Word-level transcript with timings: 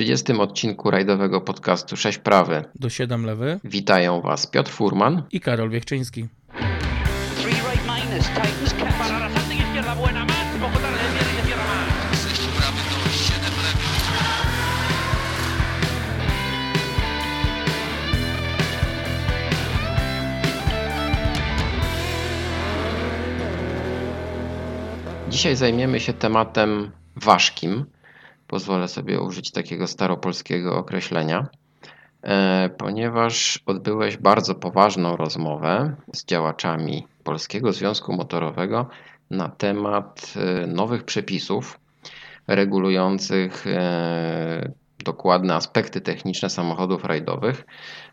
30 0.00 0.32
odcinku 0.32 0.90
rajdowego 0.90 1.40
podcastu 1.40 1.96
6 1.96 2.18
prawy. 2.18 2.64
Do 2.74 2.90
7 2.90 3.26
lewy. 3.26 3.60
Witają 3.64 4.20
Was 4.20 4.46
Piotr 4.46 4.70
Furman 4.70 5.22
i 5.30 5.40
Karol 5.40 5.70
Wiechczyński. 5.70 6.28
Dzisiaj 25.28 25.56
zajmiemy 25.56 26.00
się 26.00 26.12
tematem 26.12 26.90
ważkim. 27.16 27.86
Pozwolę 28.50 28.88
sobie 28.88 29.20
użyć 29.20 29.50
takiego 29.50 29.86
staropolskiego 29.86 30.76
określenia, 30.78 31.48
e, 32.22 32.70
ponieważ 32.78 33.62
odbyłeś 33.66 34.16
bardzo 34.16 34.54
poważną 34.54 35.16
rozmowę 35.16 35.96
z 36.12 36.24
działaczami 36.24 37.06
Polskiego 37.24 37.72
Związku 37.72 38.12
Motorowego 38.12 38.88
na 39.30 39.48
temat 39.48 40.34
e, 40.36 40.66
nowych 40.66 41.04
przepisów 41.04 41.80
regulujących 42.46 43.66
e, 43.66 44.72
dokładne 45.02 45.54
aspekty 45.54 46.00
techniczne 46.00 46.50
samochodów 46.50 47.04
rajdowych. 47.04 47.66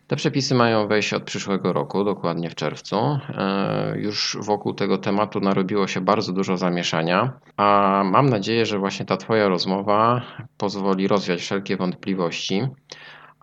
Te 0.06 0.16
przepisy 0.16 0.54
mają 0.54 0.88
wejść 0.88 1.12
od 1.12 1.22
przyszłego 1.22 1.72
roku, 1.72 2.04
dokładnie 2.04 2.50
w 2.50 2.54
czerwcu. 2.54 2.96
E, 2.96 3.94
już 3.96 4.38
wokół 4.40 4.74
tego 4.74 4.98
tematu 4.98 5.40
narobiło 5.40 5.86
się 5.86 6.00
bardzo 6.00 6.32
dużo 6.32 6.56
zamieszania, 6.56 7.32
a 7.56 8.02
mam 8.04 8.28
nadzieję, 8.28 8.66
że 8.66 8.78
właśnie 8.78 9.06
ta 9.06 9.16
Twoja 9.16 9.48
rozmowa 9.48 10.22
pozwoli 10.56 11.08
rozwiać 11.08 11.40
wszelkie 11.40 11.76
wątpliwości. 11.76 12.62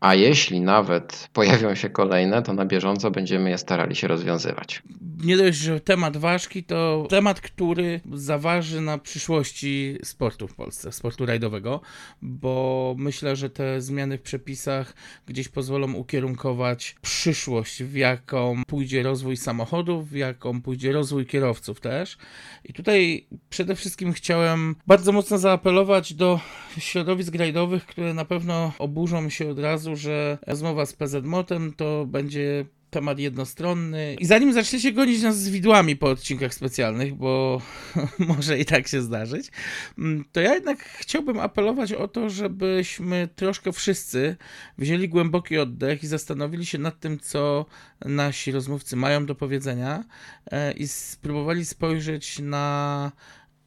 A 0.05 0.15
jeśli 0.15 0.61
nawet 0.61 1.29
pojawią 1.33 1.75
się 1.75 1.89
kolejne, 1.89 2.41
to 2.41 2.53
na 2.53 2.65
bieżąco 2.65 3.11
będziemy 3.11 3.49
je 3.49 3.57
starali 3.57 3.95
się 3.95 4.07
rozwiązywać 4.07 4.83
nie 5.25 5.37
dość, 5.37 5.57
że 5.57 5.79
temat 5.79 6.17
ważki, 6.17 6.63
to 6.63 7.07
temat, 7.09 7.41
który 7.41 8.01
zaważy 8.13 8.81
na 8.81 8.97
przyszłości 8.97 9.97
sportu 10.03 10.47
w 10.47 10.55
Polsce, 10.55 10.91
sportu 10.91 11.25
rajdowego, 11.25 11.81
bo 12.21 12.95
myślę, 12.97 13.35
że 13.35 13.49
te 13.49 13.81
zmiany 13.81 14.17
w 14.17 14.21
przepisach 14.21 14.93
gdzieś 15.25 15.49
pozwolą 15.49 15.93
ukierunkować 15.93 16.95
przyszłość, 17.01 17.83
w 17.83 17.95
jaką 17.95 18.61
pójdzie 18.67 19.03
rozwój 19.03 19.37
samochodów, 19.37 20.09
w 20.09 20.15
jaką 20.15 20.61
pójdzie 20.61 20.91
rozwój 20.91 21.25
kierowców 21.25 21.79
też. 21.79 22.17
I 22.63 22.73
tutaj 22.73 23.27
przede 23.49 23.75
wszystkim 23.75 24.13
chciałem 24.13 24.75
bardzo 24.87 25.11
mocno 25.11 25.37
zaapelować 25.37 26.13
do 26.13 26.39
środowisk 26.79 27.35
rajdowych, 27.35 27.85
które 27.85 28.13
na 28.13 28.25
pewno 28.25 28.73
oburzą 28.79 29.29
się 29.29 29.49
od 29.49 29.59
razu, 29.59 29.95
że 29.95 30.37
rozmowa 30.47 30.85
z 30.85 30.93
PZ 30.93 31.25
Motem 31.25 31.73
to 31.73 32.05
będzie 32.05 32.65
temat 32.95 33.19
jednostronny. 33.19 34.15
I 34.19 34.25
zanim 34.25 34.53
zaczniecie 34.53 34.93
gonić 34.93 35.21
nas 35.21 35.37
z 35.37 35.49
widłami 35.49 35.95
po 35.95 36.09
odcinkach 36.09 36.53
specjalnych, 36.53 37.15
bo 37.15 37.61
może 38.27 38.59
i 38.59 38.65
tak 38.65 38.87
się 38.87 39.01
zdarzyć, 39.01 39.51
mm, 39.97 40.25
to 40.31 40.41
ja 40.41 40.53
jednak 40.53 40.83
chciałbym 40.83 41.39
apelować 41.39 41.93
o 41.93 42.07
to, 42.07 42.29
żebyśmy 42.29 43.29
troszkę 43.35 43.71
wszyscy 43.71 44.35
wzięli 44.77 45.09
głęboki 45.09 45.57
oddech 45.57 46.03
i 46.03 46.07
zastanowili 46.07 46.65
się 46.65 46.77
nad 46.77 46.99
tym, 46.99 47.19
co 47.19 47.65
nasi 48.05 48.51
rozmówcy 48.51 48.95
mają 48.95 49.25
do 49.25 49.35
powiedzenia 49.35 50.03
e, 50.51 50.71
i 50.71 50.87
spróbowali 50.87 51.65
spojrzeć 51.65 52.39
na 52.39 53.11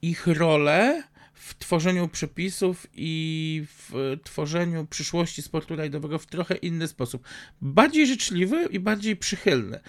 ich 0.03 0.27
rolę 0.27 1.03
w 1.49 1.55
tworzeniu 1.55 2.09
przepisów 2.09 2.87
i 2.95 3.63
w 3.67 4.17
tworzeniu 4.25 4.87
przyszłości 4.87 5.43
sportu 5.43 5.77
rajdowego 5.77 6.19
w 6.19 6.27
trochę 6.27 6.57
inny 6.57 6.89
sposób. 6.89 7.23
Bardziej 7.63 8.07
życzliwy 8.07 8.69
i 8.71 8.81
bardziej 8.81 9.17
przychylny, 9.17 9.81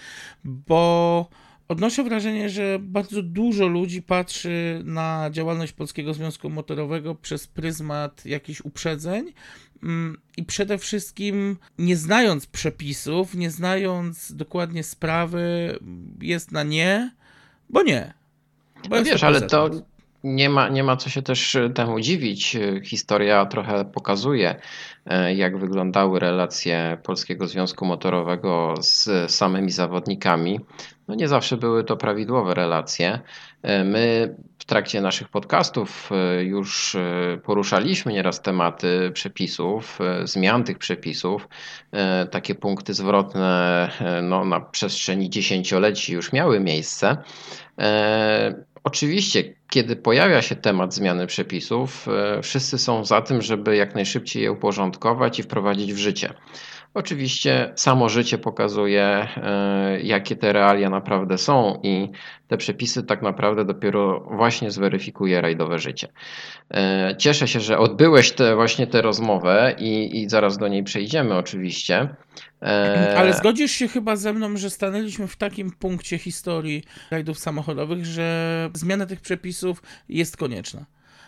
bo 0.44 1.28
odnoszę 1.68 2.04
wrażenie, 2.04 2.50
że 2.50 2.78
bardzo 2.80 3.22
dużo 3.22 3.66
ludzi 3.66 4.02
patrzy 4.02 4.82
na 4.84 5.28
działalność 5.32 5.72
Polskiego 5.72 6.14
Związku 6.14 6.50
Motorowego 6.50 7.14
przez 7.14 7.46
pryzmat 7.46 8.26
jakichś 8.26 8.60
uprzedzeń 8.60 9.32
mm, 9.82 10.18
i 10.36 10.44
przede 10.44 10.78
wszystkim 10.78 11.56
nie 11.78 11.96
znając 11.96 12.46
przepisów, 12.46 13.34
nie 13.34 13.50
znając 13.50 14.32
dokładnie 14.32 14.82
sprawy, 14.82 15.78
jest 16.20 16.52
na 16.52 16.62
nie, 16.62 17.14
bo 17.68 17.82
nie. 17.82 18.14
Bo 18.88 18.96
no 18.96 19.04
wiesz, 19.04 19.24
ale 19.24 19.42
to, 19.42 19.70
nie 20.24 20.50
ma, 20.50 20.68
nie 20.68 20.84
ma 20.84 20.96
co 20.96 21.10
się 21.10 21.22
też 21.22 21.56
e, 21.56 21.70
temu 21.70 22.00
dziwić. 22.00 22.56
E, 22.56 22.80
historia 22.84 23.46
trochę 23.46 23.84
pokazuje, 23.84 24.54
e, 25.06 25.34
jak 25.34 25.58
wyglądały 25.58 26.20
relacje 26.20 26.98
Polskiego 27.02 27.46
Związku 27.46 27.86
Motorowego 27.86 28.74
z 28.80 29.30
samymi 29.32 29.70
zawodnikami. 29.70 30.60
No 31.08 31.14
nie 31.14 31.28
zawsze 31.28 31.56
były 31.56 31.84
to 31.84 31.96
prawidłowe 31.96 32.54
relacje. 32.54 33.20
My 33.84 34.34
w 34.58 34.64
trakcie 34.64 35.00
naszych 35.00 35.28
podcastów 35.28 36.10
już 36.40 36.96
poruszaliśmy 37.44 38.12
nieraz 38.12 38.42
tematy 38.42 39.10
przepisów, 39.14 39.98
zmian 40.24 40.64
tych 40.64 40.78
przepisów. 40.78 41.48
Takie 42.30 42.54
punkty 42.54 42.94
zwrotne 42.94 43.90
no, 44.22 44.44
na 44.44 44.60
przestrzeni 44.60 45.30
dziesięcioleci 45.30 46.12
już 46.12 46.32
miały 46.32 46.60
miejsce. 46.60 47.16
Oczywiście, 48.84 49.54
kiedy 49.70 49.96
pojawia 49.96 50.42
się 50.42 50.56
temat 50.56 50.94
zmiany 50.94 51.26
przepisów, 51.26 52.08
e, 52.08 52.42
wszyscy 52.42 52.78
są 52.78 53.04
za 53.04 53.22
tym, 53.22 53.42
żeby 53.42 53.76
jak 53.76 53.94
najszybciej 53.94 54.42
je 54.42 54.52
uporządkować 54.52 55.38
i 55.38 55.42
wprowadzić 55.42 55.94
w 55.94 55.98
życie. 55.98 56.34
Oczywiście 56.94 57.72
samo 57.76 58.08
życie 58.08 58.38
pokazuje, 58.38 59.28
e, 59.36 60.00
jakie 60.02 60.36
te 60.36 60.52
realia 60.52 60.90
naprawdę 60.90 61.38
są, 61.38 61.80
i 61.82 62.10
te 62.48 62.56
przepisy 62.56 63.02
tak 63.02 63.22
naprawdę 63.22 63.64
dopiero 63.64 64.20
właśnie 64.20 64.70
zweryfikuje 64.70 65.40
rajdowe 65.40 65.78
życie. 65.78 66.08
E, 66.70 67.14
cieszę 67.18 67.48
się, 67.48 67.60
że 67.60 67.78
odbyłeś 67.78 68.32
te, 68.32 68.54
właśnie 68.54 68.86
tę 68.86 69.02
rozmowę 69.02 69.74
i, 69.78 70.22
i 70.22 70.28
zaraz 70.28 70.58
do 70.58 70.68
niej 70.68 70.84
przejdziemy, 70.84 71.34
oczywiście. 71.34 72.08
E, 72.62 73.14
Ale 73.18 73.34
zgodzisz 73.34 73.72
się 73.72 73.88
chyba 73.88 74.16
ze 74.16 74.32
mną, 74.32 74.56
że 74.56 74.70
stanęliśmy 74.70 75.26
w 75.26 75.36
takim 75.36 75.70
punkcie 75.70 76.18
historii 76.18 76.84
rajdów 77.10 77.38
samochodowych, 77.38 78.06
że 78.06 78.70
zmiana 78.74 79.06
tych 79.06 79.20
przepisów 79.20 79.82
jest 80.08 80.36
konieczna. 80.36 80.84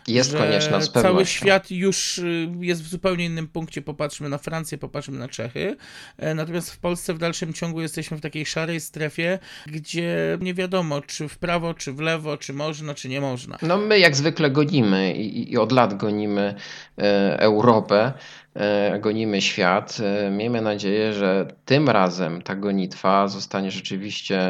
Jest 0.08 0.36
konieczna 0.36 0.80
z 0.80 0.88
pewnością. 0.88 1.02
Cały 1.02 1.26
świat 1.26 1.70
już 1.70 2.18
y, 2.18 2.48
jest 2.60 2.82
w 2.82 2.88
zupełnie 2.88 3.24
innym 3.24 3.48
punkcie. 3.48 3.82
Popatrzmy 3.82 4.28
na 4.28 4.38
Francję, 4.38 4.78
popatrzmy 4.78 5.18
na 5.18 5.28
Czechy. 5.28 5.76
E, 6.18 6.34
natomiast 6.34 6.70
w 6.70 6.78
Polsce 6.78 7.14
w 7.14 7.18
dalszym 7.18 7.52
ciągu 7.52 7.80
jesteśmy 7.80 8.16
w 8.16 8.20
takiej 8.20 8.46
szarej 8.46 8.80
strefie, 8.80 9.38
gdzie 9.66 10.38
nie 10.40 10.54
wiadomo, 10.54 11.00
czy 11.00 11.28
w 11.28 11.38
prawo, 11.38 11.74
czy 11.74 11.92
w 11.92 12.00
lewo, 12.00 12.36
czy 12.36 12.52
można, 12.52 12.94
czy 12.94 13.08
nie 13.08 13.20
można. 13.20 13.58
No 13.62 13.78
my 13.78 13.98
jak 13.98 14.16
zwykle 14.16 14.50
gonimy 14.50 15.12
i, 15.14 15.52
i 15.52 15.58
od 15.58 15.72
lat 15.72 15.94
gonimy 15.96 16.54
e, 16.98 17.40
Europę. 17.40 18.12
E, 18.54 18.98
gonimy 18.98 19.42
świat. 19.42 19.98
E, 20.00 20.30
miejmy 20.30 20.60
nadzieję, 20.60 21.12
że 21.12 21.46
tym 21.64 21.88
razem 21.88 22.42
ta 22.42 22.54
gonitwa 22.54 23.28
zostanie 23.28 23.70
rzeczywiście 23.70 24.40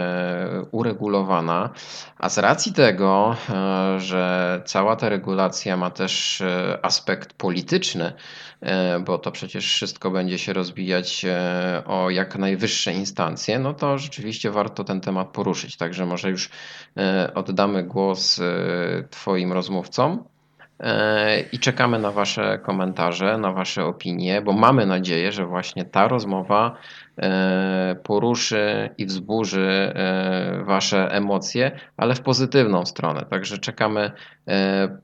uregulowana, 0.71 1.71
a 2.19 2.29
z 2.29 2.39
racji 2.39 2.73
tego, 2.73 3.37
e, 3.51 4.01
że 4.01 4.63
cała 4.67 4.97
ta 4.97 5.09
regulacja 5.09 5.77
ma 5.77 5.91
też 5.91 6.43
aspekt 6.83 7.33
polityczny, 7.33 8.13
bo 9.05 9.19
to 9.19 9.33
przecież 9.33 9.67
wszystko 9.73 10.11
będzie 10.11 10.39
się 10.39 10.53
rozbijać 10.53 11.27
o 11.87 12.11
jak 12.11 12.37
najwyższe 12.37 12.93
instancje, 12.93 13.59
no 13.59 13.75
to 13.75 13.99
rzeczywiście 13.99 14.51
warto 14.51 14.85
ten 14.85 15.01
temat 15.01 15.29
poruszyć. 15.29 15.77
Także 15.77 16.07
może 16.07 16.31
już 16.31 16.51
oddamy 17.35 17.83
głos 17.83 18.41
Twoim 19.11 19.53
rozmówcom. 19.53 20.25
I 21.53 21.59
czekamy 21.59 21.99
na 21.99 22.11
Wasze 22.11 22.59
komentarze, 22.63 23.39
na 23.39 23.53
Wasze 23.53 23.85
opinie, 23.85 24.43
bo 24.43 24.53
mamy 24.53 24.87
nadzieję, 24.87 25.33
że 25.33 25.47
właśnie 25.47 25.85
ta 25.85 26.09
rozmowa 26.09 26.77
e, 27.19 27.97
poruszy 28.03 28.91
i 28.99 29.07
wzburzy 29.07 29.93
e, 29.95 30.65
Wasze 30.65 31.13
emocje, 31.13 31.81
ale 31.97 32.15
w 32.15 32.21
pozytywną 32.21 32.87
stronę. 32.87 33.27
Także 33.31 33.59
czekamy 33.59 34.13
e, 34.49 34.99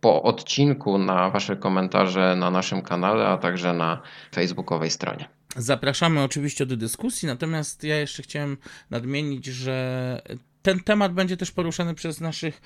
po 0.00 0.22
odcinku 0.22 0.98
na 0.98 1.30
Wasze 1.30 1.56
komentarze 1.56 2.36
na 2.36 2.50
naszym 2.50 2.82
kanale, 2.82 3.26
a 3.26 3.38
także 3.38 3.72
na 3.72 4.02
facebookowej 4.34 4.90
stronie. 4.90 5.28
Zapraszamy 5.56 6.22
oczywiście 6.22 6.66
do 6.66 6.76
dyskusji, 6.76 7.28
natomiast 7.28 7.84
ja 7.84 7.96
jeszcze 7.96 8.22
chciałem 8.22 8.56
nadmienić, 8.90 9.46
że 9.46 10.22
ten 10.62 10.80
temat 10.80 11.12
będzie 11.12 11.36
też 11.36 11.50
poruszany 11.50 11.94
przez 11.94 12.20
naszych 12.20 12.60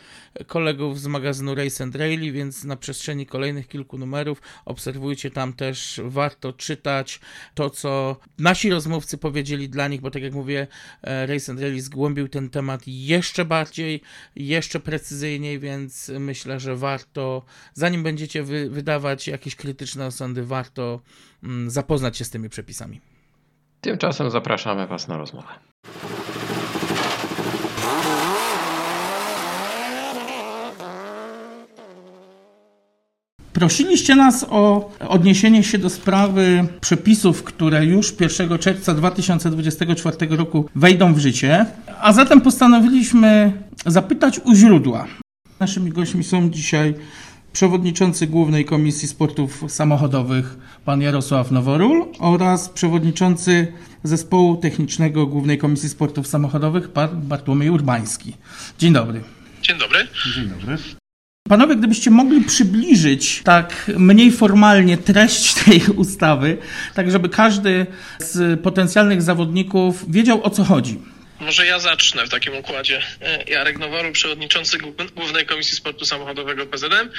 kolegów 0.46 1.00
z 1.00 1.06
magazynu 1.06 1.54
Race 1.54 1.84
and 1.84 1.96
Rally, 1.96 2.32
więc 2.32 2.64
na 2.64 2.76
przestrzeni 2.76 3.26
kolejnych 3.26 3.68
kilku 3.68 3.98
numerów 3.98 4.42
obserwujcie 4.64 5.30
tam 5.30 5.52
też, 5.52 6.00
warto 6.04 6.52
czytać 6.52 7.20
to, 7.54 7.70
co 7.70 8.16
nasi 8.38 8.70
rozmówcy 8.70 9.18
powiedzieli 9.18 9.68
dla 9.68 9.88
nich, 9.88 10.00
bo 10.00 10.10
tak 10.10 10.22
jak 10.22 10.32
mówię, 10.32 10.66
e, 11.02 11.26
Race 11.26 11.52
and 11.52 11.60
Rally 11.60 11.80
zgłębił 11.80 12.28
ten 12.28 12.50
temat 12.50 12.82
jeszcze 12.86 13.44
bardziej, 13.44 14.00
jeszcze 14.36 14.80
precyzyjniej, 14.80 15.58
więc 15.58 16.12
myślę, 16.18 16.60
że 16.60 16.76
warto, 16.76 17.44
zanim 17.74 18.02
będziecie 18.02 18.42
wy, 18.42 18.70
wydawać 18.70 19.28
jakieś 19.28 19.56
krytyczne 19.56 20.06
osądy, 20.06 20.44
warto 20.44 21.00
mm, 21.42 21.70
zapoznać 21.70 22.16
się 22.16 22.24
z 22.24 22.30
tymi 22.30 22.48
przepisami. 22.48 23.00
Tymczasem 23.80 24.30
zapraszamy 24.30 24.86
Was 24.86 25.08
na 25.08 25.16
rozmowę. 25.16 25.48
Prosiliście 33.56 34.16
nas 34.16 34.46
o 34.50 34.90
odniesienie 35.08 35.64
się 35.64 35.78
do 35.78 35.90
sprawy 35.90 36.66
przepisów, 36.80 37.42
które 37.42 37.84
już 37.84 38.14
1 38.20 38.58
czerwca 38.58 38.94
2024 38.94 40.36
roku 40.36 40.68
wejdą 40.74 41.14
w 41.14 41.18
życie, 41.18 41.66
a 42.00 42.12
zatem 42.12 42.40
postanowiliśmy 42.40 43.52
zapytać 43.86 44.40
u 44.44 44.54
źródła. 44.54 45.06
Naszymi 45.60 45.90
gośćmi 45.90 46.24
są 46.24 46.50
dzisiaj 46.50 46.94
przewodniczący 47.52 48.26
Głównej 48.26 48.64
Komisji 48.64 49.08
Sportów 49.08 49.64
Samochodowych 49.68 50.56
pan 50.84 51.00
Jarosław 51.00 51.50
Noworól 51.50 52.04
oraz 52.18 52.68
przewodniczący 52.68 53.72
Zespołu 54.02 54.56
Technicznego 54.56 55.26
Głównej 55.26 55.58
Komisji 55.58 55.88
Sportów 55.88 56.26
Samochodowych 56.26 56.88
pan 56.88 57.22
Bartłomiej 57.22 57.70
Urbański. 57.70 58.32
Dzień 58.78 58.92
dobry. 58.92 59.20
Dzień 59.62 59.78
dobry. 59.78 59.98
Dzień 60.34 60.48
dobry. 60.48 60.78
Panowie, 61.48 61.76
gdybyście 61.76 62.10
mogli 62.10 62.44
przybliżyć 62.44 63.42
tak 63.44 63.90
mniej 63.96 64.32
formalnie 64.32 64.98
treść 64.98 65.54
tej 65.64 65.80
ustawy, 65.96 66.58
tak 66.94 67.10
żeby 67.10 67.28
każdy 67.28 67.86
z 68.18 68.60
potencjalnych 68.60 69.22
zawodników 69.22 70.12
wiedział 70.12 70.44
o 70.44 70.50
co 70.50 70.64
chodzi. 70.64 70.98
Może 71.40 71.66
ja 71.66 71.78
zacznę 71.78 72.26
w 72.26 72.28
takim 72.28 72.56
układzie. 72.56 73.02
E, 73.22 73.44
Jarek 73.50 73.78
Noworu, 73.78 74.12
przewodniczący 74.12 74.78
Głównej 75.16 75.46
Komisji 75.46 75.76
Sportu 75.76 76.04
Samochodowego 76.04 76.66
PZM. 76.66 77.10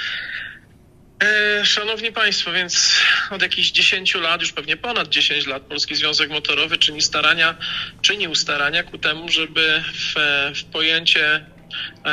E, 1.22 1.64
szanowni 1.66 2.12
Państwo, 2.12 2.52
więc 2.52 2.94
od 3.30 3.42
jakichś 3.42 3.70
10 3.70 4.14
lat, 4.14 4.40
już 4.40 4.52
pewnie 4.52 4.76
ponad 4.76 5.08
10 5.08 5.46
lat, 5.46 5.62
Polski 5.62 5.94
Związek 5.94 6.30
Motorowy 6.30 6.78
czyni 6.78 7.02
starania, 7.02 7.54
czynił 8.02 8.34
starania 8.34 8.82
ku 8.82 8.98
temu, 8.98 9.28
żeby 9.28 9.82
w, 9.94 10.14
w 10.54 10.64
pojęcie 10.64 11.46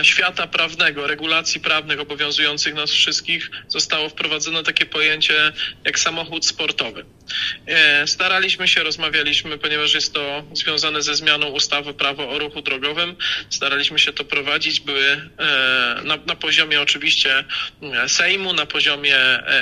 świata 0.03 0.47
prawnego, 0.47 1.07
regulacji 1.07 1.61
prawnych 1.61 1.99
obowiązujących 1.99 2.73
nas 2.73 2.91
wszystkich 2.91 3.49
zostało 3.67 4.09
wprowadzone 4.09 4.63
takie 4.63 4.85
pojęcie 4.85 5.53
jak 5.85 5.99
samochód 5.99 6.45
sportowy. 6.45 7.05
E, 7.67 8.07
staraliśmy 8.07 8.67
się, 8.67 8.83
rozmawialiśmy, 8.83 9.57
ponieważ 9.57 9.93
jest 9.93 10.13
to 10.13 10.43
związane 10.53 11.01
ze 11.01 11.15
zmianą 11.15 11.47
ustawy 11.47 11.93
prawo 11.93 12.29
o 12.29 12.39
ruchu 12.39 12.61
drogowym. 12.61 13.15
Staraliśmy 13.49 13.99
się 13.99 14.13
to 14.13 14.25
prowadzić, 14.25 14.79
były 14.79 15.05
e, 15.05 16.01
na, 16.03 16.17
na 16.17 16.35
poziomie 16.35 16.81
oczywiście 16.81 17.43
Sejmu, 18.07 18.53
na 18.53 18.65
poziomie 18.65 19.17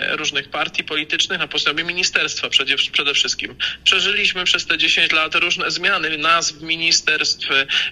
różnych 0.10 0.50
partii 0.50 0.84
politycznych, 0.84 1.40
na 1.40 1.48
poziomie 1.48 1.84
ministerstwa 1.84 2.50
przede, 2.50 2.76
przede 2.76 3.14
wszystkim. 3.14 3.56
Przeżyliśmy 3.84 4.44
przez 4.44 4.66
te 4.66 4.78
10 4.78 5.12
lat 5.12 5.36
różne 5.36 5.72
zmiany 5.72 6.18
nazw 6.18 6.62
ministerstw, 6.62 7.48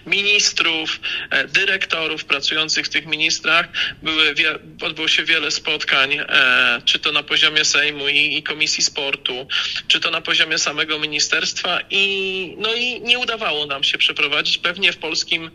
ministrów, 0.05 0.99
dyrektorów, 1.47 1.90
pracujących 2.27 2.85
w 2.85 2.89
tych 2.89 3.05
ministrach. 3.05 3.67
Były, 4.03 4.35
odbyło 4.81 5.07
się 5.07 5.23
wiele 5.23 5.51
spotkań, 5.51 6.13
e, 6.13 6.81
czy 6.85 6.99
to 6.99 7.11
na 7.11 7.23
poziomie 7.23 7.65
Sejmu 7.65 8.07
i, 8.07 8.37
i 8.37 8.43
Komisji 8.43 8.83
Sportu, 8.83 9.47
czy 9.87 9.99
to 9.99 10.11
na 10.11 10.21
poziomie 10.21 10.57
samego 10.57 10.99
ministerstwa 10.99 11.79
i, 11.89 12.55
no 12.57 12.73
i 12.73 13.01
nie 13.01 13.19
udawało 13.19 13.65
nam 13.65 13.83
się 13.83 13.97
przeprowadzić. 13.97 14.57
Pewnie 14.57 14.93
w 14.93 14.97
polskim 14.97 15.51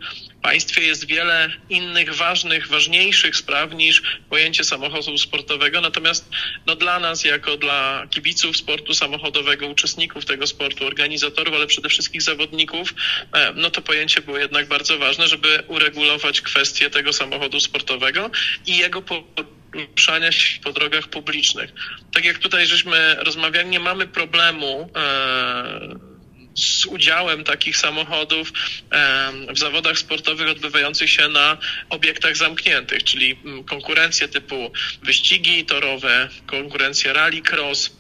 państwie 0.46 0.82
jest 0.82 1.06
wiele 1.06 1.50
innych 1.70 2.14
ważnych, 2.14 2.68
ważniejszych 2.68 3.36
spraw 3.36 3.74
niż 3.74 4.02
pojęcie 4.30 4.64
samochodu 4.64 5.18
sportowego. 5.18 5.80
Natomiast 5.80 6.28
no, 6.66 6.76
dla 6.76 7.00
nas, 7.00 7.24
jako 7.24 7.56
dla 7.56 8.06
kibiców 8.10 8.56
sportu 8.56 8.94
samochodowego, 8.94 9.66
uczestników 9.68 10.24
tego 10.24 10.46
sportu, 10.46 10.86
organizatorów, 10.86 11.54
ale 11.54 11.66
przede 11.66 11.88
wszystkim 11.88 12.20
zawodników, 12.20 12.94
e, 13.32 13.52
no 13.52 13.70
to 13.70 13.82
pojęcie 13.82 14.20
było 14.20 14.38
jednak 14.38 14.68
bardzo 14.68 14.98
ważne, 14.98 15.28
żeby 15.28 15.62
uregulować 15.68 16.40
kwestię 16.40 16.90
tego 16.90 17.12
samochodu 17.12 17.60
sportowego 17.60 18.30
i 18.66 18.76
jego 18.76 19.02
poruszania 19.02 20.32
się 20.32 20.60
po 20.60 20.72
drogach 20.72 21.08
publicznych. 21.08 21.72
Tak 22.12 22.24
jak 22.24 22.38
tutaj 22.38 22.66
żeśmy 22.66 23.16
rozmawiali, 23.18 23.68
nie 23.68 23.80
mamy 23.80 24.06
problemu. 24.06 24.90
E, 24.96 26.15
z 26.56 26.86
udziałem 26.86 27.44
takich 27.44 27.76
samochodów 27.76 28.52
w 29.48 29.58
zawodach 29.58 29.98
sportowych 29.98 30.48
odbywających 30.48 31.10
się 31.10 31.28
na 31.28 31.58
obiektach 31.90 32.36
zamkniętych, 32.36 33.04
czyli 33.04 33.38
mm, 33.44 33.64
konkurencje 33.64 34.28
typu 34.28 34.72
wyścigi 35.02 35.64
torowe, 35.64 36.28
konkurencje 36.46 37.12
rallycross, 37.12 37.90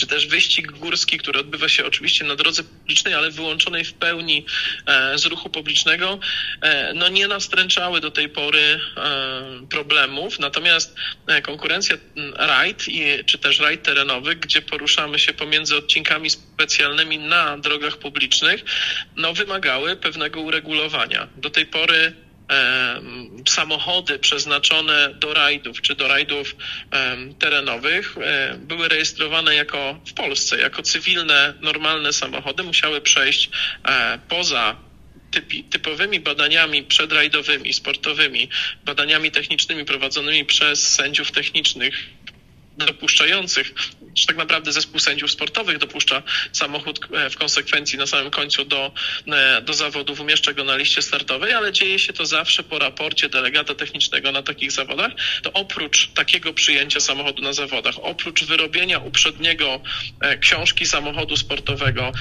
czy 0.00 0.06
też 0.06 0.26
wyścig 0.26 0.72
górski, 0.72 1.18
który 1.18 1.40
odbywa 1.40 1.68
się 1.68 1.86
oczywiście 1.86 2.24
na 2.24 2.36
drodze 2.36 2.64
publicznej, 2.64 3.14
ale 3.14 3.30
wyłączonej 3.30 3.84
w 3.84 3.92
pełni 3.92 4.46
e, 4.86 5.18
z 5.18 5.26
ruchu 5.26 5.50
publicznego, 5.50 6.18
e, 6.60 6.92
no 6.94 7.08
nie 7.08 7.28
nastręczały 7.28 8.00
do 8.00 8.10
tej 8.10 8.28
pory 8.28 8.80
e, 8.96 9.66
problemów. 9.70 10.38
Natomiast 10.38 10.96
konkurencja 11.42 11.96
rajd, 12.36 12.84
czy 13.26 13.38
też 13.38 13.58
rajd 13.58 13.82
terenowy, 13.82 14.36
gdzie 14.36 14.62
poruszamy 14.62 15.18
się 15.18 15.32
pomiędzy 15.32 15.76
odcinkami 15.76 16.30
specjalnymi 16.30 17.18
na 17.18 17.58
drogach 17.58 17.96
publicznych, 17.96 18.64
no 19.16 19.34
wymagały 19.34 19.96
pewnego 19.96 20.40
uregulowania. 20.40 21.28
Do 21.36 21.50
tej 21.50 21.66
pory 21.66 22.12
samochody 23.48 24.18
przeznaczone 24.18 25.14
do 25.14 25.34
rajdów 25.34 25.82
czy 25.82 25.94
do 25.94 26.08
rajdów 26.08 26.56
terenowych 27.38 28.16
były 28.58 28.88
rejestrowane 28.88 29.54
jako 29.54 30.00
w 30.06 30.12
Polsce, 30.12 30.58
jako 30.58 30.82
cywilne, 30.82 31.54
normalne 31.60 32.12
samochody, 32.12 32.62
musiały 32.62 33.00
przejść 33.00 33.50
e, 33.84 34.18
poza 34.28 34.76
typi, 35.30 35.64
typowymi 35.64 36.20
badaniami 36.20 36.82
przedrajdowymi, 36.82 37.72
sportowymi, 37.72 38.48
badaniami 38.84 39.30
technicznymi 39.30 39.84
prowadzonymi 39.84 40.44
przez 40.44 40.94
sędziów 40.94 41.32
technicznych 41.32 42.06
dopuszczających 42.76 43.74
czy 44.14 44.26
tak 44.26 44.36
naprawdę 44.36 44.72
zespół 44.72 45.00
sędziów 45.00 45.30
sportowych 45.30 45.78
dopuszcza 45.78 46.22
samochód 46.52 47.00
e, 47.12 47.30
w 47.30 47.36
konsekwencji 47.36 47.98
na 47.98 48.06
samym 48.06 48.30
końcu 48.30 48.64
do, 48.64 48.92
e, 49.26 49.62
do 49.62 49.74
zawodów, 49.74 50.20
umieszcza 50.20 50.52
go 50.52 50.64
na 50.64 50.76
liście 50.76 51.02
startowej, 51.02 51.52
ale 51.52 51.72
dzieje 51.72 51.98
się 51.98 52.12
to 52.12 52.26
zawsze 52.26 52.62
po 52.62 52.78
raporcie 52.78 53.28
delegata 53.28 53.74
technicznego 53.74 54.32
na 54.32 54.42
takich 54.42 54.72
zawodach, 54.72 55.12
to 55.42 55.52
oprócz 55.52 56.08
takiego 56.08 56.52
przyjęcia 56.52 57.00
samochodu 57.00 57.42
na 57.42 57.52
zawodach, 57.52 57.94
oprócz 58.02 58.44
wyrobienia 58.44 58.98
uprzedniego 58.98 59.80
e, 60.20 60.38
książki 60.38 60.86
samochodu 60.86 61.36
sportowego 61.36 62.12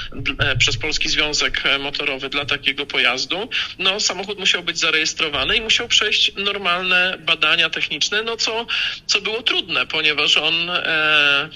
przez 0.60 0.78
Polski 0.78 1.10
Związek 1.10 1.64
Motorowy 1.80 2.30
dla 2.30 2.46
takiego 2.46 2.86
pojazdu, 2.86 3.50
no 3.80 4.00
samochód 4.00 4.40
musiał 4.40 4.64
być 4.64 4.80
zarejestrowany 4.80 5.58
i 5.58 5.62
musiał 5.62 5.88
przejść 5.88 6.32
normalne 6.36 7.18
badania 7.20 7.70
techniczne, 7.70 8.24
no 8.24 8.38
co, 8.38 8.66
co 9.06 9.22
było 9.22 9.44
trudne, 9.44 9.86
ponieważ 9.86 10.38
on 10.38 10.70
e, 10.70 11.50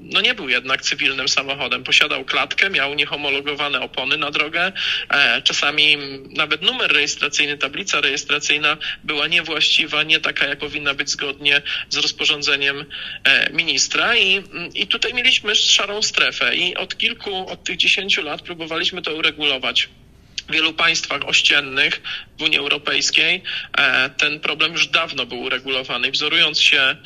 no 0.00 0.20
nie 0.20 0.34
był 0.34 0.48
jednak 0.48 0.82
cywilnym 0.82 1.28
samochodem. 1.28 1.84
Posiadał 1.84 2.24
klatkę, 2.24 2.70
miał 2.70 2.94
niehomologowane 2.94 3.80
opony 3.80 4.16
na 4.16 4.30
drogę. 4.30 4.72
E, 5.08 5.42
czasami 5.42 5.96
nawet 6.30 6.62
numer 6.62 6.92
rejestracyjny, 6.92 7.58
tablica 7.58 8.00
rejestracyjna 8.00 8.76
była 9.04 9.26
niewłaściwa, 9.26 10.02
nie 10.02 10.20
taka, 10.20 10.46
jak 10.46 10.58
powinna 10.58 10.94
być 10.94 11.10
zgodnie 11.10 11.62
z 11.88 11.96
rozporządzeniem 11.96 12.84
e, 13.24 13.52
ministra. 13.52 14.16
I, 14.16 14.42
I 14.74 14.86
tutaj 14.86 15.14
mieliśmy 15.14 15.54
szarą 15.54 16.02
strefę 16.02 16.56
i 16.56 16.76
od 16.76 16.98
kilku, 16.98 17.48
od 17.48 17.64
tych 17.64 17.76
dziesięciu 17.76 18.22
lat 18.22 18.42
próbowaliśmy 18.42 19.02
to 19.02 19.14
uregulować 19.14 19.88
w 20.48 20.52
wielu 20.52 20.72
państwach 20.72 21.28
ościennych 21.28 22.02
w 22.38 22.42
Unii 22.42 22.58
Europejskiej 22.58 23.42
e, 23.78 24.10
ten 24.10 24.40
problem 24.40 24.72
już 24.72 24.86
dawno 24.86 25.26
był 25.26 25.40
uregulowany. 25.40 26.10
Wzorując 26.10 26.60
się 26.60 26.96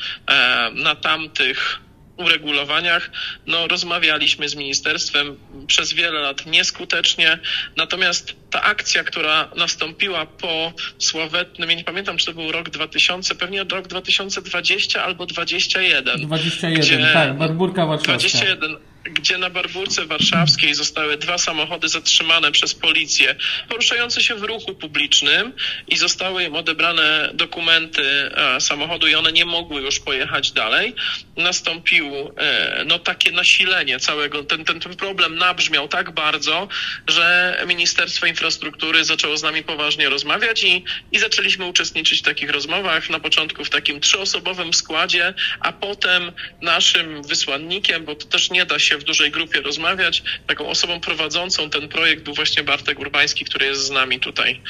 na 0.73 0.95
tamtych 0.95 1.79
uregulowaniach. 2.19 3.11
No, 3.47 3.67
rozmawialiśmy 3.67 4.49
z 4.49 4.55
ministerstwem 4.55 5.37
przez 5.67 5.93
wiele 5.93 6.19
lat 6.19 6.45
nieskutecznie, 6.45 7.39
natomiast 7.77 8.35
ta 8.49 8.61
akcja, 8.61 9.03
która 9.03 9.49
nastąpiła 9.55 10.25
po 10.25 10.73
sławetnym, 10.97 11.69
ja 11.69 11.75
nie 11.75 11.83
pamiętam, 11.83 12.17
czy 12.17 12.25
to 12.25 12.33
był 12.33 12.51
rok 12.51 12.69
2000, 12.69 13.35
pewnie 13.35 13.63
rok 13.63 13.87
2020 13.87 15.03
albo 15.03 15.25
2021. 15.25 16.21
21, 16.21 17.13
tak, 17.13 17.37
Barburka 17.37 17.85
Warszawska. 17.85 18.17
21 18.17 18.88
gdzie 19.03 19.37
na 19.37 19.49
Barburce 19.49 20.05
Warszawskiej 20.05 20.73
zostały 20.73 21.17
dwa 21.17 21.37
samochody 21.37 21.89
zatrzymane 21.89 22.51
przez 22.51 22.75
policję, 22.75 23.35
poruszające 23.69 24.23
się 24.23 24.35
w 24.35 24.43
ruchu 24.43 24.75
publicznym 24.75 25.53
i 25.87 25.97
zostały 25.97 26.43
im 26.43 26.55
odebrane 26.55 27.29
dokumenty 27.33 28.31
samochodu 28.59 29.07
i 29.07 29.15
one 29.15 29.31
nie 29.31 29.45
mogły 29.45 29.81
już 29.81 29.99
pojechać 29.99 30.51
dalej, 30.51 30.95
nastąpił 31.37 32.05
e, 32.37 32.83
no, 32.85 32.99
takie 32.99 33.31
nasilenie 33.31 33.99
całego, 33.99 34.43
ten, 34.43 34.65
ten, 34.65 34.79
ten 34.79 34.95
problem 34.95 35.35
nabrzmiał 35.35 35.87
tak 35.87 36.11
bardzo, 36.11 36.67
że 37.07 37.57
Ministerstwo 37.67 38.25
Infrastruktury 38.25 39.03
zaczęło 39.03 39.37
z 39.37 39.43
nami 39.43 39.63
poważnie 39.63 40.09
rozmawiać 40.09 40.63
i, 40.63 40.83
i 41.11 41.19
zaczęliśmy 41.19 41.65
uczestniczyć 41.65 42.19
w 42.19 42.23
takich 42.23 42.49
rozmowach, 42.49 43.09
na 43.09 43.19
początku 43.19 43.65
w 43.65 43.69
takim 43.69 43.99
trzyosobowym 43.99 44.73
składzie, 44.73 45.33
a 45.59 45.71
potem 45.73 46.31
naszym 46.61 47.23
wysłannikiem, 47.23 48.05
bo 48.05 48.15
to 48.15 48.25
też 48.25 48.49
nie 48.49 48.65
da 48.65 48.79
się 48.79 48.88
w 48.97 49.03
dużej 49.03 49.31
grupie 49.31 49.61
rozmawiać, 49.61 50.23
taką 50.47 50.67
osobą 50.67 50.99
prowadzącą 50.99 51.69
ten 51.69 51.87
projekt 51.87 52.23
był 52.23 52.33
właśnie 52.33 52.63
Bartek 52.63 52.99
Urbański, 52.99 53.45
który 53.45 53.65
jest 53.65 53.81
z 53.81 53.89
nami 53.89 54.19
tutaj 54.19 54.61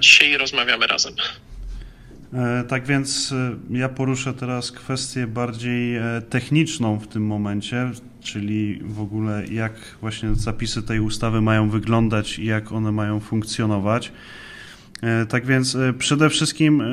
dzisiaj 0.00 0.36
rozmawiamy 0.36 0.86
razem. 0.86 1.14
E, 2.34 2.64
tak 2.68 2.86
więc 2.86 3.32
e, 3.32 3.56
ja 3.78 3.88
poruszę 3.88 4.34
teraz 4.34 4.72
kwestię 4.72 5.26
bardziej 5.26 5.96
e, 5.96 6.22
techniczną 6.30 6.98
w 6.98 7.06
tym 7.06 7.26
momencie, 7.26 7.90
czyli 8.22 8.80
w 8.84 9.00
ogóle 9.00 9.46
jak 9.46 9.72
właśnie 10.00 10.34
zapisy 10.34 10.82
tej 10.82 11.00
ustawy 11.00 11.40
mają 11.40 11.70
wyglądać 11.70 12.38
i 12.38 12.44
jak 12.44 12.72
one 12.72 12.92
mają 12.92 13.20
funkcjonować. 13.20 14.12
E, 15.04 15.26
tak 15.26 15.46
więc 15.46 15.74
e, 15.74 15.92
przede 15.92 16.30
wszystkim 16.30 16.80
e, 16.80 16.84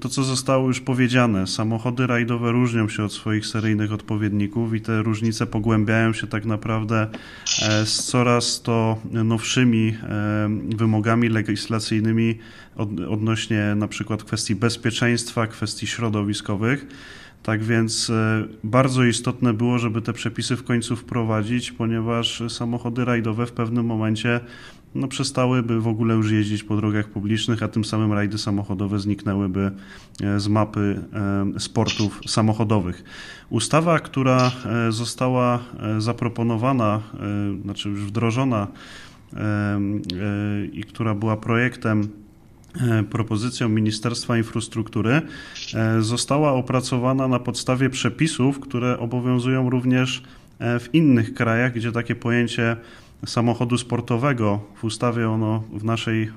to, 0.00 0.08
co 0.08 0.22
zostało 0.22 0.68
już 0.68 0.80
powiedziane, 0.80 1.46
samochody 1.46 2.06
rajdowe 2.06 2.52
różnią 2.52 2.88
się 2.88 3.04
od 3.04 3.12
swoich 3.12 3.46
seryjnych 3.46 3.92
odpowiedników 3.92 4.74
i 4.74 4.80
te 4.80 5.02
różnice 5.02 5.46
pogłębiają 5.46 6.12
się 6.12 6.26
tak 6.26 6.44
naprawdę 6.44 7.06
z 7.84 8.04
coraz 8.04 8.62
to 8.62 8.98
nowszymi 9.12 9.96
wymogami 10.76 11.28
legislacyjnymi 11.28 12.38
odnośnie 13.08 13.74
na 13.76 13.88
przykład 13.88 14.24
kwestii 14.24 14.54
bezpieczeństwa, 14.54 15.46
kwestii 15.46 15.86
środowiskowych. 15.86 16.86
Tak 17.42 17.62
więc 17.62 18.12
bardzo 18.64 19.04
istotne 19.04 19.52
było, 19.52 19.78
żeby 19.78 20.02
te 20.02 20.12
przepisy 20.12 20.56
w 20.56 20.64
końcu 20.64 20.96
wprowadzić, 20.96 21.72
ponieważ 21.72 22.42
samochody 22.48 23.04
rajdowe 23.04 23.46
w 23.46 23.52
pewnym 23.52 23.86
momencie 23.86 24.40
no, 24.96 25.08
przestałyby 25.08 25.80
w 25.80 25.88
ogóle 25.88 26.14
już 26.14 26.30
jeździć 26.30 26.64
po 26.64 26.76
drogach 26.76 27.08
publicznych, 27.08 27.62
a 27.62 27.68
tym 27.68 27.84
samym 27.84 28.12
rajdy 28.12 28.38
samochodowe 28.38 28.98
zniknęłyby 28.98 29.70
e, 30.22 30.40
z 30.40 30.48
mapy 30.48 31.02
e, 31.56 31.60
sportów 31.60 32.20
samochodowych. 32.26 33.04
Ustawa, 33.50 33.98
która 33.98 34.50
e, 34.66 34.92
została 34.92 35.58
zaproponowana, 35.98 37.00
znaczy 37.62 37.88
już 37.88 38.00
wdrożona 38.04 38.66
i 40.72 40.84
która 40.88 41.14
była 41.14 41.36
projektem 41.36 42.08
propozycją 43.10 43.68
Ministerstwa 43.68 44.38
Infrastruktury 44.38 45.22
została 46.00 46.52
opracowana 46.52 47.28
na 47.28 47.38
podstawie 47.38 47.90
przepisów, 47.90 48.60
które 48.60 48.98
obowiązują 48.98 49.70
również 49.70 50.22
w 50.60 50.88
innych 50.92 51.34
krajach, 51.34 51.74
gdzie 51.74 51.92
takie 51.92 52.14
pojęcie 52.14 52.76
samochodu 53.26 53.78
sportowego. 53.78 54.60
W 54.74 54.84
ustawie 54.84 55.30
ono, 55.30 55.62
w 55.72 55.84
naszej 55.84 56.22
e, 56.22 56.30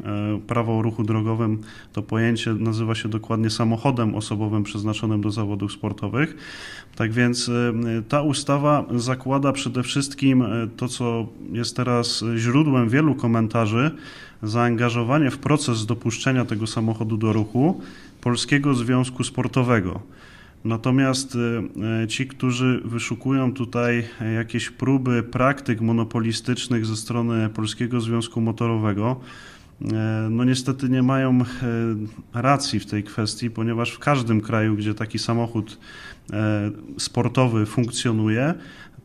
prawo 0.48 0.78
o 0.78 0.82
ruchu 0.82 1.04
drogowym, 1.04 1.62
to 1.94 2.02
pojęcie 2.02 2.54
nazywa 2.54 2.96
się 2.96 3.10
dokładnie 3.10 3.50
samochodem 3.50 4.16
osobowym 4.16 4.64
przeznaczonym 4.64 5.22
do 5.22 5.32
zawodów 5.32 5.72
sportowych. 5.72 6.38
Tak 6.96 7.12
więc 7.12 7.50
e, 7.50 7.74
ta 8.02 8.22
ustawa 8.22 8.86
zakłada 8.96 9.52
przede 9.52 9.84
wszystkim 9.84 10.42
e, 10.42 10.68
to, 10.78 10.88
co 10.88 11.28
jest 11.52 11.76
teraz 11.76 12.24
źródłem 12.38 12.90
wielu 12.90 13.16
komentarzy, 13.16 13.92
zaangażowanie 14.44 15.32
w 15.32 15.38
proces 15.38 15.86
dopuszczenia 15.86 16.46
tego 16.46 16.68
samochodu 16.68 17.18
do 17.18 17.34
ruchu 17.34 17.82
Polskiego 18.22 18.74
Związku 18.74 19.24
Sportowego. 19.24 20.02
Natomiast 20.64 21.36
y, 21.36 21.40
y, 22.04 22.08
ci, 22.08 22.28
którzy 22.28 22.82
wyszukują 22.86 23.54
tutaj 23.54 24.08
jakieś 24.36 24.70
próby 24.70 25.24
praktyk 25.24 25.82
monopolistycznych 25.82 26.86
ze 26.86 26.96
strony 26.96 27.50
Polskiego 27.50 28.02
Związku 28.02 28.42
Motorowego, 28.42 29.20
no 30.30 30.44
niestety 30.44 30.90
nie 30.90 31.04
mają 31.04 31.40
racji 32.34 32.80
w 32.80 32.86
tej 32.86 33.04
kwestii, 33.04 33.50
ponieważ 33.50 33.92
w 33.92 34.00
każdym 34.00 34.42
kraju, 34.42 34.76
gdzie 34.76 34.94
taki 34.94 35.20
samochód 35.20 35.78
sportowy 36.98 37.66
funkcjonuje, 37.66 38.54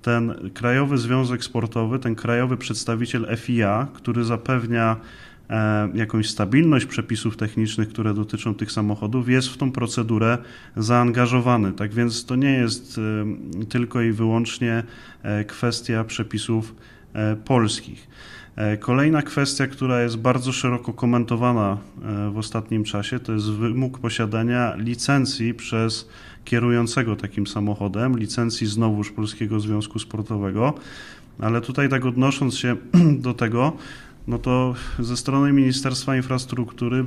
ten 0.03 0.51
Krajowy 0.55 0.99
Związek 0.99 1.45
Sportowy, 1.45 1.99
ten 1.99 2.15
krajowy 2.15 2.57
przedstawiciel 2.57 3.37
FIA, 3.37 3.89
który 3.95 4.25
zapewnia 4.25 4.97
E, 4.97 5.34
jakąś 5.95 6.31
stabilność 6.31 6.87
przepisów 6.87 7.37
technicznych, 7.37 7.89
które 7.89 8.15
dotyczą 8.15 8.55
tych 8.55 8.73
samochodów, 8.73 9.29
jest 9.29 9.49
w 9.49 9.57
tą 9.57 9.73
procedurę 9.73 10.39
zaangażowany. 10.77 11.73
Tak 11.73 11.95
więc 11.95 12.25
to 12.25 12.37
nie 12.37 12.53
jest 12.53 12.99
e, 12.99 13.67
tylko 13.67 14.03
i 14.03 14.13
wyłącznie 14.13 14.83
e, 15.23 15.45
kwestia 15.45 16.05
przepisów 16.05 16.75
polskich. 17.45 18.09
Kolejna 18.81 19.23
kwestia, 19.23 19.67
która 19.67 20.03
jest 20.03 20.17
bardzo 20.17 20.53
szeroko 20.53 20.93
komentowana 20.93 21.79
w 22.33 22.39
ostatnim 22.39 22.85
czasie, 22.85 23.21
to 23.21 23.33
jest 23.33 23.51
wymóg 23.51 23.99
posiadania 23.99 24.75
licencji 24.77 25.55
przez 25.55 26.09
kierującego 26.45 27.17
takim 27.17 27.47
samochodem, 27.47 28.19
licencji 28.19 28.67
znowuż 28.67 29.11
Polskiego 29.11 29.61
Związku 29.61 29.99
Sportowego. 29.99 30.75
Ale 31.39 31.61
tutaj 31.61 31.89
tak 31.89 32.05
odnosząc 32.05 32.59
się 32.59 32.77
do 33.27 33.35
tego, 33.35 33.73
no 34.26 34.38
to 34.38 34.75
ze 34.99 35.16
strony 35.16 35.52
Ministerstwa 35.52 36.16
Infrastruktury 36.16 37.04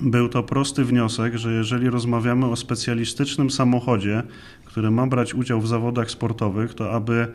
był 0.00 0.28
to 0.28 0.42
prosty 0.42 0.84
wniosek, 0.84 1.36
że 1.36 1.52
jeżeli 1.52 1.90
rozmawiamy 1.90 2.46
o 2.46 2.56
specjalistycznym 2.56 3.50
samochodzie, 3.50 4.22
który 4.64 4.90
ma 4.90 5.06
brać 5.06 5.34
udział 5.34 5.60
w 5.60 5.68
zawodach 5.68 6.10
sportowych, 6.10 6.74
to 6.74 6.92
aby 6.92 7.32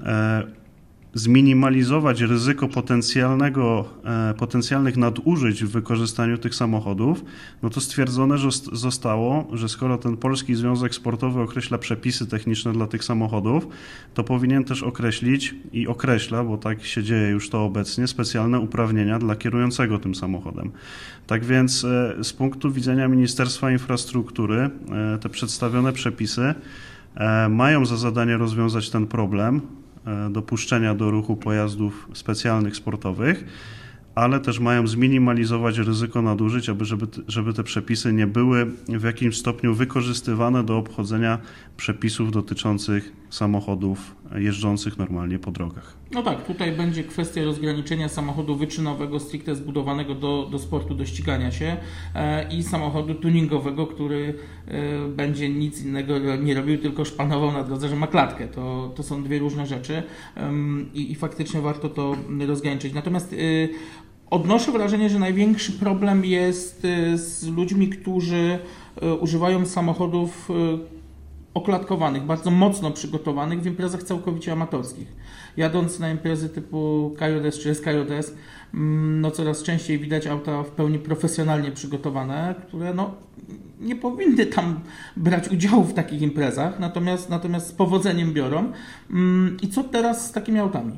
e, 0.00 0.42
zminimalizować 1.14 2.20
ryzyko 2.20 2.68
potencjalnego, 2.68 3.84
e, 4.04 4.34
potencjalnych 4.34 4.96
nadużyć 4.96 5.64
w 5.64 5.70
wykorzystaniu 5.70 6.38
tych 6.38 6.54
samochodów, 6.54 7.24
no 7.62 7.70
to 7.70 7.80
stwierdzone 7.80 8.38
że 8.38 8.48
zostało, 8.72 9.48
że 9.52 9.68
skoro 9.68 9.98
ten 9.98 10.16
Polski 10.16 10.54
Związek 10.54 10.94
Sportowy 10.94 11.40
określa 11.40 11.78
przepisy 11.78 12.26
techniczne 12.26 12.72
dla 12.72 12.86
tych 12.86 13.04
samochodów, 13.04 13.68
to 14.14 14.24
powinien 14.24 14.64
też 14.64 14.82
określić 14.82 15.54
i 15.72 15.88
określa, 15.88 16.44
bo 16.44 16.58
tak 16.58 16.84
się 16.84 17.02
dzieje 17.02 17.28
już 17.28 17.50
to 17.50 17.64
obecnie, 17.64 18.06
specjalne 18.06 18.60
uprawnienia 18.60 19.18
dla 19.18 19.36
kierującego 19.36 19.98
tym 19.98 20.14
samochodem. 20.14 20.70
Tak 21.26 21.44
więc 21.44 21.84
e, 21.84 22.24
z 22.24 22.32
punktu 22.32 22.72
widzenia 22.72 23.08
Ministerstwa 23.08 23.70
Infrastruktury 23.70 24.70
e, 25.14 25.18
te 25.18 25.28
przedstawione 25.28 25.92
przepisy 25.92 26.54
mają 27.50 27.86
za 27.86 27.96
zadanie 27.96 28.36
rozwiązać 28.36 28.90
ten 28.90 29.06
problem, 29.06 29.60
dopuszczenia 30.30 30.94
do 30.94 31.10
ruchu 31.10 31.36
pojazdów 31.36 32.08
specjalnych 32.14 32.76
sportowych, 32.76 33.44
ale 34.14 34.40
też 34.40 34.58
mają 34.60 34.86
zminimalizować 34.86 35.78
ryzyko 35.78 36.22
nadużyć, 36.22 36.68
aby 36.68 36.84
żeby, 36.84 37.06
żeby 37.28 37.52
te 37.52 37.64
przepisy 37.64 38.12
nie 38.12 38.26
były 38.26 38.66
w 38.88 39.02
jakimś 39.02 39.38
stopniu 39.38 39.74
wykorzystywane 39.74 40.64
do 40.64 40.78
obchodzenia 40.78 41.38
przepisów 41.76 42.32
dotyczących 42.32 43.12
samochodów 43.34 44.16
jeżdżących 44.34 44.98
normalnie 44.98 45.38
po 45.38 45.50
drogach. 45.50 45.96
No 46.12 46.22
tak, 46.22 46.46
tutaj 46.46 46.72
będzie 46.72 47.04
kwestia 47.04 47.44
rozgraniczenia 47.44 48.08
samochodu 48.08 48.56
wyczynowego, 48.56 49.20
stricte 49.20 49.54
zbudowanego 49.54 50.14
do, 50.14 50.48
do 50.52 50.58
sportu, 50.58 50.94
do 50.94 51.06
ścigania 51.06 51.50
się 51.50 51.76
e, 52.14 52.48
i 52.52 52.62
samochodu 52.62 53.14
tuningowego, 53.14 53.86
który 53.86 54.34
e, 54.68 55.08
będzie 55.08 55.48
nic 55.48 55.82
innego 55.82 56.36
nie 56.36 56.54
robił, 56.54 56.78
tylko 56.78 57.04
szpanował 57.04 57.52
na 57.52 57.64
drodze, 57.64 57.88
że 57.88 57.96
ma 57.96 58.06
klatkę. 58.06 58.48
To, 58.48 58.92
to 58.96 59.02
są 59.02 59.22
dwie 59.22 59.38
różne 59.38 59.66
rzeczy 59.66 60.02
i, 60.94 61.12
i 61.12 61.14
faktycznie 61.14 61.60
warto 61.60 61.88
to 61.88 62.16
rozgraniczyć. 62.46 62.94
Natomiast 62.94 63.32
e, 63.32 63.36
odnoszę 64.30 64.72
wrażenie, 64.72 65.10
że 65.10 65.18
największy 65.18 65.72
problem 65.72 66.24
jest 66.24 66.86
z 67.14 67.48
ludźmi, 67.48 67.88
którzy 67.88 68.58
używają 69.20 69.66
samochodów 69.66 70.48
oklatkowanych, 71.54 72.22
bardzo 72.22 72.50
mocno 72.50 72.90
przygotowanych 72.90 73.62
w 73.62 73.66
imprezach 73.66 74.02
całkowicie 74.02 74.52
amatorskich. 74.52 75.12
Jadąc 75.56 75.98
na 75.98 76.10
imprezy 76.10 76.48
typu 76.48 77.14
KJS 77.18 77.58
czy 77.58 77.74
SKJS, 77.74 78.34
mm, 78.74 79.20
no 79.20 79.30
coraz 79.30 79.62
częściej 79.62 79.98
widać 79.98 80.26
auta 80.26 80.62
w 80.62 80.70
pełni 80.70 80.98
profesjonalnie 80.98 81.70
przygotowane, 81.70 82.54
które 82.66 82.94
no, 82.94 83.14
nie 83.80 83.96
powinny 83.96 84.46
tam 84.46 84.80
brać 85.16 85.48
udziału 85.48 85.84
w 85.84 85.94
takich 85.94 86.22
imprezach, 86.22 86.80
natomiast, 86.80 87.30
natomiast 87.30 87.66
z 87.66 87.72
powodzeniem 87.72 88.32
biorą. 88.32 88.72
Mm, 89.10 89.56
I 89.62 89.68
co 89.68 89.84
teraz 89.84 90.26
z 90.26 90.32
takimi 90.32 90.58
autami? 90.58 90.92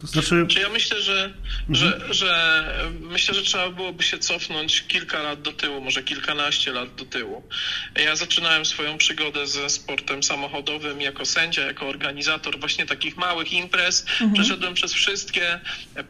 To 0.00 0.06
znaczy... 0.06 0.46
Czy 0.48 0.60
ja 0.60 0.68
myślę, 0.68 1.02
że, 1.02 1.34
mhm. 1.68 1.76
że, 1.76 2.14
że 2.14 2.64
myślę, 3.00 3.34
że 3.34 3.42
trzeba 3.42 3.70
byłoby 3.70 4.02
się 4.02 4.18
cofnąć 4.18 4.82
kilka 4.82 5.22
lat 5.22 5.42
do 5.42 5.52
tyłu, 5.52 5.80
może 5.80 6.02
kilkanaście 6.02 6.72
lat 6.72 6.94
do 6.94 7.04
tyłu. 7.04 7.48
Ja 7.96 8.16
zaczynałem 8.16 8.64
swoją 8.64 8.98
przygodę 8.98 9.46
ze 9.46 9.70
sportem 9.70 10.22
samochodowym 10.22 11.00
jako 11.00 11.26
sędzia, 11.26 11.62
jako 11.62 11.88
organizator 11.88 12.60
właśnie 12.60 12.86
takich 12.86 13.16
małych 13.16 13.52
imprez. 13.52 14.02
Mhm. 14.10 14.32
Przeszedłem 14.32 14.74
przez 14.74 14.92
wszystkie 14.92 15.60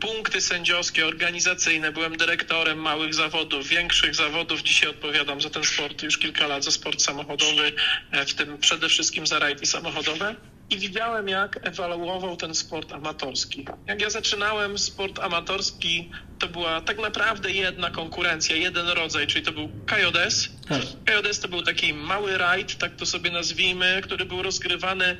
punkty 0.01 0.41
sędziowskie, 0.41 1.07
organizacyjne, 1.07 1.93
byłem 1.93 2.17
dyrektorem 2.17 2.79
małych 2.79 3.15
zawodów, 3.15 3.69
większych 3.69 4.15
zawodów. 4.15 4.63
Dzisiaj 4.63 4.91
odpowiadam 4.91 5.41
za 5.41 5.51
ten 5.51 5.65
sport 5.65 6.03
już 6.03 6.19
kilka 6.19 6.47
lat, 6.47 6.65
za 6.65 6.71
sport 6.71 7.03
samochodowy, 7.03 7.73
w 8.13 8.35
tym 8.35 8.59
przede 8.59 8.89
wszystkim 8.89 9.27
za 9.27 9.39
rajdy 9.39 9.67
samochodowe 9.67 10.35
i 10.71 10.79
widziałem, 10.79 11.29
jak 11.29 11.59
ewaluował 11.63 12.37
ten 12.37 12.55
sport 12.55 12.93
amatorski. 12.93 13.67
Jak 13.87 14.01
ja 14.01 14.11
zaczynałem 14.11 14.79
sport 14.79 15.19
amatorski, 15.19 16.11
to 16.39 16.49
była 16.49 16.81
tak 16.81 16.99
naprawdę 16.99 17.51
jedna 17.51 17.91
konkurencja, 17.91 18.57
jeden 18.57 18.89
rodzaj, 18.89 19.27
czyli 19.27 19.45
to 19.45 19.53
był 19.53 19.69
KJS. 19.87 20.49
Tak. 20.69 20.83
KJS 21.05 21.41
to 21.41 21.49
był 21.49 21.63
taki 21.63 21.95
mały 21.95 22.39
rajd, 22.39 22.79
tak 22.79 22.97
to 22.97 23.07
sobie 23.07 23.31
nazwijmy, 23.31 24.01
który 24.03 24.25
był 24.25 24.43
rozgrywany 24.43 25.17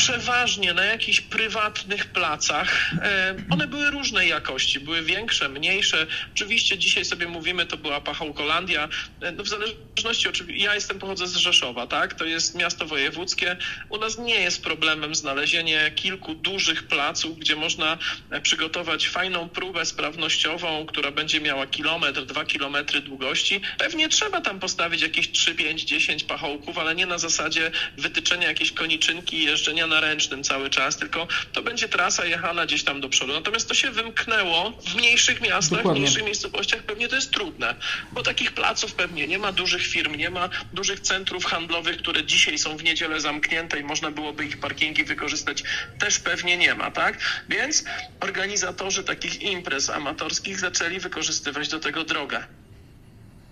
przeważnie 0.00 0.74
na 0.74 0.84
jakichś 0.84 1.20
prywatnych 1.20 2.06
placach. 2.06 2.92
E, 3.02 3.34
one 3.50 3.66
były 3.66 3.90
różnej 3.90 4.28
jakości, 4.28 4.80
były 4.80 5.02
większe, 5.02 5.48
mniejsze. 5.48 6.06
Oczywiście 6.32 6.78
dzisiaj 6.78 7.04
sobie 7.04 7.28
mówimy, 7.28 7.66
to 7.66 7.76
była 7.76 8.00
Pachałkolandia. 8.00 8.88
E, 9.20 9.32
no 9.32 9.44
w 9.44 9.48
zależności, 9.48 10.28
oczywiście, 10.28 10.64
ja 10.64 10.74
jestem, 10.74 10.98
pochodzę 10.98 11.26
z 11.26 11.36
Rzeszowa, 11.36 11.86
tak? 11.86 12.14
To 12.14 12.24
jest 12.24 12.54
miasto 12.54 12.86
wojewódzkie. 12.86 13.56
U 13.88 13.98
nas 13.98 14.18
nie 14.18 14.34
jest 14.34 14.64
problemem 14.64 15.14
znalezienie 15.14 15.90
kilku 15.94 16.34
dużych 16.34 16.86
placów, 16.86 17.38
gdzie 17.38 17.56
można 17.56 17.98
e, 18.30 18.40
przygotować 18.40 19.08
fajną 19.08 19.48
próbę 19.48 19.86
sprawnościową, 19.86 20.86
która 20.86 21.10
będzie 21.10 21.40
miała 21.40 21.66
kilometr, 21.66 22.24
dwa 22.24 22.44
kilometry 22.44 23.00
długości. 23.00 23.60
Pewnie 23.78 24.08
trzeba 24.08 24.40
tam 24.40 24.60
postawić 24.60 25.02
jakieś 25.02 25.30
3, 25.30 25.54
5, 25.54 25.84
10 25.84 26.24
pachołków, 26.24 26.78
ale 26.78 26.94
nie 26.94 27.06
na 27.06 27.18
zasadzie 27.18 27.70
wytyczenia 27.96 28.48
jakiejś 28.48 28.72
koniczynki 28.72 29.36
i 29.36 29.44
jeżdżenia 29.44 29.89
na 29.90 30.00
ręcznym 30.00 30.44
cały 30.44 30.70
czas, 30.70 30.96
tylko 30.96 31.28
to 31.52 31.62
będzie 31.62 31.88
trasa 31.88 32.24
jechana 32.24 32.66
gdzieś 32.66 32.84
tam 32.84 33.00
do 33.00 33.08
przodu. 33.08 33.32
Natomiast 33.32 33.68
to 33.68 33.74
się 33.74 33.90
wymknęło 33.90 34.78
w 34.86 34.94
mniejszych 34.94 35.40
miastach, 35.40 35.78
Dokładnie. 35.78 36.00
w 36.00 36.02
mniejszych 36.02 36.24
miejscowościach 36.24 36.82
pewnie 36.82 37.08
to 37.08 37.16
jest 37.16 37.32
trudne, 37.32 37.76
bo 38.12 38.22
takich 38.22 38.52
placów 38.52 38.94
pewnie 38.94 39.26
nie 39.26 39.38
ma 39.38 39.52
dużych 39.52 39.82
firm, 39.86 40.14
nie 40.14 40.30
ma 40.30 40.48
dużych 40.72 41.00
centrów 41.00 41.44
handlowych, 41.44 41.96
które 41.96 42.24
dzisiaj 42.24 42.58
są 42.58 42.76
w 42.76 42.84
niedzielę 42.84 43.20
zamknięte 43.20 43.80
i 43.80 43.82
można 43.82 44.10
byłoby 44.10 44.44
ich 44.44 44.60
parkingi 44.60 45.04
wykorzystać, 45.04 45.62
też 45.98 46.18
pewnie 46.18 46.56
nie 46.56 46.74
ma, 46.74 46.90
tak? 46.90 47.18
Więc 47.48 47.84
organizatorzy 48.20 49.04
takich 49.04 49.42
imprez 49.42 49.90
amatorskich 49.90 50.60
zaczęli 50.60 51.00
wykorzystywać 51.00 51.68
do 51.68 51.80
tego 51.80 52.04
drogę 52.04 52.44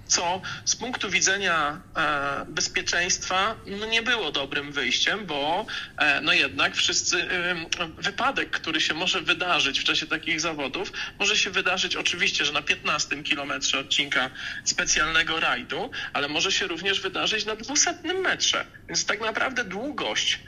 co 0.09 0.43
z 0.65 0.77
punktu 0.77 1.11
widzenia 1.11 1.81
e, 1.97 2.47
bezpieczeństwa 2.49 3.57
no 3.67 3.87
nie 3.87 4.03
było 4.03 4.33
dobrym 4.33 4.73
wyjściem, 4.73 5.27
bo 5.27 5.67
e, 5.97 6.21
no 6.21 6.33
jednak 6.33 6.77
wszyscy 6.77 7.23
e, 7.23 7.57
wypadek, 7.99 8.51
który 8.51 8.81
się 8.81 8.95
może 8.95 9.21
wydarzyć 9.21 9.81
w 9.81 9.85
czasie 9.85 10.07
takich 10.07 10.41
zawodów, 10.41 10.93
może 11.19 11.37
się 11.37 11.51
wydarzyć 11.51 11.97
oczywiście, 11.97 12.45
że 12.45 12.53
na 12.53 12.63
15 12.63 13.23
kilometrze 13.23 13.79
odcinka 13.79 14.31
specjalnego 14.65 15.41
rajdu, 15.41 15.91
ale 16.13 16.29
może 16.29 16.53
się 16.53 16.67
również 16.67 17.01
wydarzyć 17.01 17.45
na 17.45 17.57
200 17.57 17.95
metrze. 18.23 18.67
Więc 18.89 19.07
tak 19.07 19.21
naprawdę 19.21 19.65
długość 19.65 20.41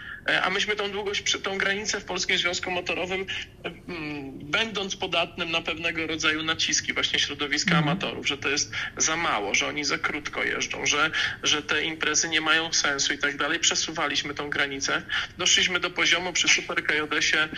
a 0.43 0.51
myśmy 0.51 0.77
tą 0.77 0.91
długość, 0.91 1.37
tą 1.43 1.59
granicę 1.59 2.01
w 2.01 2.05
Polskim 2.05 2.39
Związku 2.39 2.71
Motorowym, 2.71 3.27
mm, 3.65 4.39
będąc 4.39 4.97
podatnym 4.97 5.51
na 5.51 5.61
pewnego 5.61 6.07
rodzaju 6.07 6.43
naciski 6.43 6.93
właśnie 6.93 7.19
środowiska 7.19 7.71
mhm. 7.71 7.89
amatorów, 7.89 8.29
że 8.29 8.39
to 8.39 8.49
jest 8.49 8.73
za 8.97 9.17
mało, 9.17 9.55
że 9.55 9.67
oni 9.67 9.85
za 9.85 9.99
krótko 9.99 10.45
jeżdżą, 10.45 10.87
że, 10.87 11.11
że 11.43 11.63
te 11.63 11.85
imprezy 11.85 12.29
nie 12.29 12.41
mają 12.41 12.73
sensu 12.73 13.13
i 13.13 13.19
tak 13.19 13.37
dalej, 13.37 13.59
przesuwaliśmy 13.59 14.35
tą 14.35 14.51
granicę. 14.51 15.03
Doszliśmy 15.39 15.81
do 15.81 15.91
poziomu 15.91 16.33
przy 16.33 16.49
Super 16.49 16.85
KJS-ie 16.85 17.49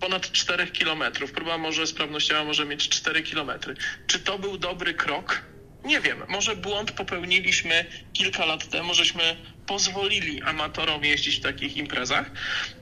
ponad 0.00 0.32
4 0.32 0.66
kilometrów. 0.66 1.32
Próba 1.32 1.58
może 1.58 1.86
sprawnościowa 1.86 2.44
może 2.44 2.66
mieć 2.66 2.88
4 2.88 3.22
kilometry. 3.22 3.74
Czy 4.06 4.18
to 4.18 4.38
był 4.38 4.58
dobry 4.58 4.94
krok? 4.94 5.42
Nie 5.84 6.00
wiem, 6.00 6.24
może 6.28 6.56
błąd 6.56 6.92
popełniliśmy 6.92 7.84
kilka 8.12 8.44
lat 8.44 8.68
temu, 8.70 8.94
żeśmy 8.94 9.36
pozwolili 9.66 10.42
amatorom 10.42 11.04
jeździć 11.04 11.36
w 11.36 11.42
takich 11.42 11.76
imprezach. 11.76 12.30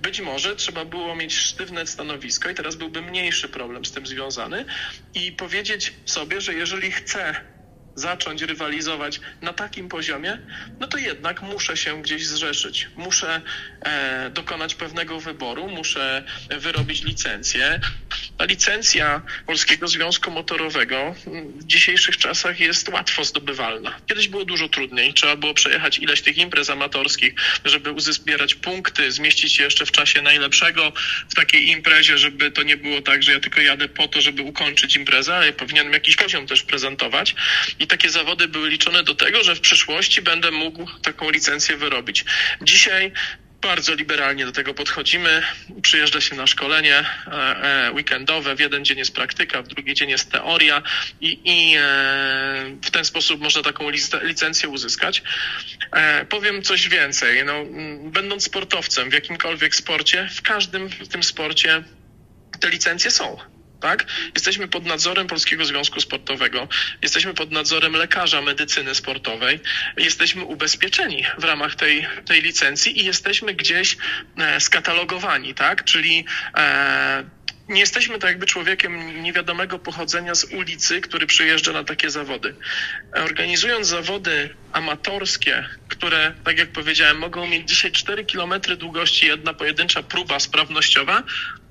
Być 0.00 0.21
może 0.21 0.57
trzeba 0.57 0.85
było 0.85 1.17
mieć 1.17 1.35
sztywne 1.35 1.87
stanowisko 1.87 2.50
i 2.50 2.55
teraz 2.55 2.75
byłby 2.75 3.03
mniejszy 3.03 3.49
problem 3.49 3.85
z 3.85 3.93
tym 3.93 4.07
związany 4.07 4.65
i 5.15 5.33
powiedzieć 5.33 5.93
sobie, 6.05 6.41
że 6.41 6.55
jeżeli 6.55 6.93
chcę 6.93 7.37
zacząć 7.97 8.43
rywalizować 8.43 9.21
na 9.43 9.53
takim 9.53 9.88
poziomie, 9.88 10.38
no 10.81 10.87
to 10.87 10.99
jednak 10.99 11.43
muszę 11.43 11.76
się 11.76 12.03
gdzieś 12.03 12.26
zrzeszyć. 12.26 12.88
Muszę 12.97 13.41
e, 13.81 14.31
dokonać 14.31 14.75
pewnego 14.75 15.21
wyboru, 15.21 15.69
muszę 15.69 16.25
wyrobić 16.59 17.05
licencję. 17.05 17.81
Ta 18.38 18.44
licencja 18.44 19.23
Polskiego 19.47 19.88
Związku 19.88 20.31
Motorowego 20.31 21.14
w 21.61 21.64
dzisiejszych 21.64 22.16
czasach 22.16 22.61
jest 22.61 22.88
łatwo 22.88 23.25
zdobywalna. 23.25 24.01
Kiedyś 24.07 24.29
było 24.29 24.44
dużo 24.44 24.68
trudniej. 24.68 25.14
Trzeba 25.14 25.37
było 25.37 25.55
przejechać 25.55 25.99
ileś 25.99 26.23
tych 26.23 26.38
imprez 26.38 26.70
amatorskich, 26.70 27.35
żeby 27.64 27.92
uzbierać 27.92 28.55
punkty, 28.55 29.12
zmieścić 29.12 29.55
się 29.55 29.64
jeszcze 29.64 29.87
w 29.87 29.92
czasie 29.92 30.23
najlepszego 30.23 30.92
w 31.29 31.35
takiej 31.35 31.68
imprezie, 31.70 32.18
żeby 32.18 32.51
to 32.51 32.62
nie 32.62 32.77
było 32.77 33.03
tak, 33.03 33.23
że 33.23 33.33
ja 33.33 33.40
tylko 33.40 33.61
jadę 33.61 33.88
po 33.88 34.09
to, 34.09 34.20
żeby 34.20 34.42
ukończyć 34.42 34.97
imprezę, 34.97 35.37
ale 35.37 35.53
powinienem 35.53 35.92
jakiś 35.92 36.16
poziom 36.16 36.47
też 36.47 36.62
prezentować. 36.62 37.35
I 37.79 37.86
i 37.87 37.88
takie 37.88 38.11
zawody 38.11 38.49
były 38.49 38.68
liczone 38.68 39.03
do 39.03 39.14
tego, 39.14 39.44
że 39.44 39.55
w 39.55 39.61
przyszłości 39.61 40.22
będę 40.22 40.51
mógł 40.51 40.87
taką 41.03 41.31
licencję 41.31 41.77
wyrobić. 41.77 42.25
Dzisiaj 42.62 43.12
bardzo 43.62 43.94
liberalnie 43.94 44.46
do 44.46 44.53
tego 44.53 44.75
podchodzimy. 44.75 45.42
Przyjeżdża 45.83 46.20
się 46.20 46.37
na 46.37 46.46
szkolenie 46.46 46.99
e, 46.99 47.33
e, 47.33 47.92
weekendowe. 47.92 48.57
W 48.57 48.61
jeden 48.61 48.85
dzień 48.85 48.99
jest 48.99 49.14
praktyka, 49.14 49.62
w 49.62 49.68
drugi 49.68 49.94
dzień 49.94 50.11
jest 50.11 50.33
teoria 50.33 50.83
i, 51.20 51.40
i 51.44 51.75
e, 51.77 51.81
w 52.83 52.90
ten 52.90 53.05
sposób 53.05 53.40
można 53.40 53.62
taką 53.62 53.90
licencję 54.22 54.68
uzyskać. 54.68 55.22
Powiem 56.29 56.62
coś 56.62 56.88
więcej. 56.88 57.44
No, 57.44 57.64
będąc 58.11 58.44
sportowcem 58.44 59.11
w 59.11 59.12
jakimkolwiek 59.12 59.75
sporcie, 59.75 60.29
w 60.35 60.42
każdym 60.42 60.88
w 60.88 61.09
tym 61.09 61.22
sporcie 61.22 61.83
te 62.61 62.70
licencje 62.70 63.11
są 63.11 63.56
tak? 63.81 64.07
Jesteśmy 64.35 64.69
pod 64.69 64.85
nadzorem 64.87 65.27
Polskiego 65.27 65.65
Związku 65.65 66.01
Sportowego, 66.01 66.69
jesteśmy 67.03 67.35
pod 67.35 67.51
nadzorem 67.51 67.93
lekarza 67.93 68.43
medycyny 68.43 68.95
sportowej, 68.95 69.61
jesteśmy 69.97 70.45
ubezpieczeni 70.45 71.25
w 71.39 71.45
ramach 71.45 71.75
tej, 71.75 72.07
tej 72.27 72.43
licencji 72.43 73.01
i 73.01 73.05
jesteśmy 73.05 73.55
gdzieś 73.55 73.97
e, 74.39 74.61
skatalogowani, 74.61 75.55
tak? 75.55 75.85
Czyli 75.85 76.25
e, 76.57 77.25
nie 77.69 77.81
jesteśmy 77.81 78.19
tak 78.19 78.31
jakby 78.31 78.47
człowiekiem 78.47 79.23
niewiadomego 79.23 79.79
pochodzenia 79.79 80.35
z 80.35 80.45
ulicy, 80.45 81.01
który 81.01 81.27
przyjeżdża 81.27 81.73
na 81.73 81.85
takie 81.85 82.11
zawody. 82.11 82.55
Organizując 83.12 83.87
zawody 83.87 84.55
amatorskie, 84.73 85.69
które, 85.89 86.35
tak 86.45 86.59
jak 86.59 86.69
powiedziałem, 86.69 87.19
mogą 87.19 87.47
mieć 87.47 87.69
dzisiaj 87.69 87.93
4 87.93 88.25
km 88.25 88.55
długości, 88.79 89.27
jedna 89.27 89.55
pojedyncza 89.55 90.03
próba 90.03 90.41
sprawnościowa, 90.41 91.23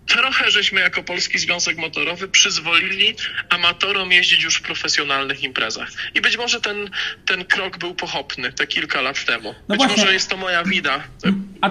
trochę 0.08 0.52
żeśmy 0.52 0.82
jako 0.82 1.04
Polski 1.04 1.39
Związek 1.39 1.78
Motorowy 1.78 2.28
przyzwolili 2.28 3.15
amatorom 3.50 4.12
jeździć 4.12 4.44
już 4.44 4.56
w 4.56 4.62
profesjonalnych 4.62 5.44
imprezach. 5.44 5.89
I 6.13 6.22
być 6.22 6.38
może 6.38 6.62
ten, 6.62 6.89
ten 7.26 7.46
krok 7.46 7.78
był 7.78 7.96
pochopny 7.96 8.54
te 8.54 8.68
kilka 8.68 9.02
lat 9.02 9.26
temu. 9.26 9.56
No 9.68 9.76
być 9.76 9.78
właśnie. 9.78 9.98
może 9.98 10.13
jest 10.13 10.30
to 10.30 10.38
moja 10.38 10.63
wina. 10.63 11.04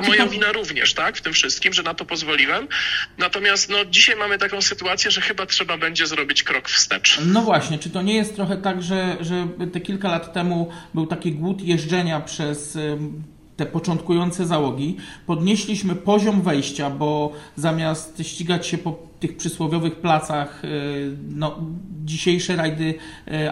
Moja 0.07 0.27
wina 0.27 0.53
również, 0.53 0.94
tak, 0.94 1.16
w 1.16 1.20
tym 1.20 1.33
wszystkim, 1.33 1.73
że 1.73 1.83
na 1.83 1.94
to 1.94 2.05
pozwoliłem. 2.05 2.68
Natomiast 3.18 3.70
no, 3.70 3.85
dzisiaj 3.85 4.16
mamy 4.16 4.38
taką 4.38 4.62
sytuację, 4.62 5.11
że 5.11 5.20
chyba 5.20 5.47
trzeba 5.47 5.79
będzie 5.79 6.07
zrobić 6.07 6.42
krok 6.42 6.68
wstecz. 6.68 7.18
No 7.27 7.42
właśnie, 7.42 7.79
czy 7.79 7.90
to 7.90 8.03
nie 8.03 8.16
jest 8.16 8.35
trochę 8.35 8.57
tak, 8.57 8.83
że, 8.83 9.16
że 9.20 9.49
te 9.73 9.81
kilka 9.81 10.09
lat 10.09 10.33
temu 10.33 10.73
był 10.94 11.07
taki 11.07 11.33
głód 11.33 11.62
jeżdżenia 11.62 12.20
przez 12.20 12.79
te 13.56 13.66
początkujące 13.66 14.46
załogi, 14.46 14.96
podnieśliśmy 15.26 15.94
poziom 15.94 16.42
wejścia, 16.42 16.90
bo 16.90 17.32
zamiast 17.56 18.22
ścigać 18.22 18.66
się 18.66 18.78
po 18.78 19.13
tych 19.20 19.37
przysłowiowych 19.37 19.96
placach, 19.96 20.62
no, 21.29 21.59
dzisiejsze 22.05 22.57
rajdy 22.57 22.94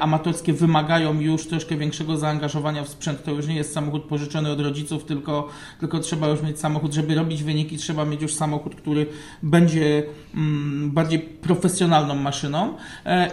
amatorskie 0.00 0.52
wymagają 0.52 1.20
już 1.20 1.46
troszkę 1.46 1.76
większego 1.76 2.16
zaangażowania 2.16 2.84
w 2.84 2.88
sprzęt. 2.88 3.24
To 3.24 3.30
już 3.30 3.46
nie 3.46 3.56
jest 3.56 3.72
samochód 3.72 4.04
pożyczony 4.04 4.50
od 4.50 4.60
rodziców, 4.60 5.04
tylko, 5.04 5.48
tylko 5.80 5.98
trzeba 5.98 6.28
już 6.28 6.42
mieć 6.42 6.60
samochód, 6.60 6.94
żeby 6.94 7.14
robić 7.14 7.42
wyniki, 7.42 7.76
trzeba 7.76 8.04
mieć 8.04 8.22
już 8.22 8.34
samochód, 8.34 8.74
który 8.74 9.06
będzie 9.42 10.02
mm, 10.34 10.90
bardziej 10.90 11.18
profesjonalną 11.18 12.14
maszyną. 12.14 12.74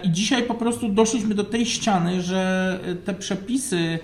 I 0.02 0.10
dzisiaj 0.12 0.42
po 0.42 0.54
prostu 0.54 0.88
doszliśmy 0.88 1.34
do 1.34 1.44
tej 1.44 1.66
ściany, 1.66 2.22
że 2.22 2.80
te 3.04 3.14
przepisy, 3.14 3.98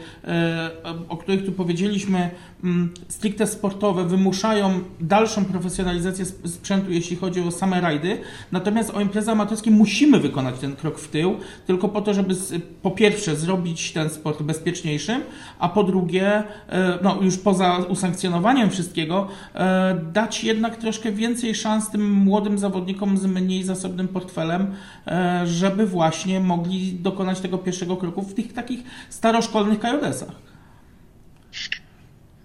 o 1.09 1.17
których 1.17 1.47
tu 1.47 1.53
powiedzieliśmy, 1.53 2.31
mm, 2.65 2.95
stricte 3.09 3.47
sportowe, 3.47 4.05
wymuszają 4.05 4.81
dalszą 5.01 5.45
profesjonalizację 5.45 6.25
sprzętu, 6.25 6.93
jeśli 6.93 7.17
chodzi 7.17 7.41
o 7.41 7.51
same 7.51 7.81
rajdy. 7.81 8.19
Natomiast 8.53 8.91
o 8.91 9.01
imprezy 9.01 9.31
amatorskie 9.31 9.71
musimy 9.71 10.21
wykonać 10.21 10.59
ten 10.59 10.77
krok 10.77 10.99
w 10.99 11.09
tył, 11.09 11.39
tylko 11.67 11.89
po 11.89 12.01
to, 12.01 12.15
żeby 12.15 12.35
po 12.83 12.91
pierwsze 12.91 13.37
zrobić 13.37 13.93
ten 13.93 14.11
sport 14.11 14.43
bezpieczniejszym, 14.43 15.23
a 15.59 15.69
po 15.69 15.85
drugie, 15.85 16.43
e, 16.69 16.99
no 17.03 17.19
już 17.23 17.39
poza 17.39 17.77
usankcjonowaniem 17.77 18.71
wszystkiego, 18.71 19.29
e, 19.55 20.01
dać 20.13 20.45
jednak 20.45 20.77
troszkę 20.77 21.13
więcej 21.13 21.55
szans 21.55 21.91
tym 21.91 22.11
młodym 22.11 22.59
zawodnikom 22.59 23.19
z 23.19 23.27
mniej 23.27 23.65
zasobnym 23.65 24.09
portfelem, 24.09 24.75
e, 25.07 25.43
żeby 25.47 25.87
właśnie 25.87 26.41
mogli 26.41 26.93
dokonać 26.93 27.41
tego 27.41 27.59
pierwszego 27.59 27.97
kroku 27.97 28.23
w 28.23 28.35
tych 28.35 28.53
takich 28.53 28.81
staroszkolnych 29.09 29.81
kajodesach. 29.81 30.47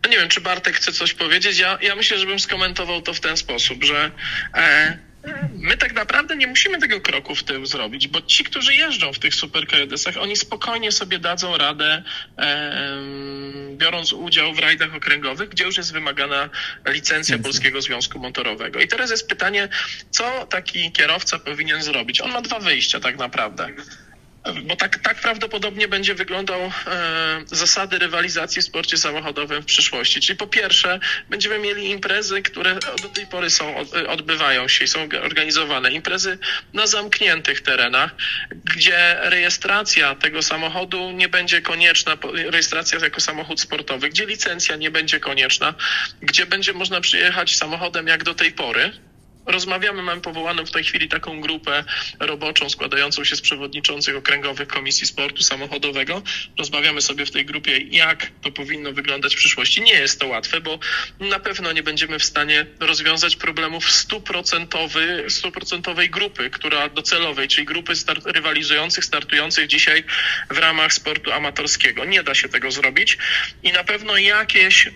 Nie 0.09 0.17
wiem, 0.17 0.29
czy 0.29 0.41
Bartek 0.41 0.75
chce 0.75 0.91
coś 0.91 1.13
powiedzieć. 1.13 1.59
Ja, 1.59 1.77
ja 1.81 1.95
myślę, 1.95 2.17
żebym 2.17 2.39
skomentował 2.39 3.01
to 3.01 3.13
w 3.13 3.19
ten 3.19 3.37
sposób, 3.37 3.83
że 3.83 4.11
e, 4.53 4.97
my 5.53 5.77
tak 5.77 5.93
naprawdę 5.93 6.35
nie 6.35 6.47
musimy 6.47 6.79
tego 6.79 7.01
kroku 7.01 7.35
w 7.35 7.43
tył 7.43 7.65
zrobić, 7.65 8.07
bo 8.07 8.21
ci, 8.21 8.43
którzy 8.43 8.73
jeżdżą 8.73 9.13
w 9.13 9.19
tych 9.19 9.35
super 9.35 9.67
oni 10.17 10.35
spokojnie 10.35 10.91
sobie 10.91 11.19
dadzą 11.19 11.57
radę, 11.57 12.03
e, 12.37 12.97
biorąc 13.71 14.13
udział 14.13 14.53
w 14.53 14.59
rajdach 14.59 14.95
okręgowych, 14.95 15.49
gdzie 15.49 15.63
już 15.63 15.77
jest 15.77 15.93
wymagana 15.93 16.49
licencja 16.87 17.39
Polskiego 17.39 17.81
Związku 17.81 18.19
Motorowego. 18.19 18.79
I 18.79 18.87
teraz 18.87 19.11
jest 19.11 19.27
pytanie, 19.27 19.69
co 20.09 20.45
taki 20.49 20.91
kierowca 20.91 21.39
powinien 21.39 21.81
zrobić? 21.81 22.21
On 22.21 22.31
ma 22.31 22.41
dwa 22.41 22.59
wyjścia 22.59 22.99
tak 22.99 23.17
naprawdę. 23.17 23.69
Bo 24.63 24.75
tak, 24.75 24.99
tak 24.99 25.21
prawdopodobnie 25.21 25.87
będzie 25.87 26.15
wyglądał 26.15 26.61
e, 26.61 26.71
zasady 27.45 27.99
rywalizacji 27.99 28.61
w 28.61 28.65
sporcie 28.65 28.97
samochodowym 28.97 29.61
w 29.61 29.65
przyszłości. 29.65 30.21
Czyli 30.21 30.37
po 30.37 30.47
pierwsze, 30.47 30.99
będziemy 31.29 31.59
mieli 31.59 31.89
imprezy, 31.89 32.41
które 32.41 32.75
do 33.01 33.09
tej 33.09 33.27
pory 33.27 33.49
są, 33.49 33.75
odbywają 34.07 34.67
się 34.67 34.85
i 34.85 34.87
są 34.87 35.07
organizowane. 35.23 35.91
Imprezy 35.91 36.37
na 36.73 36.87
zamkniętych 36.87 37.61
terenach, 37.61 38.15
gdzie 38.75 39.17
rejestracja 39.19 40.15
tego 40.15 40.41
samochodu 40.41 41.11
nie 41.11 41.29
będzie 41.29 41.61
konieczna, 41.61 42.17
rejestracja 42.33 42.99
jako 42.99 43.21
samochód 43.21 43.61
sportowy, 43.61 44.09
gdzie 44.09 44.25
licencja 44.25 44.75
nie 44.75 44.91
będzie 44.91 45.19
konieczna, 45.19 45.73
gdzie 46.21 46.45
będzie 46.45 46.73
można 46.73 47.01
przyjechać 47.01 47.55
samochodem 47.55 48.07
jak 48.07 48.23
do 48.23 48.33
tej 48.33 48.51
pory 48.51 48.91
Rozmawiamy, 49.45 50.01
mamy 50.01 50.21
powołaną 50.21 50.65
w 50.65 50.71
tej 50.71 50.83
chwili 50.83 51.09
taką 51.09 51.41
grupę 51.41 51.83
roboczą 52.19 52.69
składającą 52.69 53.23
się 53.23 53.35
z 53.35 53.41
przewodniczących 53.41 54.15
okręgowych 54.15 54.67
Komisji 54.67 55.07
Sportu 55.07 55.43
Samochodowego. 55.43 56.21
Rozmawiamy 56.57 57.01
sobie 57.01 57.25
w 57.25 57.31
tej 57.31 57.45
grupie, 57.45 57.77
jak 57.77 58.31
to 58.41 58.51
powinno 58.51 58.91
wyglądać 58.93 59.35
w 59.35 59.37
przyszłości. 59.37 59.81
Nie 59.81 59.93
jest 59.93 60.19
to 60.19 60.27
łatwe, 60.27 60.61
bo 60.61 60.79
na 61.19 61.39
pewno 61.39 61.71
nie 61.71 61.83
będziemy 61.83 62.19
w 62.19 62.23
stanie 62.23 62.65
rozwiązać 62.79 63.35
problemów 63.35 63.91
stuprocentowej 65.27 66.09
grupy, 66.09 66.49
która 66.49 66.89
docelowej, 66.89 67.47
czyli 67.47 67.65
grupy 67.65 67.95
start, 67.95 68.25
rywalizujących, 68.25 69.05
startujących 69.05 69.67
dzisiaj 69.67 70.03
w 70.49 70.57
ramach 70.57 70.93
sportu 70.93 71.31
amatorskiego. 71.31 72.05
Nie 72.05 72.23
da 72.23 72.35
się 72.35 72.49
tego 72.49 72.71
zrobić 72.71 73.17
i 73.63 73.71
na 73.71 73.83
pewno 73.83 74.17
jakieś, 74.17 74.89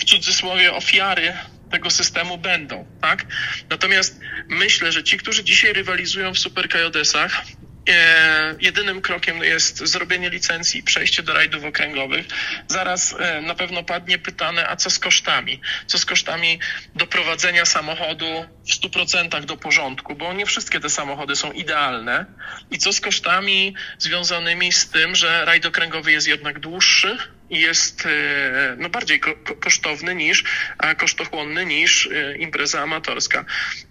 w 0.00 0.04
cudzysłowie, 0.04 0.72
ofiary 0.72 1.32
tego 1.72 1.90
systemu 1.90 2.38
będą, 2.38 2.86
tak? 3.00 3.26
Natomiast 3.70 4.20
myślę, 4.48 4.92
że 4.92 5.04
ci, 5.04 5.16
którzy 5.16 5.44
dzisiaj 5.44 5.72
rywalizują 5.72 6.34
w 6.34 6.38
Super 6.38 6.68
Kajodesach, 6.68 7.44
E, 7.88 8.54
jedynym 8.60 9.00
krokiem 9.00 9.44
jest 9.44 9.78
zrobienie 9.78 10.30
licencji 10.30 10.80
i 10.80 10.82
przejście 10.82 11.22
do 11.22 11.34
rajdów 11.34 11.64
okręgowych. 11.64 12.26
Zaraz 12.68 13.14
e, 13.18 13.40
na 13.40 13.54
pewno 13.54 13.82
padnie 13.82 14.18
pytane, 14.18 14.68
a 14.68 14.76
co 14.76 14.90
z 14.90 14.98
kosztami? 14.98 15.60
Co 15.86 15.98
z 15.98 16.04
kosztami 16.04 16.58
doprowadzenia 16.94 17.64
samochodu 17.64 18.44
w 18.66 18.70
100% 18.70 19.44
do 19.44 19.56
porządku, 19.56 20.14
bo 20.14 20.32
nie 20.32 20.46
wszystkie 20.46 20.80
te 20.80 20.90
samochody 20.90 21.36
są 21.36 21.52
idealne. 21.52 22.26
I 22.70 22.78
co 22.78 22.92
z 22.92 23.00
kosztami 23.00 23.74
związanymi 23.98 24.72
z 24.72 24.90
tym, 24.90 25.14
że 25.14 25.44
rajd 25.44 25.66
okręgowy 25.66 26.12
jest 26.12 26.28
jednak 26.28 26.58
dłuższy, 26.58 27.18
jest 27.52 28.06
e, 28.06 28.76
no, 28.78 28.88
bardziej 28.88 29.20
ko 29.20 29.34
kosztowny 29.60 30.14
niż, 30.14 30.44
a 30.78 30.94
kosztochłonny 30.94 31.66
niż 31.66 32.06
e, 32.06 32.36
impreza 32.36 32.82
amatorska. 32.82 33.44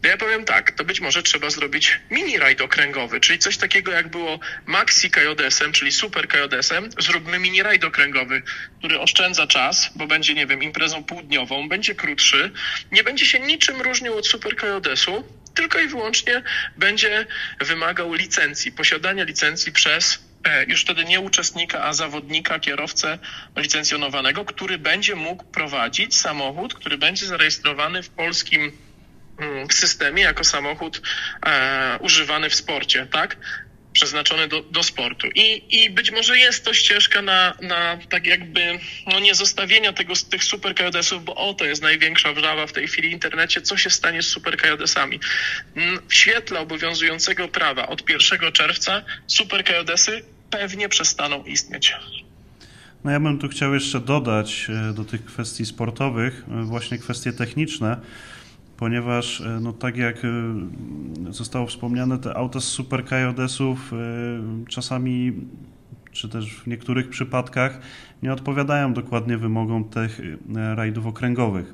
Ja 0.04 0.18
powiem 0.18 0.46
tak, 0.46 0.72
to 0.72 0.84
być 0.84 1.02
może 1.02 1.24
trzeba 1.24 1.50
zrobić 1.50 2.00
mini 2.12 2.38
rajd 2.38 2.62
okręgowy, 2.62 3.20
czyli 3.20 3.40
coś 3.40 3.58
takiego 3.58 3.92
jak 3.92 4.08
było 4.08 4.40
Maxi 4.66 5.12
KJS-em, 5.12 5.72
czyli 5.72 5.92
Super 5.92 6.28
KJS-em, 6.28 6.90
zróbmy 6.98 7.40
mini 7.40 7.64
rajd 7.64 7.84
okręgowy, 7.84 8.42
który 8.80 9.00
oszczędza 9.00 9.48
czas, 9.48 9.92
bo 9.96 10.08
będzie, 10.08 10.34
nie 10.34 10.48
wiem, 10.48 10.64
imprezą 10.64 11.04
półdniową, 11.04 11.70
będzie 11.70 11.96
krótszy, 11.96 12.52
nie 12.92 13.04
będzie 13.04 13.26
się 13.26 13.40
niczym 13.40 13.82
różnił 13.82 14.18
od 14.18 14.28
Super 14.28 14.56
KJS-u, 14.56 15.24
tylko 15.56 15.80
i 15.80 15.88
wyłącznie 15.88 16.44
będzie 16.78 17.26
wymagał 17.60 18.14
licencji, 18.14 18.72
posiadania 18.72 19.24
licencji 19.24 19.72
przez 19.72 20.31
już 20.68 20.82
wtedy 20.82 21.06
nie 21.06 21.20
uczestnika, 21.20 21.84
a 21.84 21.94
zawodnika, 21.94 22.60
kierowcę 22.60 23.20
licencjonowanego, 23.56 24.46
który 24.46 24.78
będzie 24.78 25.16
mógł 25.16 25.44
prowadzić 25.44 26.18
samochód, 26.18 26.74
który 26.74 26.98
będzie 26.98 27.26
zarejestrowany 27.26 28.04
w 28.04 28.10
polskim 28.10 28.72
mm, 29.40 29.72
systemie 29.72 30.24
jako 30.24 30.44
samochód 30.44 31.02
e, 31.46 31.98
używany 32.02 32.50
w 32.50 32.56
sporcie, 32.56 33.08
tak? 33.12 33.38
Przeznaczony 33.94 34.48
do, 34.48 34.62
do 34.62 34.84
sportu. 34.84 35.28
I, 35.36 35.64
I 35.84 35.90
być 35.90 36.12
może 36.12 36.38
jest 36.38 36.66
to 36.66 36.74
ścieżka 36.74 37.22
na, 37.22 37.54
na 37.62 37.98
tak 38.10 38.28
jakby 38.28 38.80
no 39.08 39.20
nie 39.20 39.36
zostawienia 39.36 39.94
tego, 39.94 40.14
tych 40.30 40.44
super 40.44 40.76
KJS-ów, 40.76 41.26
bo 41.26 41.36
oto 41.36 41.66
jest 41.66 41.82
największa 41.82 42.34
wrzawa 42.34 42.68
w 42.68 42.72
tej 42.72 42.88
chwili 42.88 43.10
w 43.10 43.12
internecie, 43.12 43.62
co 43.62 43.78
się 43.78 43.90
stanie 43.90 44.22
z 44.22 44.28
super 44.28 44.58
KJS-ami. 44.58 45.20
W 46.08 46.14
świetle 46.14 46.60
obowiązującego 46.60 47.48
prawa 47.48 47.88
od 47.88 48.10
1 48.10 48.52
czerwca 48.52 49.04
super 49.28 49.64
KJS-y 49.64 50.24
pewnie 50.50 50.90
przestaną 50.90 51.44
istnieć. 51.44 51.94
No 53.04 53.12
ja 53.12 53.20
bym 53.20 53.40
tu 53.40 53.48
chciał 53.48 53.74
jeszcze 53.74 54.00
dodać 54.00 54.68
e, 54.70 54.94
do 54.94 55.06
tych 55.06 55.26
kwestii 55.26 55.66
sportowych 55.66 56.44
e, 56.52 56.64
właśnie 56.64 56.98
kwestie 56.98 57.34
techniczne, 57.34 57.98
ponieważ 58.82 59.42
e, 59.42 59.60
no 59.60 59.74
tak 59.74 59.98
jak 59.98 60.18
zostało 61.30 61.68
wspomniane, 61.68 62.20
te 62.20 62.38
auta 62.38 62.60
z 62.60 62.64
super 62.64 63.06
KJS-ów 63.06 63.92
czasami 64.68 65.34
czy 66.12 66.30
też 66.30 66.56
w 66.56 66.68
niektórych 66.68 67.10
przypadkach 67.10 67.80
nie 68.24 68.34
odpowiadają 68.34 68.94
dokładnie 68.94 69.38
wymogom 69.38 69.84
tych 69.84 70.22
rajdów 70.76 71.08
okręgowych. 71.08 71.74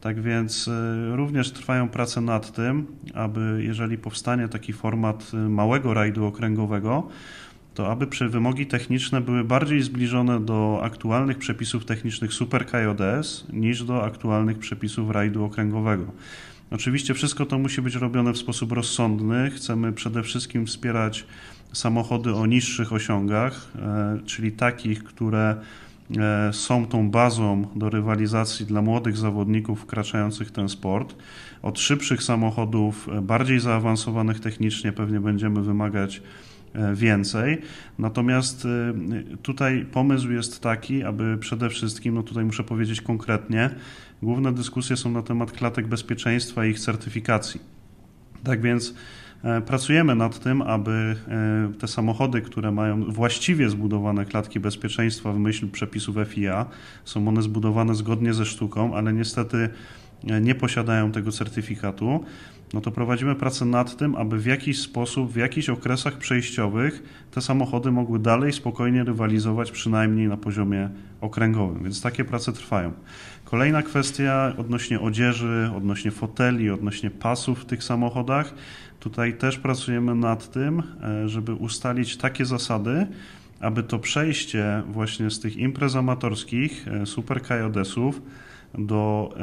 Tak 0.00 0.20
więc 0.20 0.70
również 1.12 1.52
trwają 1.52 1.88
prace 1.88 2.20
nad 2.20 2.52
tym, 2.52 2.86
aby 3.14 3.62
jeżeli 3.66 3.98
powstanie 3.98 4.48
taki 4.48 4.72
format 4.72 5.32
małego 5.32 5.94
rajdu 5.94 6.26
okręgowego, 6.26 7.08
to 7.74 7.90
aby 7.90 8.06
wymogi 8.28 8.66
techniczne 8.66 9.20
były 9.20 9.44
bardziej 9.44 9.82
zbliżone 9.82 10.40
do 10.40 10.80
aktualnych 10.82 11.38
przepisów 11.38 11.84
technicznych 11.84 12.32
Super 12.32 12.66
KJS 12.66 13.46
niż 13.52 13.84
do 13.84 14.04
aktualnych 14.04 14.58
przepisów 14.58 15.10
rajdu 15.10 15.44
okręgowego. 15.44 16.04
Oczywiście 16.70 17.14
wszystko 17.14 17.46
to 17.46 17.58
musi 17.58 17.82
być 17.82 17.94
robione 17.94 18.32
w 18.32 18.38
sposób 18.38 18.72
rozsądny. 18.72 19.50
Chcemy 19.50 19.92
przede 19.92 20.22
wszystkim 20.22 20.66
wspierać 20.66 21.26
samochody 21.72 22.34
o 22.34 22.46
niższych 22.46 22.92
osiągach, 22.92 23.68
e, 23.76 24.18
czyli 24.26 24.52
takich, 24.52 25.04
które 25.04 25.56
e, 26.18 26.52
są 26.52 26.86
tą 26.86 27.10
bazą 27.10 27.66
do 27.76 27.90
rywalizacji 27.90 28.66
dla 28.66 28.82
młodych 28.82 29.16
zawodników 29.16 29.80
wkraczających 29.80 30.48
w 30.48 30.52
ten 30.52 30.68
sport. 30.68 31.14
Od 31.62 31.78
szybszych 31.78 32.22
samochodów, 32.22 33.08
e, 33.08 33.20
bardziej 33.20 33.60
zaawansowanych 33.60 34.40
technicznie, 34.40 34.92
pewnie 34.92 35.20
będziemy 35.20 35.62
wymagać 35.62 36.22
więcej. 36.94 37.58
Natomiast 37.98 38.64
e, 38.64 38.92
tutaj 39.42 39.86
pomysł 39.92 40.30
jest 40.30 40.60
taki, 40.60 41.02
aby 41.04 41.38
przede 41.38 41.70
wszystkim, 41.70 42.14
no 42.14 42.22
tutaj 42.22 42.44
muszę 42.44 42.64
powiedzieć 42.64 43.00
konkretnie, 43.00 43.70
główne 44.22 44.52
dyskusje 44.52 44.96
są 44.96 45.10
na 45.10 45.22
temat 45.22 45.52
klatek 45.52 45.86
bezpieczeństwa 45.86 46.66
i 46.66 46.70
ich 46.70 46.80
certyfikacji. 46.80 47.60
Tak 48.44 48.60
więc 48.60 48.94
e, 49.44 49.60
pracujemy 49.60 50.14
nad 50.14 50.38
tym, 50.38 50.62
aby 50.62 51.16
te 51.78 51.88
samochody, 51.88 52.40
które 52.40 52.72
mają 52.72 53.04
właściwie 53.12 53.70
zbudowane 53.70 54.24
klatki 54.24 54.60
bezpieczeństwa 54.60 55.32
w 55.32 55.38
myśl 55.38 55.68
przepisów 55.68 56.16
FIA, 56.26 56.66
są 57.04 57.28
one 57.28 57.42
zbudowane 57.42 57.94
zgodnie 57.94 58.34
ze 58.34 58.46
sztuką, 58.46 58.94
ale 58.94 59.12
niestety 59.12 59.68
nie 60.24 60.54
posiadają 60.54 61.12
tego 61.12 61.32
certyfikatu, 61.32 62.24
no 62.74 62.80
to 62.80 62.90
prowadzimy 62.90 63.34
pracę 63.34 63.64
nad 63.64 63.96
tym, 63.96 64.16
aby 64.16 64.38
w 64.38 64.46
jakiś 64.46 64.80
sposób, 64.80 65.32
w 65.32 65.36
jakichś 65.36 65.68
okresach 65.68 66.18
przejściowych 66.18 67.02
te 67.30 67.40
samochody 67.40 67.90
mogły 67.90 68.18
dalej 68.18 68.52
spokojnie 68.52 69.04
rywalizować, 69.04 69.72
przynajmniej 69.72 70.28
na 70.28 70.36
poziomie 70.36 70.88
okręgowym. 71.20 71.84
Więc 71.84 72.02
takie 72.02 72.24
prace 72.24 72.52
trwają. 72.52 72.92
Kolejna 73.44 73.82
kwestia 73.82 74.54
odnośnie 74.58 75.00
odzieży, 75.00 75.70
odnośnie 75.76 76.10
foteli, 76.10 76.70
odnośnie 76.70 77.10
pasów 77.10 77.60
w 77.60 77.64
tych 77.64 77.84
samochodach. 77.84 78.54
Tutaj 79.00 79.34
też 79.34 79.58
pracujemy 79.58 80.14
nad 80.14 80.50
tym, 80.50 80.82
e, 81.02 81.28
żeby 81.28 81.54
ustalić 81.54 82.16
takie 82.16 82.44
zasady, 82.44 83.06
aby 83.60 83.82
to 83.82 83.98
przejście 83.98 84.82
właśnie 84.88 85.30
z 85.30 85.40
tych 85.40 85.56
imprez 85.56 85.96
amatorskich, 85.96 86.88
e, 86.88 87.06
super 87.06 87.42
kajodesów, 87.42 88.22
do 88.78 89.34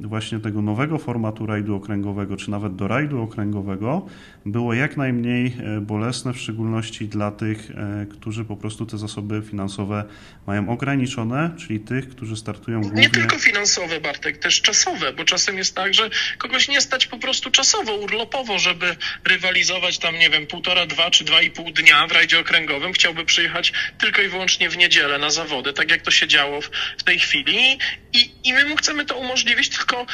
właśnie 0.00 0.40
tego 0.40 0.62
nowego 0.62 0.98
formatu 0.98 1.46
rajdu 1.46 1.76
okręgowego, 1.76 2.36
czy 2.36 2.50
nawet 2.50 2.76
do 2.76 2.88
rajdu 2.88 3.22
okręgowego, 3.22 4.06
było 4.46 4.74
jak 4.74 4.96
najmniej 4.96 5.46
e, 5.46 5.80
bolesne, 5.80 6.32
w 6.32 6.38
szczególności 6.38 7.08
dla 7.08 7.30
tych, 7.30 7.70
e, 7.70 8.06
którzy 8.06 8.44
po 8.44 8.56
prostu 8.56 8.86
te 8.86 8.98
zasoby 8.98 9.42
finansowe 9.50 10.04
mają 10.46 10.68
ograniczone, 10.68 11.50
czyli 11.58 11.80
tych, 11.80 12.08
którzy 12.08 12.36
startują 12.36 12.80
głównie... 12.80 13.02
Nie 13.02 13.10
tylko 13.10 13.38
finansowe, 13.38 14.00
Bartek, 14.00 14.38
też 14.38 14.62
czasowe, 14.62 15.12
bo 15.12 15.24
czasem 15.24 15.58
jest 15.58 15.74
tak, 15.74 15.94
że 15.94 16.10
kogoś 16.38 16.68
nie 16.68 16.80
stać 16.80 17.06
po 17.06 17.18
prostu 17.18 17.50
czasowo, 17.50 17.96
urlopowo, 17.96 18.58
żeby 18.58 18.96
rywalizować 19.24 19.98
tam, 19.98 20.14
nie 20.14 20.30
wiem, 20.30 20.46
półtora, 20.46 20.86
dwa 20.86 21.10
czy 21.10 21.24
dwa 21.24 21.42
i 21.42 21.50
pół 21.50 21.70
dnia 21.70 22.06
w 22.06 22.12
rajdzie 22.12 22.38
okręgowym. 22.40 22.92
Chciałby 22.92 23.24
przyjechać 23.24 23.72
tylko 23.98 24.22
i 24.22 24.28
wyłącznie 24.28 24.70
w 24.70 24.76
niedzielę 24.76 25.18
na 25.18 25.30
zawody, 25.30 25.72
tak 25.72 25.90
jak 25.90 26.02
to 26.02 26.10
się 26.10 26.28
działo 26.28 26.60
w, 26.60 26.70
w 26.98 27.02
tej 27.02 27.18
chwili. 27.18 27.78
I, 28.12 28.30
I 28.44 28.52
my 28.52 28.67
chcemy 28.76 29.04
to 29.04 29.16
umożliwić, 29.16 29.68
tylko 29.68 30.06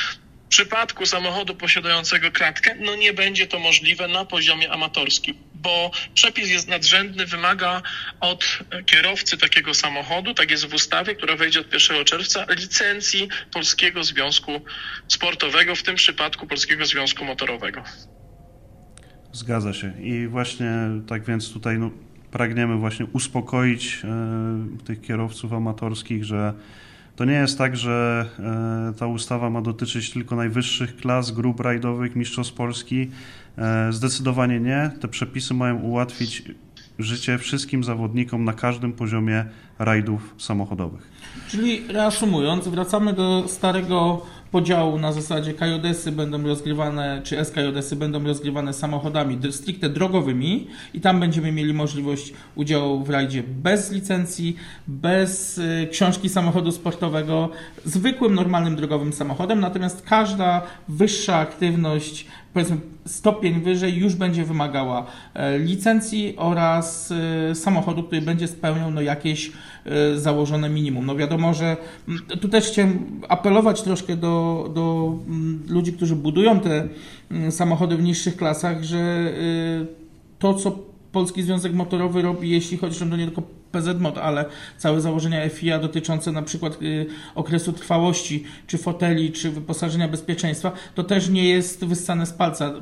w 0.45 0.49
przypadku 0.49 1.07
samochodu 1.07 1.55
posiadającego 1.55 2.31
klatkę, 2.31 2.75
no 2.81 2.97
nie 2.97 3.13
będzie 3.13 3.47
to 3.47 3.59
możliwe 3.59 4.09
na 4.09 4.25
poziomie 4.25 4.73
amatorskim, 4.73 5.35
bo 5.55 5.91
przepis 6.15 6.49
jest 6.49 6.69
nadrzędny, 6.69 7.27
wymaga 7.27 7.83
od 8.21 8.59
kierowcy 8.87 9.39
takiego 9.39 9.75
samochodu, 9.75 10.35
tak 10.35 10.51
jest 10.51 10.67
w 10.67 10.75
ustawie, 10.75 11.15
która 11.15 11.37
wejdzie 11.37 11.61
od 11.61 11.73
1 11.73 12.05
czerwca, 12.05 12.47
licencji 12.49 13.29
Polskiego 13.53 14.05
Związku 14.05 14.61
Sportowego, 15.09 15.77
w 15.77 15.83
tym 15.83 15.97
przypadku 15.97 16.47
Polskiego 16.47 16.87
Związku 16.87 17.25
Motorowego. 17.25 17.83
Zgadza 19.33 19.73
się. 19.73 19.93
I 20.01 20.27
właśnie 20.27 20.71
tak 21.09 21.25
więc 21.25 21.53
tutaj 21.53 21.79
no, 21.79 21.91
pragniemy 22.31 22.77
właśnie 22.77 23.07
uspokoić 23.07 23.99
e, 24.05 24.85
tych 24.87 25.01
kierowców 25.01 25.53
amatorskich, 25.53 26.25
że 26.25 26.55
to 27.17 27.25
nie 27.25 27.33
jest 27.33 27.59
tak, 27.59 27.77
że 27.77 28.27
e, 28.39 28.99
ta 28.99 29.07
ustawa 29.07 29.51
ma 29.51 29.63
dotyczyć 29.63 30.11
tylko 30.11 30.37
najwyższych 30.37 30.97
klas, 30.97 31.31
grup 31.31 31.61
rajdowych, 31.61 32.17
mistrzostw 32.17 32.55
Polski. 32.55 33.11
E, 33.59 33.93
zdecydowanie 33.93 34.61
nie. 34.61 34.91
Te 35.01 35.09
przepisy 35.09 35.55
mają 35.55 35.81
ułatwić 35.81 36.43
życie 36.99 37.39
wszystkim 37.39 37.85
zawodnikom 37.85 38.45
na 38.45 38.53
każdym 38.53 38.93
poziomie 38.93 39.45
rajdów 39.79 40.35
samochodowych. 40.39 41.11
Czyli 41.49 41.83
reasumując, 41.89 42.69
wracamy 42.69 43.13
do 43.13 43.45
starego 43.49 44.27
podziału 44.55 44.99
na 44.99 45.13
zasadzie 45.13 45.55
kajodesy 45.55 46.13
będą 46.13 46.43
rozgrywane, 46.43 47.21
czy 47.25 47.45
SKJDSy 47.45 47.97
będą 47.97 48.25
rozgrywane 48.25 48.73
samochodami 48.73 49.39
stricte 49.51 49.89
drogowymi 49.89 50.67
i 50.95 51.01
tam 51.01 51.21
będziemy 51.21 51.53
mieli 51.53 51.75
możliwość 51.75 52.33
udziału 52.55 53.05
w 53.05 53.11
rajdzie 53.11 53.43
bez 53.43 53.93
licencji, 53.93 54.57
bez 54.87 55.59
y, 55.59 55.89
książki 55.91 56.29
samochodu 56.29 56.73
sportowego, 56.73 57.51
zwykłym, 57.85 58.35
normalnym 58.35 58.77
drogowym 58.77 59.13
samochodem, 59.13 59.61
natomiast 59.61 60.03
każda 60.03 60.63
wyższa 60.89 61.37
aktywność 61.37 62.27
powiedzmy 62.55 62.77
stopień 63.07 63.61
wyżej 63.61 63.97
już 63.97 64.15
będzie 64.15 64.45
wymagała 64.45 65.07
e, 65.35 65.59
licencji 65.59 66.35
oraz 66.37 67.13
e, 67.51 67.55
samochodu, 67.55 68.03
który 68.03 68.23
będzie 68.23 68.49
spełniał 68.49 68.91
no, 68.91 69.01
jakieś 69.01 69.53
e, 69.85 70.19
założone 70.19 70.69
minimum. 70.69 71.07
No 71.07 71.17
wiadomo, 71.17 71.55
że 71.55 71.77
tu 72.41 72.49
też 72.49 72.69
chciałem 72.69 73.21
apelować 73.29 73.83
troszkę 73.83 74.17
do, 74.17 74.71
do 74.75 75.15
ludzi, 75.69 75.93
którzy 75.93 76.17
budują 76.17 76.61
te 76.61 76.89
samochody 77.51 77.97
w 77.97 78.03
niższych 78.03 78.37
klasach, 78.37 78.85
że 78.85 79.33
to, 80.39 80.55
co 80.55 80.94
Polski 81.15 81.43
Związek 81.43 81.73
Motorowy 81.73 82.23
robi, 82.23 82.51
jeśli 82.51 82.77
chodzi 82.79 83.05
o 83.05 83.07
to 83.07 83.17
nie 83.17 83.25
tylko 83.25 83.43
PZMOD, 83.73 84.19
ale 84.19 84.45
całe 84.79 85.01
założenia 85.01 85.49
FIA 85.49 85.79
dotyczące 85.79 86.33
na 86.33 86.43
przykład 86.43 86.83
y, 86.83 87.07
okresu 87.35 87.73
trwałości, 87.73 88.45
czy 88.67 88.79
foteli, 88.79 89.33
czy 89.33 89.51
wyposażenia 89.51 90.09
bezpieczeństwa, 90.09 90.73
to 90.95 91.05
też 91.05 91.29
nie 91.29 91.49
jest 91.49 91.85
wyssane 91.85 92.27
z 92.27 92.33
palca. 92.33 92.73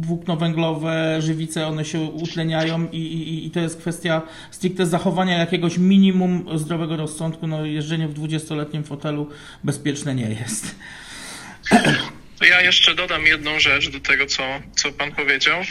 Włókno 0.00 0.36
węglowe, 0.36 1.22
żywice, 1.22 1.66
one 1.66 1.84
się 1.84 2.00
utleniają 2.00 2.86
i, 2.92 2.98
i, 2.98 3.46
i 3.46 3.50
to 3.50 3.60
jest 3.60 3.78
kwestia 3.78 4.22
stricte 4.50 4.86
zachowania 4.86 5.38
jakiegoś 5.38 5.78
minimum 5.78 6.46
zdrowego 6.54 6.96
rozsądku. 6.96 7.46
No, 7.46 7.64
jeżdżenie 7.64 8.08
w 8.08 8.14
20-letnim 8.14 8.82
fotelu 8.82 9.26
bezpieczne 9.64 10.14
nie 10.14 10.30
jest. 10.30 10.74
To 12.40 12.46
ja 12.46 12.60
jeszcze 12.60 12.94
dodam 12.94 13.26
jedną 13.26 13.60
rzecz 13.60 13.88
do 13.88 14.00
tego, 14.00 14.26
co, 14.26 14.62
co 14.76 14.92
pan 14.92 15.12
powiedział. 15.12 15.64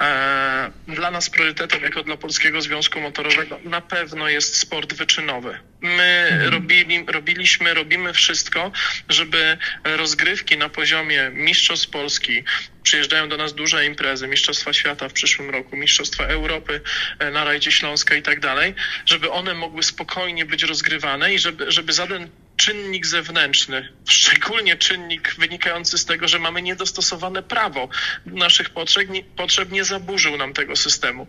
E, 0.00 0.70
dla 0.88 1.10
nas 1.10 1.30
priorytetem, 1.30 1.82
jako 1.82 2.02
dla 2.02 2.16
Polskiego 2.16 2.62
Związku 2.62 3.00
Motorowego, 3.00 3.60
na 3.64 3.80
pewno 3.80 4.28
jest 4.28 4.56
sport 4.56 4.92
wyczynowy. 4.92 5.58
My 5.80 6.28
mhm. 6.30 6.52
robili, 6.52 7.04
robiliśmy, 7.06 7.74
robimy 7.74 8.12
wszystko, 8.12 8.72
żeby 9.08 9.58
rozgrywki 9.84 10.56
na 10.56 10.68
poziomie 10.68 11.30
Mistrzostw 11.34 11.90
Polski, 11.90 12.44
przyjeżdżają 12.82 13.28
do 13.28 13.36
nas 13.36 13.54
duże 13.54 13.86
imprezy, 13.86 14.28
Mistrzostwa 14.28 14.72
Świata 14.72 15.08
w 15.08 15.12
przyszłym 15.12 15.50
roku, 15.50 15.76
Mistrzostwa 15.76 16.24
Europy 16.24 16.80
e, 17.18 17.30
na 17.30 17.44
rajdzie 17.44 17.72
Śląska 17.72 18.14
i 18.14 18.22
tak 18.22 18.40
dalej, 18.40 18.74
żeby 19.06 19.30
one 19.30 19.54
mogły 19.54 19.82
spokojnie 19.82 20.44
być 20.44 20.62
rozgrywane 20.62 21.34
i 21.34 21.38
żeby, 21.38 21.72
żeby 21.72 21.92
żaden 21.92 22.30
czynnik 22.64 23.06
zewnętrzny, 23.06 23.88
szczególnie 24.08 24.76
czynnik 24.76 25.34
wynikający 25.38 25.98
z 25.98 26.04
tego, 26.04 26.28
że 26.28 26.38
mamy 26.38 26.62
niedostosowane 26.62 27.42
prawo 27.42 27.88
naszych 28.26 28.70
potrzeb, 28.70 29.10
nie, 29.10 29.24
potrzeb 29.24 29.72
nie 29.72 29.84
zaburzył 29.84 30.36
nam 30.36 30.52
tego 30.52 30.76
systemu. 30.76 31.26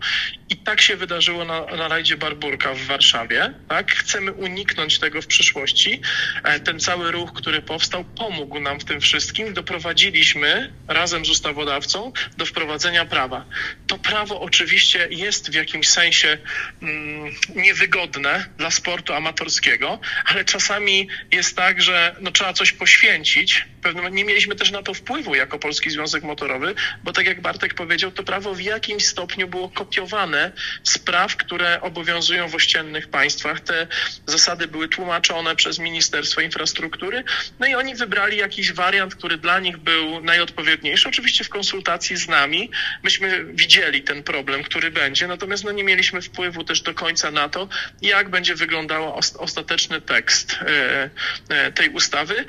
I 0.50 0.56
tak 0.56 0.80
się 0.80 0.96
wydarzyło 0.96 1.44
na, 1.44 1.60
na 1.60 1.88
rajdzie 1.88 2.16
Barburka 2.16 2.74
w 2.74 2.80
Warszawie. 2.80 3.54
Tak? 3.68 3.92
Chcemy 3.92 4.32
uniknąć 4.32 4.98
tego 4.98 5.22
w 5.22 5.26
przyszłości. 5.26 6.00
E, 6.44 6.60
ten 6.60 6.80
cały 6.80 7.12
ruch, 7.12 7.32
który 7.32 7.62
powstał, 7.62 8.04
pomógł 8.04 8.60
nam 8.60 8.80
w 8.80 8.84
tym 8.84 9.00
wszystkim. 9.00 9.54
Doprowadziliśmy 9.54 10.72
razem 10.88 11.24
z 11.26 11.30
ustawodawcą 11.30 12.12
do 12.36 12.46
wprowadzenia 12.46 13.04
prawa. 13.04 13.44
To 13.86 13.98
prawo 13.98 14.40
oczywiście 14.40 15.08
jest 15.10 15.50
w 15.50 15.54
jakimś 15.54 15.88
sensie 15.88 16.38
mm, 16.82 17.34
niewygodne 17.56 18.46
dla 18.58 18.70
sportu 18.70 19.12
amatorskiego, 19.12 19.98
ale 20.24 20.44
czasami 20.44 21.08
jest 21.32 21.56
tak, 21.56 21.82
że 21.82 22.16
no, 22.20 22.30
trzeba 22.30 22.52
coś 22.52 22.72
poświęcić. 22.72 23.64
Pewno 23.86 24.08
nie 24.08 24.24
mieliśmy 24.24 24.54
też 24.56 24.70
na 24.70 24.82
to 24.82 24.94
wpływu 24.94 25.34
jako 25.34 25.58
Polski 25.58 25.90
Związek 25.90 26.22
Motorowy, 26.22 26.74
bo 27.04 27.12
tak 27.12 27.26
jak 27.26 27.40
Bartek 27.40 27.74
powiedział, 27.74 28.10
to 28.10 28.22
prawo 28.22 28.54
w 28.54 28.60
jakimś 28.60 29.06
stopniu 29.06 29.48
było 29.48 29.68
kopiowane 29.68 30.52
z 30.84 30.98
praw, 30.98 31.36
które 31.36 31.80
obowiązują 31.80 32.48
w 32.48 32.54
ościennych 32.54 33.08
państwach. 33.08 33.60
Te 33.60 33.86
zasady 34.26 34.68
były 34.68 34.88
tłumaczone 34.88 35.56
przez 35.56 35.78
Ministerstwo 35.78 36.40
Infrastruktury, 36.40 37.24
no 37.58 37.66
i 37.66 37.74
oni 37.74 37.94
wybrali 37.94 38.36
jakiś 38.36 38.72
wariant, 38.72 39.14
który 39.14 39.36
dla 39.36 39.60
nich 39.60 39.78
był 39.78 40.20
najodpowiedniejszy, 40.20 41.08
oczywiście 41.08 41.44
w 41.44 41.48
konsultacji 41.48 42.16
z 42.16 42.28
nami. 42.28 42.70
Myśmy 43.02 43.44
widzieli 43.44 44.02
ten 44.02 44.22
problem, 44.22 44.62
który 44.62 44.90
będzie, 44.90 45.26
natomiast 45.26 45.64
no, 45.64 45.72
nie 45.72 45.84
mieliśmy 45.84 46.22
wpływu 46.22 46.64
też 46.64 46.82
do 46.82 46.94
końca 46.94 47.30
na 47.30 47.48
to, 47.48 47.68
jak 48.02 48.28
będzie 48.28 48.54
wyglądał 48.54 49.14
ostateczny 49.38 50.00
tekst 50.00 50.58
e, 50.60 51.10
E, 51.48 51.72
tej 51.72 51.88
ustawy, 51.88 52.44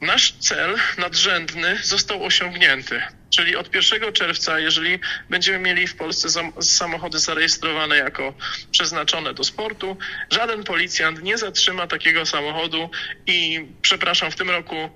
nasz 0.00 0.32
cel 0.38 0.76
nadrzędny 0.98 1.78
został 1.82 2.24
osiągnięty. 2.24 3.02
Czyli 3.30 3.56
od 3.56 3.74
1 3.74 4.12
czerwca, 4.12 4.58
jeżeli 4.58 4.98
będziemy 5.30 5.58
mieli 5.58 5.86
w 5.86 5.96
Polsce 5.96 6.28
samochody 6.60 7.18
zarejestrowane 7.18 7.96
jako 7.96 8.34
przeznaczone 8.70 9.34
do 9.34 9.44
sportu, 9.44 9.96
żaden 10.30 10.64
policjant 10.64 11.22
nie 11.22 11.38
zatrzyma 11.38 11.86
takiego 11.86 12.26
samochodu 12.26 12.90
i 13.26 13.66
przepraszam, 13.82 14.30
w 14.30 14.36
tym 14.36 14.50
roku 14.50 14.90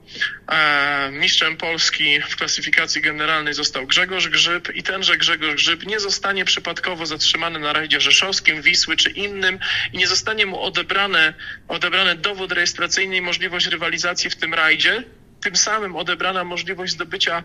e, 0.49 1.11
mistrzem 1.13 1.57
Polski 1.57 2.21
w 2.21 2.37
klasyfikacji 2.37 3.03
generalnej 3.03 3.55
został 3.55 3.87
Grzegorz 3.87 4.29
Grzyb 4.29 4.75
i 4.75 4.83
tenże 4.83 5.17
Grzegorz 5.17 5.55
Grzyb 5.55 5.87
nie 5.87 6.01
zostanie 6.01 6.45
przypadkowo 6.45 7.07
zatrzymany 7.07 7.59
na 7.59 7.73
rajdzie 7.73 8.01
rzeszowskim, 8.01 8.63
Wisły 8.63 8.97
czy 8.97 9.11
innym 9.11 9.59
i 9.93 9.99
nie 9.99 10.07
zostanie 10.07 10.47
mu 10.47 10.61
odebrane, 10.61 11.35
odebrany 11.69 12.15
dowód 12.15 12.53
rejestracyjny 12.53 13.17
i 13.17 13.21
możliwość 13.21 13.67
rywalizacji 13.67 14.31
w 14.31 14.37
tym 14.37 14.55
rajdzie, 14.55 15.05
tym 15.45 15.57
samym 15.57 15.97
odebrana 15.97 16.45
możliwość 16.45 16.93
zdobycia 16.93 17.43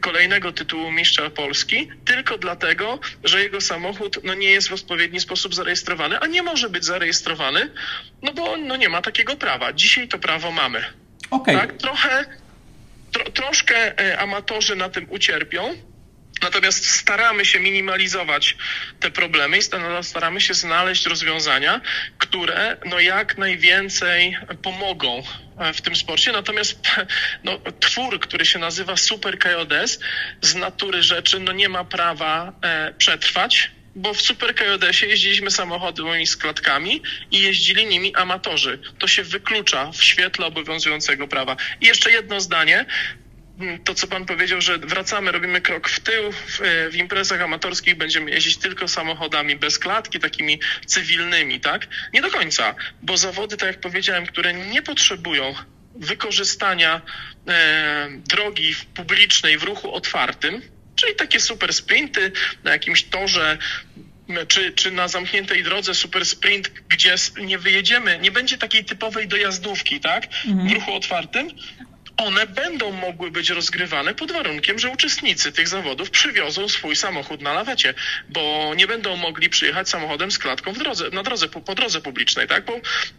kolejnego 0.00 0.52
tytułu 0.52 0.92
mistrza 0.92 1.30
Polski, 1.30 1.88
tylko 2.04 2.38
dlatego, 2.38 2.98
że 3.24 3.42
jego 3.42 3.60
samochód 3.60 4.18
no, 4.24 4.34
nie 4.34 4.50
jest 4.50 4.68
w 4.68 4.72
odpowiedni 4.72 5.20
sposób 5.20 5.54
zarejestrowany, 5.54 6.18
a 6.18 6.26
nie 6.26 6.42
może 6.42 6.70
być 6.70 6.84
zarejestrowany, 6.84 7.70
no 8.22 8.32
bo 8.32 8.56
no, 8.56 8.76
nie 8.76 8.88
ma 8.88 9.02
takiego 9.02 9.36
prawa. 9.36 9.72
Dzisiaj 9.72 10.08
to 10.08 10.18
prawo 10.18 10.50
mamy. 10.50 10.84
Okay. 11.30 11.56
Tak? 11.56 11.72
Trochę, 11.72 12.24
tro, 13.12 13.24
troszkę 13.30 13.94
amatorzy 14.18 14.76
na 14.76 14.88
tym 14.88 15.06
ucierpią. 15.10 15.74
Natomiast 16.42 16.90
staramy 16.90 17.44
się 17.44 17.60
minimalizować 17.60 18.56
te 19.00 19.10
problemy 19.10 19.58
i 19.58 19.62
staramy 20.02 20.40
się 20.40 20.54
znaleźć 20.54 21.06
rozwiązania, 21.06 21.80
które 22.18 22.76
no 22.84 23.00
jak 23.00 23.38
najwięcej 23.38 24.36
pomogą 24.62 25.22
w 25.74 25.80
tym 25.80 25.96
sporcie. 25.96 26.32
Natomiast 26.32 26.88
no, 27.44 27.58
twór, 27.80 28.20
który 28.20 28.46
się 28.46 28.58
nazywa 28.58 28.96
Super 28.96 29.38
KJS 29.38 29.98
z 30.40 30.54
natury 30.54 31.02
rzeczy 31.02 31.40
no 31.40 31.52
nie 31.52 31.68
ma 31.68 31.84
prawa 31.84 32.52
e, 32.62 32.94
przetrwać 32.98 33.70
bo 33.94 34.14
w 34.14 34.22
Super 34.22 34.54
KJS-ie 34.54 35.10
jeździliśmy 35.10 35.50
samochodami 35.50 36.26
z 36.26 36.36
klatkami 36.36 37.02
i 37.30 37.40
jeździli 37.40 37.86
nimi 37.86 38.14
amatorzy. 38.14 38.78
To 38.98 39.08
się 39.08 39.22
wyklucza 39.22 39.92
w 39.92 40.02
świetle 40.02 40.46
obowiązującego 40.46 41.28
prawa. 41.28 41.56
I 41.80 41.86
jeszcze 41.86 42.10
jedno 42.10 42.40
zdanie. 42.40 42.86
To, 43.84 43.94
co 43.94 44.06
pan 44.06 44.26
powiedział, 44.26 44.60
że 44.60 44.78
wracamy, 44.78 45.32
robimy 45.32 45.60
krok 45.60 45.88
w 45.88 46.00
tył. 46.00 46.32
W, 46.32 46.60
w, 46.90 46.96
imprezach 46.96 47.40
amatorskich 47.40 47.94
będziemy 47.96 48.30
jeździć 48.30 48.56
tylko 48.56 48.88
samochodami 48.88 49.56
bez 49.56 49.78
klatki, 49.78 50.20
takimi 50.20 50.60
cywilnymi, 50.86 51.60
tak? 51.60 51.86
Nie 52.12 52.22
do 52.22 52.30
końca, 52.30 52.74
bo 53.02 53.16
zawody, 53.16 53.56
tak 53.56 53.66
jak 53.66 53.80
powiedziałem, 53.80 54.26
które 54.26 54.54
nie 54.54 54.82
potrzebują 54.82 55.54
wykorzystania 55.94 57.02
e, 57.48 58.08
drogi 58.28 58.74
publicznej 58.94 59.58
w 59.58 59.62
ruchu 59.62 59.94
otwartym, 59.94 60.62
czyli 60.96 61.14
takie 61.14 61.40
super 61.40 61.74
sprinty 61.74 62.32
na 62.64 62.72
jakimś 62.72 63.02
torze 63.02 63.58
czy, 64.48 64.72
czy 64.72 64.90
na 64.90 65.08
zamkniętej 65.08 65.62
drodze 65.62 65.94
super 65.94 66.26
sprint, 66.26 66.68
gdzie 66.88 67.14
nie 67.40 67.58
wyjedziemy, 67.58 68.18
nie 68.18 68.30
będzie 68.30 68.58
takiej 68.58 68.84
typowej 68.84 69.28
dojazdówki, 69.28 70.00
tak? 70.00 70.28
Mhm. 70.46 70.68
W 70.68 70.72
ruchu 70.72 70.94
otwartym, 70.94 71.48
one 72.16 72.46
będą 72.46 72.92
mogły 72.92 73.30
być 73.30 73.50
rozgrywane 73.50 74.14
pod 74.14 74.32
warunkiem, 74.32 74.78
że 74.78 74.90
uczestnicy 74.90 75.52
tych 75.52 75.68
zawodów 75.68 76.10
przywiozą 76.10 76.68
swój 76.68 76.96
samochód 76.96 77.42
na 77.42 77.52
lawecie, 77.52 77.94
bo 78.28 78.72
nie 78.76 78.86
będą 78.86 79.16
mogli 79.16 79.48
przyjechać 79.48 79.88
samochodem 79.88 80.30
z 80.30 80.38
klatką 80.38 80.72
w 80.72 80.78
drodze, 80.78 81.10
na 81.12 81.22
drodze, 81.22 81.48
po, 81.48 81.60
po 81.60 81.74
drodze 81.74 82.00
publicznej, 82.00 82.48
tak? 82.48 82.64
Bo 82.64 82.72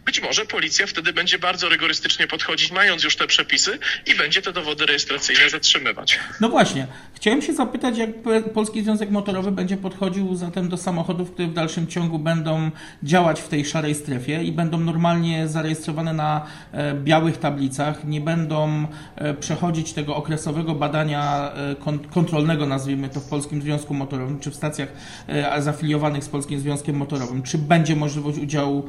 być 0.04 0.22
może 0.22 0.46
policja 0.46 0.86
wtedy 0.86 1.12
będzie 1.12 1.38
bardzo 1.38 1.68
rygorystycznie 1.68 2.26
podchodzić, 2.26 2.72
mając 2.72 3.04
już 3.04 3.16
te 3.16 3.26
przepisy 3.26 3.78
i 4.06 4.14
będzie 4.14 4.42
te 4.42 4.52
dowody 4.52 4.86
rejestracyjne 4.86 5.50
zatrzymywać. 5.50 6.18
No 6.40 6.48
właśnie. 6.48 6.86
Chciałem 7.14 7.42
się 7.42 7.52
zapytać, 7.52 7.98
jak 7.98 8.10
Polski 8.52 8.82
Związek 8.82 9.10
Motorowy 9.10 9.52
będzie 9.52 9.76
podchodził 9.76 10.34
zatem 10.34 10.68
do 10.68 10.76
samochodów, 10.76 11.32
które 11.32 11.48
w 11.48 11.52
dalszym 11.52 11.86
ciągu 11.86 12.18
będą 12.18 12.70
działać 13.02 13.40
w 13.40 13.48
tej 13.48 13.64
szarej 13.64 13.94
strefie 13.94 14.42
i 14.42 14.52
będą 14.52 14.80
normalnie 14.80 15.48
zarejestrowane 15.48 16.12
na 16.12 16.46
e, 16.72 16.94
białych 16.94 17.36
tablicach, 17.36 18.04
nie 18.04 18.20
będą 18.20 18.83
E, 19.16 19.34
przechodzić 19.34 19.92
tego 19.92 20.16
okresowego 20.16 20.74
badania 20.74 21.52
e, 21.52 21.76
kontrolnego, 22.10 22.66
nazwijmy 22.66 23.08
to 23.08 23.20
w 23.20 23.28
Polskim 23.28 23.62
Związku 23.62 23.94
Motorowym, 23.94 24.40
czy 24.40 24.50
w 24.50 24.54
stacjach 24.54 24.88
e, 25.26 25.62
zafiliowanych 25.62 26.24
z 26.24 26.28
Polskim 26.28 26.60
Związkiem 26.60 26.96
Motorowym. 26.96 27.42
Czy 27.42 27.58
będzie 27.58 27.96
możliwość 27.96 28.38
udziału 28.38 28.84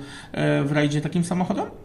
w 0.66 0.72
rajdzie 0.72 1.02
takim 1.02 1.24
samochodem? 1.24 1.85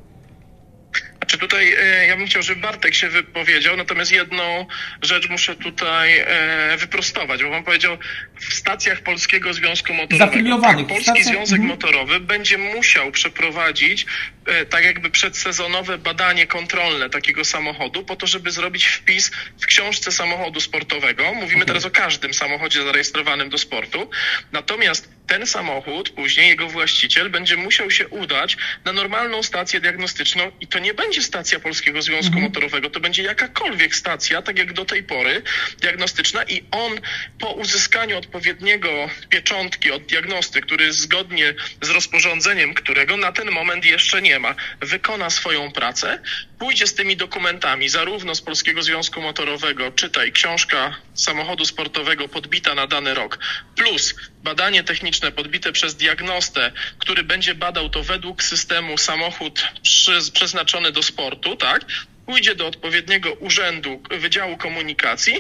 Czy 1.31 1.39
tutaj 1.39 1.75
e, 1.79 2.07
ja 2.07 2.17
bym 2.17 2.27
chciał, 2.27 2.43
żeby 2.43 2.61
Bartek 2.61 2.95
się 2.95 3.09
wypowiedział, 3.09 3.77
natomiast 3.77 4.13
jedną 4.13 4.67
rzecz 5.03 5.29
muszę 5.29 5.57
tutaj 5.57 6.19
e, 6.19 6.77
wyprostować, 6.77 7.43
bo 7.43 7.57
on 7.57 7.65
powiedział 7.65 7.99
w 8.41 8.55
stacjach 8.55 9.01
Polskiego 9.01 9.53
Związku 9.53 9.95
Motorowego. 9.95 10.61
Tak, 10.61 10.87
Polski 10.87 11.03
stacjach... 11.05 11.27
Związek 11.27 11.61
mhm. 11.61 11.69
Motorowy 11.69 12.21
będzie 12.21 12.59
musiał 12.59 13.11
przeprowadzić 13.13 14.07
e, 14.47 14.67
tak 14.67 14.85
jakby 14.85 15.11
przedsezonowe 15.11 15.99
badanie 15.99 16.47
kontrolne 16.47 17.11
takiego 17.11 17.45
samochodu 17.45 18.05
po 18.05 18.17
to, 18.17 18.27
żeby 18.27 18.51
zrobić 18.51 18.87
wpis 18.87 19.31
w 19.61 19.67
książce 19.67 20.13
samochodu 20.13 20.61
sportowego. 20.61 21.35
Mówimy 21.35 21.55
okay. 21.55 21.67
teraz 21.67 21.85
o 21.85 21.91
każdym 21.91 22.35
samochodzie 22.35 22.85
zarejestrowanym 22.85 23.51
do 23.51 23.59
sportu. 23.59 24.11
Natomiast 24.53 25.09
ten 25.31 25.47
samochód, 25.47 26.11
później 26.11 26.49
jego 26.49 26.69
właściciel 26.69 27.31
będzie 27.31 27.57
musiał 27.57 27.91
się 27.91 28.09
udać 28.09 28.57
na 28.85 28.93
normalną 28.93 29.43
stację 29.43 29.81
diagnostyczną 29.81 30.53
i 30.61 30.67
to 30.67 30.79
nie 30.79 30.95
będzie 30.95 31.23
stacja 31.23 31.61
Polskiego 31.61 32.03
Związku 32.03 32.35
mhm. 32.35 32.45
Motorowego, 32.45 32.91
to 32.91 33.01
będzie 33.01 33.23
jakakolwiek 33.23 33.95
stacja, 33.95 34.43
tak 34.43 34.59
jak 34.59 34.73
do 34.73 34.85
tej 34.85 35.03
pory, 35.03 35.43
diagnostyczna 35.79 36.43
i 36.43 36.65
on 36.71 37.01
po 37.39 37.53
uzyskaniu 37.53 38.19
odpowiedniego 38.19 39.11
pieczątki 39.29 39.91
od 39.91 40.03
diagnosty, 40.03 40.61
który 40.61 40.93
zgodnie 40.93 41.55
z 41.81 41.91
rozporządzeniem, 41.91 42.75
którego 42.75 43.17
na 43.17 43.33
ten 43.33 43.51
moment 43.51 43.85
jeszcze 43.85 44.23
nie 44.23 44.39
ma, 44.39 44.55
wykona 44.81 45.31
swoją 45.31 45.73
pracę, 45.73 46.23
pójdzie 46.59 46.87
z 46.87 46.95
tymi 46.95 47.17
dokumentami 47.17 47.89
zarówno 47.89 48.35
z 48.35 48.41
Polskiego 48.41 48.83
Związku 48.83 49.21
Motorowego, 49.21 49.93
czytaj 49.93 50.33
książka 50.33 50.97
samochodu 51.15 51.65
sportowego 51.65 52.29
podbita 52.29 52.75
na 52.75 52.87
dany 52.87 53.15
rok, 53.15 53.39
plus 53.77 54.15
badanie 54.43 54.85
techniczne 54.85 55.33
podbite 55.33 55.73
przez 55.73 55.95
diagnostę, 55.95 56.73
który 56.99 57.23
będzie 57.23 57.55
badał 57.55 57.89
to 57.89 58.03
według 58.03 58.43
systemu 58.43 58.99
samochód 58.99 59.69
przy, 59.83 60.33
przeznaczony 60.33 60.93
do 60.93 61.03
sportu, 61.03 61.57
tak? 61.57 61.85
Pójdzie 62.27 62.55
do 62.55 62.67
odpowiedniego 62.67 63.33
urzędu 63.33 64.03
Wydziału 64.11 64.57
Komunikacji 64.57 65.35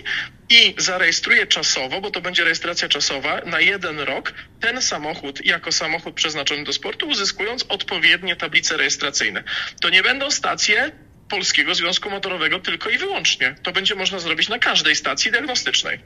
i 0.48 0.74
zarejestruje 0.78 1.46
czasowo, 1.46 2.00
bo 2.00 2.10
to 2.10 2.20
będzie 2.20 2.44
rejestracja 2.44 2.88
czasowa, 2.88 3.40
na 3.40 3.60
jeden 3.60 4.00
rok 4.00 4.34
ten 4.60 4.82
samochód 4.82 5.46
jako 5.46 5.72
samochód 5.72 6.14
przeznaczony 6.14 6.64
do 6.64 6.72
sportu, 6.72 7.08
uzyskując 7.08 7.64
odpowiednie 7.68 8.36
tablice 8.36 8.76
rejestracyjne. 8.76 9.44
To 9.80 9.90
nie 9.90 10.02
będą 10.02 10.30
stacje 10.30 10.92
Polskiego 11.28 11.74
Związku 11.74 12.10
Motorowego 12.10 12.58
tylko 12.60 12.90
i 12.90 12.98
wyłącznie. 12.98 13.54
To 13.62 13.72
będzie 13.72 13.94
można 13.94 14.18
zrobić 14.18 14.48
na 14.48 14.58
każdej 14.58 14.96
stacji 14.96 15.30
diagnostycznej. 15.30 15.98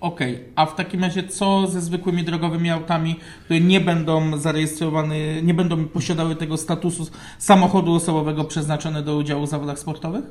Okej, 0.00 0.34
okay. 0.34 0.44
a 0.56 0.66
w 0.66 0.74
takim 0.74 1.00
razie 1.00 1.22
co 1.22 1.66
ze 1.66 1.80
zwykłymi 1.80 2.24
drogowymi 2.24 2.70
autami, 2.70 3.16
które 3.44 3.60
nie 3.60 3.80
będą 3.80 4.38
zarejestrowane, 4.38 5.42
nie 5.42 5.54
będą 5.54 5.84
posiadały 5.84 6.36
tego 6.36 6.56
statusu 6.56 7.10
samochodu 7.38 7.94
osobowego 7.94 8.44
przeznaczone 8.44 9.02
do 9.02 9.16
udziału 9.16 9.46
w 9.46 9.50
zawodach 9.50 9.78
sportowych? 9.78 10.24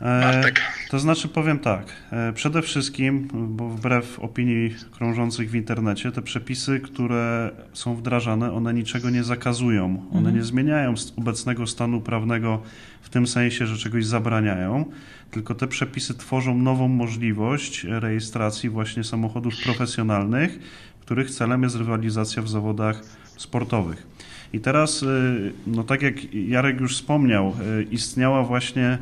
E, 0.00 0.42
to 0.90 0.98
znaczy 0.98 1.28
powiem 1.28 1.58
tak, 1.58 1.86
e, 2.12 2.32
przede 2.32 2.62
wszystkim, 2.62 3.28
bo 3.32 3.68
wbrew 3.68 4.18
opinii 4.18 4.74
krążących 4.90 5.50
w 5.50 5.54
internecie, 5.54 6.12
te 6.12 6.22
przepisy, 6.22 6.80
które 6.80 7.50
są 7.72 7.94
wdrażane, 7.94 8.52
one 8.52 8.74
niczego 8.74 9.10
nie 9.10 9.24
zakazują, 9.24 9.84
one 9.84 10.18
mhm. 10.18 10.36
nie 10.36 10.42
zmieniają 10.42 10.94
obecnego 11.16 11.66
stanu 11.66 12.00
prawnego 12.00 12.62
w 13.08 13.10
tym 13.10 13.26
sensie, 13.26 13.66
że 13.66 13.76
czegoś 13.76 14.06
zabraniają, 14.06 14.84
tylko 15.30 15.54
te 15.54 15.66
przepisy 15.66 16.14
tworzą 16.14 16.58
nową 16.58 16.88
możliwość 16.88 17.84
rejestracji 17.84 18.70
właśnie 18.70 19.04
samochodów 19.04 19.54
profesjonalnych, 19.64 20.58
których 21.00 21.30
celem 21.30 21.62
jest 21.62 21.76
rywalizacja 21.76 22.42
w 22.42 22.48
zawodach 22.48 23.02
sportowych. 23.36 24.06
I 24.52 24.60
teraz, 24.60 25.02
y, 25.02 25.52
no 25.66 25.84
tak 25.84 26.02
jak 26.02 26.34
Jarek 26.34 26.80
już 26.80 26.96
wspomniał, 26.96 27.54
y, 27.80 27.82
istniała 27.82 28.42
właśnie 28.42 28.98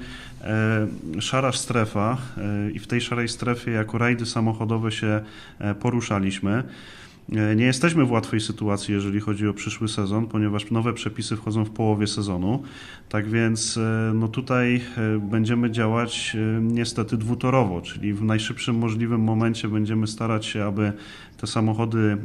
y, 1.17 1.23
szara 1.23 1.53
strefa 1.53 2.19
i 2.75 2.79
w 2.79 2.87
tej 2.87 3.01
szarej 3.01 3.29
strefie 3.29 3.71
jako 3.71 3.99
rajdy 3.99 4.27
samochodowe 4.27 4.93
się 4.93 5.21
poruszaliśmy. 5.81 6.63
Nie 7.29 7.65
jesteśmy 7.65 8.05
w 8.05 8.11
łatwej 8.11 8.41
sytuacji, 8.41 8.95
jeżeli 8.95 9.21
chodzi 9.21 9.49
o 9.49 9.55
przyszły 9.55 9.89
sezon, 9.89 10.27
ponieważ 10.27 10.71
nowe 10.71 10.93
przepisy 10.93 11.37
wchodzą 11.37 11.65
w 11.65 11.71
połowie 11.71 12.07
sezonu. 12.07 12.63
Tak 13.09 13.29
więc 13.29 13.77
e, 13.77 14.13
no 14.15 14.29
tutaj 14.29 14.81
e, 14.97 15.19
będziemy 15.19 15.71
działać 15.71 16.37
e, 16.37 16.61
niestety 16.63 17.17
dwutorowo, 17.17 17.81
czyli 17.81 18.15
w 18.15 18.23
najszybszym 18.23 18.79
możliwym 18.79 19.21
momencie 19.21 19.69
będziemy 19.69 20.07
starać 20.07 20.47
się, 20.47 20.65
aby 20.65 20.93
te 21.37 21.47
samochody 21.47 22.17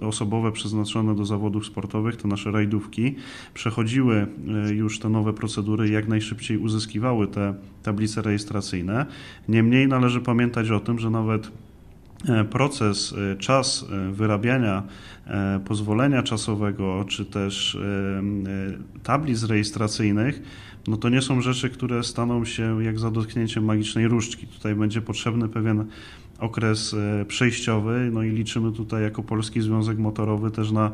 osobowe 0.00 0.52
przeznaczone 0.52 1.16
do 1.16 1.24
zawodów 1.24 1.66
sportowych, 1.66 2.16
te 2.16 2.28
nasze 2.28 2.50
rajdówki, 2.50 3.14
przechodziły 3.54 4.26
już 4.74 4.98
te 4.98 5.08
nowe 5.08 5.32
procedury 5.32 5.88
i 5.88 5.92
jak 5.92 6.08
najszybciej 6.08 6.58
uzyskiwały 6.58 7.26
te 7.26 7.54
tablice 7.82 8.22
rejestracyjne. 8.22 9.06
Niemniej 9.48 9.88
należy 9.88 10.20
pamiętać 10.20 10.70
o 10.70 10.80
tym, 10.80 10.98
że 10.98 11.10
nawet 11.10 11.50
E, 11.50 11.67
proces, 12.50 13.14
e, 13.32 13.36
czas 13.36 13.86
e, 13.92 14.12
wyrabiania 14.12 14.82
pozwolenia 15.64 16.22
czasowego, 16.22 17.04
czy 17.08 17.24
też 17.24 17.78
tablic 19.02 19.44
rejestracyjnych, 19.44 20.42
no 20.86 20.96
to 20.96 21.08
nie 21.08 21.22
są 21.22 21.40
rzeczy, 21.40 21.70
które 21.70 22.04
staną 22.04 22.44
się 22.44 22.84
jak 22.84 22.98
za 22.98 23.10
dotknięciem 23.10 23.64
magicznej 23.64 24.08
różdżki. 24.08 24.46
Tutaj 24.46 24.74
będzie 24.74 25.00
potrzebny 25.00 25.48
pewien 25.48 25.84
okres 26.38 26.96
przejściowy, 27.28 28.10
no 28.12 28.22
i 28.22 28.30
liczymy 28.30 28.72
tutaj 28.72 29.02
jako 29.02 29.22
Polski 29.22 29.60
Związek 29.60 29.98
Motorowy 29.98 30.50
też 30.50 30.70
na 30.70 30.90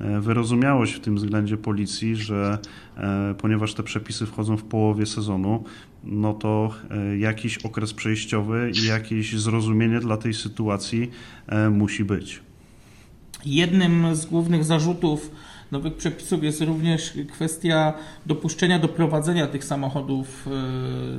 wyrozumiałość 0.00 0.92
w 0.92 1.00
tym 1.00 1.16
względzie 1.16 1.56
policji, 1.56 2.16
że 2.16 2.58
ponieważ 3.38 3.74
te 3.74 3.82
przepisy 3.82 4.26
wchodzą 4.26 4.56
w 4.56 4.64
połowie 4.64 5.06
sezonu, 5.06 5.64
no 6.04 6.34
to 6.34 6.70
e, 6.90 7.18
jakiś 7.18 7.58
okres 7.58 7.94
przejściowy 7.94 8.72
i 8.82 8.86
jakieś 8.86 9.36
zrozumienie 9.36 10.00
dla 10.00 10.16
tej 10.16 10.34
sytuacji 10.34 11.10
e, 11.46 11.70
musi 11.70 12.04
być. 12.04 12.40
Jednym 13.46 14.16
z 14.16 14.26
głównych 14.26 14.64
zarzutów 14.64 15.30
nowych 15.74 15.94
przepisów 15.94 16.44
jest 16.44 16.60
również 16.60 17.12
kwestia 17.32 17.92
dopuszczenia 18.26 18.78
do 18.78 18.88
prowadzenia 18.88 19.46
tych 19.46 19.64
samochodów 19.64 20.48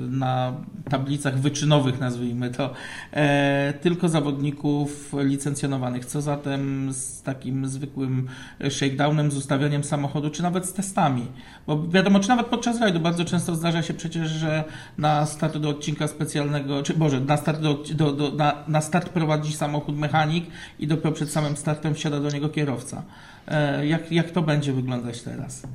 na 0.09 0.53
tablicach 0.89 1.39
wyczynowych, 1.39 1.99
nazwijmy 1.99 2.49
to, 2.49 2.73
tylko 3.81 4.09
zawodników 4.09 5.13
licencjonowanych. 5.17 6.05
Co 6.05 6.21
zatem 6.21 6.93
z 6.93 7.21
takim 7.21 7.67
zwykłym 7.67 8.27
shakedownem, 8.69 9.31
z 9.31 9.37
ustawianiem 9.37 9.83
samochodu, 9.83 10.29
czy 10.29 10.43
nawet 10.43 10.65
z 10.65 10.73
testami? 10.73 11.27
Bo 11.67 11.87
wiadomo, 11.87 12.19
czy 12.19 12.29
nawet 12.29 12.45
podczas 12.45 12.79
rajdu 12.79 12.99
bardzo 12.99 13.25
często 13.25 13.55
zdarza 13.55 13.83
się 13.83 13.93
przecież, 13.93 14.29
że 14.29 14.63
na 14.97 15.25
start 15.25 15.57
do 15.57 15.69
odcinka 15.69 16.07
specjalnego, 16.07 16.83
czy 16.83 16.93
Boże, 16.93 17.19
na 17.19 17.37
start, 17.37 17.61
do, 17.61 17.83
do, 17.93 18.11
do, 18.11 18.31
na, 18.31 18.63
na 18.67 18.81
start 18.81 19.09
prowadzi 19.09 19.53
samochód 19.53 19.97
mechanik 19.97 20.45
i 20.79 20.87
dopiero 20.87 21.11
przed 21.11 21.31
samym 21.31 21.57
startem 21.57 21.95
wsiada 21.95 22.19
do 22.19 22.29
niego 22.29 22.49
kierowca. 22.49 23.03
E, 23.47 23.87
jak, 23.87 24.11
jak 24.11 24.31
to 24.31 24.41
będzie 24.41 24.73
wyglądać 24.73 25.21
teraz? 25.21 25.67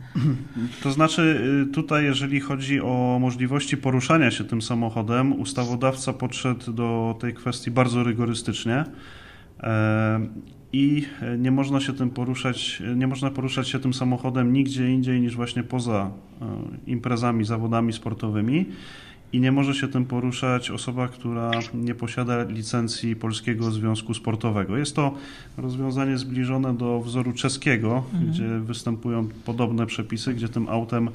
To 0.82 0.92
znaczy, 0.92 1.40
y, 1.68 1.72
tutaj, 1.72 2.04
jeżeli 2.04 2.40
chodzi 2.40 2.80
o 2.80 3.18
możliwości 3.20 3.76
poruszania 3.76 4.30
się 4.30 4.44
tym 4.44 4.62
samochodem, 4.62 5.40
ustawodawca 5.40 6.12
podszedł 6.12 6.72
do 6.72 7.16
tej 7.20 7.34
kwestii 7.34 7.70
bardzo 7.70 8.02
rygorystycznie. 8.04 8.84
E, 9.60 10.20
I 10.72 11.06
nie 11.38 11.50
można 11.50 11.80
się 11.80 11.92
tym 11.92 12.10
poruszać, 12.10 12.82
nie 12.96 13.06
można 13.06 13.30
poruszać 13.30 13.68
się 13.68 13.78
tym 13.78 13.94
samochodem 13.94 14.52
nigdzie 14.52 14.90
indziej 14.90 15.20
niż 15.20 15.36
właśnie 15.36 15.62
poza 15.62 16.10
e, 16.42 16.46
imprezami, 16.86 17.44
zawodami 17.44 17.92
sportowymi 17.92 18.66
i 19.32 19.40
nie 19.40 19.52
może 19.52 19.74
się 19.74 19.88
tym 19.88 20.04
poruszać 20.04 20.70
osoba, 20.70 21.08
która 21.08 21.50
nie 21.74 21.94
posiada 21.94 22.42
licencji 22.42 23.16
Polskiego 23.16 23.70
Związku 23.70 24.14
Sportowego. 24.14 24.76
Jest 24.76 24.96
to 24.96 25.14
rozwiązanie 25.56 26.18
zbliżone 26.18 26.74
do 26.74 27.00
wzoru 27.00 27.32
czeskiego, 27.32 28.04
mhm. 28.12 28.30
gdzie 28.30 28.48
występują 28.58 29.28
podobne 29.44 29.86
przepisy, 29.86 30.34
gdzie 30.34 30.48
tym 30.48 30.68
autem 30.68 31.10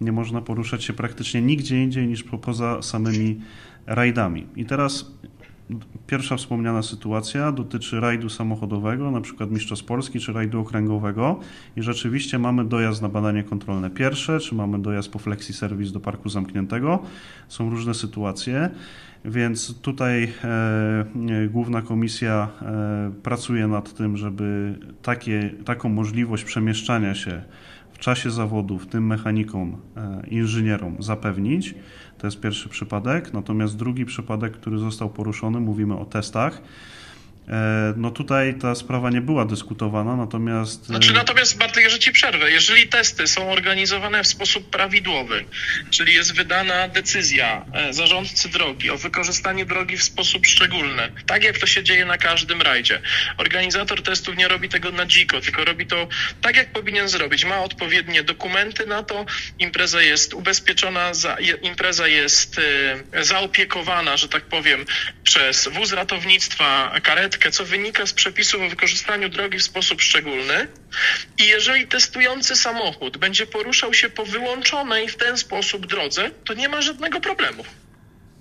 nie 0.00 0.12
można 0.12 0.40
poruszać 0.40 0.84
się 0.84 0.92
praktycznie 0.92 1.42
nigdzie 1.42 1.82
indziej 1.82 2.06
niż 2.06 2.22
poza 2.22 2.82
samymi 2.82 3.40
rajdami. 3.86 4.46
I 4.56 4.64
teraz 4.64 5.10
Pierwsza 6.06 6.36
wspomniana 6.36 6.82
sytuacja 6.82 7.52
dotyczy 7.52 8.00
rajdu 8.00 8.28
samochodowego, 8.28 9.10
na 9.10 9.20
przykład 9.20 9.50
Mistrzostw 9.50 9.84
Polski 9.84 10.20
czy 10.20 10.32
rajdu 10.32 10.60
okręgowego 10.60 11.40
i 11.76 11.82
rzeczywiście 11.82 12.38
mamy 12.38 12.64
dojazd 12.64 13.02
na 13.02 13.08
badanie 13.08 13.42
kontrolne 13.42 13.90
pierwsze, 13.90 14.40
czy 14.40 14.54
mamy 14.54 14.82
dojazd 14.82 15.08
po 15.12 15.18
flexi 15.18 15.52
service 15.52 15.92
do 15.92 16.00
parku 16.00 16.28
zamkniętego. 16.28 16.98
Są 17.48 17.70
różne 17.70 17.94
sytuacje, 17.94 18.70
więc 19.24 19.80
tutaj 19.80 20.32
e, 20.44 21.48
główna 21.48 21.82
komisja 21.82 22.48
e, 22.62 23.12
pracuje 23.22 23.66
nad 23.66 23.94
tym, 23.94 24.16
żeby 24.16 24.78
takie, 25.02 25.50
taką 25.64 25.88
możliwość 25.88 26.44
przemieszczania 26.44 27.14
się 27.14 27.42
w 27.92 27.98
czasie 27.98 28.30
zawodów 28.30 28.86
tym 28.86 29.06
mechanikom, 29.06 29.76
e, 29.96 30.22
inżynierom 30.26 30.96
zapewnić. 30.98 31.74
To 32.20 32.26
jest 32.26 32.40
pierwszy 32.40 32.68
przypadek. 32.68 33.32
Natomiast 33.32 33.76
drugi 33.76 34.04
przypadek, 34.04 34.52
który 34.52 34.78
został 34.78 35.10
poruszony, 35.10 35.60
mówimy 35.60 35.98
o 35.98 36.04
testach. 36.04 36.62
E, 37.50 37.94
no 37.96 38.10
tutaj 38.10 38.54
ta 38.54 38.74
sprawa 38.74 39.10
nie 39.10 39.20
była 39.20 39.44
dyskutowana, 39.44 40.16
natomiast... 40.16 40.86
Znaczy 40.86 41.12
natomiast 41.12 41.58
Bartek, 41.58 41.90
że 41.90 41.98
ci 41.98 42.12
przerwę. 42.12 42.50
Jeżeli 42.50 42.88
testy 42.88 43.26
są 43.26 43.52
organizowane 43.52 44.22
w 44.22 44.26
sposób 44.26 44.70
prawidłowy, 44.70 45.44
czyli 45.90 46.14
jest 46.14 46.34
wydana 46.34 46.88
decyzja 46.88 47.64
e, 47.72 47.92
zarządcy 47.92 48.48
drogi 48.48 48.90
o 48.90 48.98
wykorzystaniu 48.98 49.66
drogi 49.66 49.96
w 49.96 50.02
sposób 50.02 50.46
szczególny, 50.46 51.12
tak 51.26 51.44
jak 51.44 51.58
to 51.58 51.66
się 51.66 51.82
dzieje 51.82 52.04
na 52.04 52.18
każdym 52.18 52.62
rajdzie. 52.62 53.00
Organizator 53.36 54.02
testów 54.02 54.36
nie 54.36 54.48
robi 54.48 54.68
tego 54.68 54.90
na 54.90 55.06
dziko, 55.06 55.40
tylko 55.40 55.64
robi 55.64 55.86
to 55.86 56.08
tak, 56.40 56.56
jak 56.56 56.72
powinien 56.72 57.08
zrobić. 57.08 57.44
Ma 57.44 57.58
odpowiednie 57.58 58.22
dokumenty 58.22 58.86
na 58.86 59.02
to, 59.02 59.26
impreza 59.58 60.02
jest 60.02 60.34
ubezpieczona, 60.34 61.14
za, 61.14 61.36
impreza 61.62 62.08
jest 62.08 62.60
e, 63.12 63.24
zaopiekowana, 63.24 64.16
że 64.16 64.28
tak 64.28 64.42
powiem, 64.42 64.84
przez 65.24 65.68
wóz 65.68 65.92
ratownictwa, 65.92 67.00
karetkę, 67.02 67.39
co 67.50 67.64
wynika 67.64 68.06
z 68.06 68.12
przepisów 68.12 68.62
o 68.62 68.68
wykorzystaniu 68.68 69.28
drogi 69.28 69.58
w 69.58 69.62
sposób 69.62 70.02
szczególny. 70.02 70.68
I 71.38 71.46
jeżeli 71.46 71.86
testujący 71.86 72.56
samochód 72.56 73.16
będzie 73.16 73.46
poruszał 73.46 73.94
się 73.94 74.10
po 74.10 74.24
wyłączonej 74.24 75.08
w 75.08 75.16
ten 75.16 75.38
sposób 75.38 75.86
drodze, 75.86 76.30
to 76.30 76.54
nie 76.54 76.68
ma 76.68 76.82
żadnego 76.82 77.20
problemu. 77.20 77.64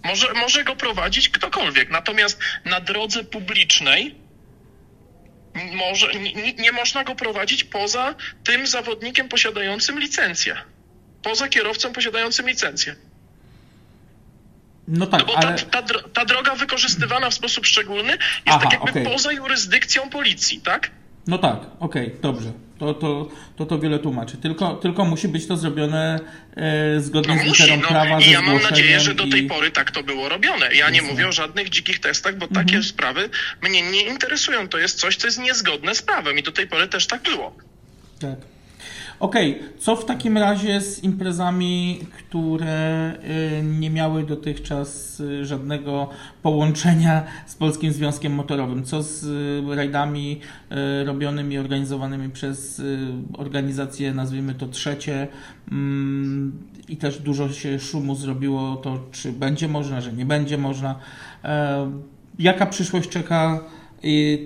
Może, 0.04 0.34
może 0.34 0.64
go 0.64 0.76
prowadzić 0.76 1.30
ktokolwiek. 1.30 1.90
Natomiast 1.90 2.40
na 2.66 2.80
drodze 2.80 3.24
publicznej 3.24 4.16
może, 5.74 6.14
nie, 6.14 6.54
nie 6.54 6.72
można 6.72 7.04
go 7.04 7.16
prowadzić 7.16 7.64
poza 7.64 8.16
tym 8.44 8.68
zawodnikiem 8.68 9.30
posiadającym 9.30 10.00
licencję. 10.00 10.58
Poza 11.24 11.48
kierowcą 11.48 11.94
posiadającym 11.94 12.50
licencję. 12.50 12.96
No 14.90 15.08
tak, 15.08 15.20
no 15.20 15.26
bo 15.28 15.38
ale... 15.38 15.54
ta, 15.54 15.82
ta, 15.82 16.00
ta, 16.14 16.26
droga 16.26 16.56
wykorzystywana 16.56 17.30
w 17.30 17.34
sposób 17.34 17.66
szczególny 17.66 18.12
jest 18.12 18.22
Aha, 18.46 18.60
tak 18.60 18.72
jakby 18.72 18.90
okay. 18.90 19.04
poza 19.04 19.32
jurysdykcją 19.32 20.10
policji, 20.10 20.62
tak? 20.62 20.92
No 21.28 21.38
tak, 21.38 21.60
okej, 21.80 22.08
okay, 22.08 22.22
dobrze. 22.22 22.52
To, 22.80 22.94
to, 22.94 23.30
to 23.58 23.66
to 23.66 23.80
wiele 23.80 24.00
tłumaczy. 24.00 24.38
Tylko, 24.38 24.76
tylko 24.76 25.06
musi 25.06 25.28
być 25.28 25.48
to 25.48 25.58
zrobione 25.58 26.20
e, 26.56 27.00
zgodnie 27.00 27.36
no 27.36 27.42
z 27.42 27.46
literą 27.46 27.82
no, 27.82 27.88
prawa. 27.88 28.20
I 28.20 28.32
ja 28.32 28.42
mam 28.42 28.62
nadzieję, 28.62 29.00
że 29.00 29.16
do 29.16 29.28
tej 29.28 29.46
i... 29.46 29.48
pory 29.48 29.72
tak 29.72 29.92
to 29.92 30.04
było 30.04 30.30
robione. 30.30 30.76
Ja 30.76 30.90
nie 30.90 31.02
mówię 31.02 31.28
o 31.28 31.32
żadnych 31.32 31.70
dzikich 31.70 32.00
testach, 32.00 32.38
bo 32.38 32.46
mhm. 32.46 32.66
takie 32.66 32.84
sprawy 32.84 33.30
mnie 33.62 33.82
nie 33.82 34.02
interesują. 34.02 34.68
To 34.68 34.78
jest 34.78 35.00
coś, 35.00 35.16
co 35.16 35.28
jest 35.28 35.40
niezgodne 35.40 35.96
z 35.96 36.02
prawem 36.02 36.40
i 36.40 36.44
do 36.44 36.52
tej 36.52 36.68
pory 36.68 36.88
też 36.88 37.08
tak 37.08 37.22
było. 37.22 37.56
Tak. 38.20 38.36
Okej, 39.20 39.56
okay. 39.56 39.70
co 39.78 39.96
w 39.96 40.06
takim 40.06 40.38
razie 40.38 40.82
z 40.82 41.04
imprezami, 41.04 42.00
które 42.18 43.14
y, 43.60 43.64
nie 43.64 43.90
miały 43.90 44.24
dotychczas 44.24 45.20
y, 45.20 45.46
żadnego 45.46 46.10
połączenia 46.42 47.24
z 47.46 47.56
Polskim 47.56 47.94
Związkiem 47.94 48.34
Motorowym? 48.34 48.84
Co 48.84 49.04
z 49.04 49.24
y, 49.24 49.76
rajdami 49.76 50.40
robionymi, 51.06 51.58
organizowanymi 51.58 52.30
przez 52.30 52.82
organizacje, 53.34 54.14
nazwijmy 54.14 54.54
to 54.54 54.68
trzecie? 54.68 55.28
Mm, 55.72 56.52
I 56.88 56.98
też 56.98 57.20
dużo 57.20 57.50
się 57.50 57.80
szumu 57.80 58.16
zrobiło 58.16 58.76
to, 58.76 59.00
czy 59.12 59.32
będzie 59.34 59.68
można, 59.68 60.02
że 60.02 60.14
nie 60.14 60.26
będzie 60.26 60.58
można. 60.58 61.00
E, 61.44 61.92
jaka 62.40 62.66
przyszłość 62.66 63.10
czeka 63.10 63.60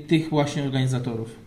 tych 0.07 0.30
właśnie 0.30 0.63
organizatorów? 0.63 1.42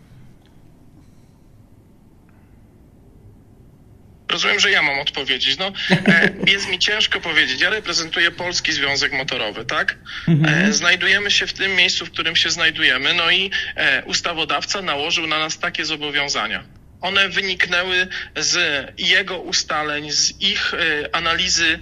Rozumiem, 4.29 4.59
że 4.59 4.71
ja 4.71 4.81
mam 4.81 4.99
odpowiedzieć. 4.99 5.57
No, 5.57 5.71
e, 6.07 6.29
jest 6.47 6.69
mi 6.69 6.79
ciężko 6.79 7.21
powiedzieć. 7.21 7.61
Ja 7.61 7.69
reprezentuję 7.69 8.31
Polski 8.31 8.73
Związek 8.73 9.13
Motorowy, 9.13 9.65
tak? 9.65 9.97
Mhm. 10.27 10.69
E, 10.69 10.73
znajdujemy 10.73 11.31
się 11.31 11.47
w 11.47 11.53
tym 11.53 11.75
miejscu, 11.75 12.05
w 12.05 12.11
którym 12.11 12.35
się 12.35 12.49
znajdujemy, 12.49 13.13
no 13.13 13.31
i 13.31 13.51
e, 13.75 14.03
ustawodawca 14.05 14.81
nałożył 14.81 15.27
na 15.27 15.39
nas 15.39 15.59
takie 15.59 15.85
zobowiązania. 15.85 16.63
One 17.01 17.29
wyniknęły 17.29 18.07
z 18.35 18.57
jego 18.97 19.39
ustaleń, 19.39 20.11
z 20.11 20.41
ich 20.41 20.73
e, 20.73 21.15
analizy 21.15 21.79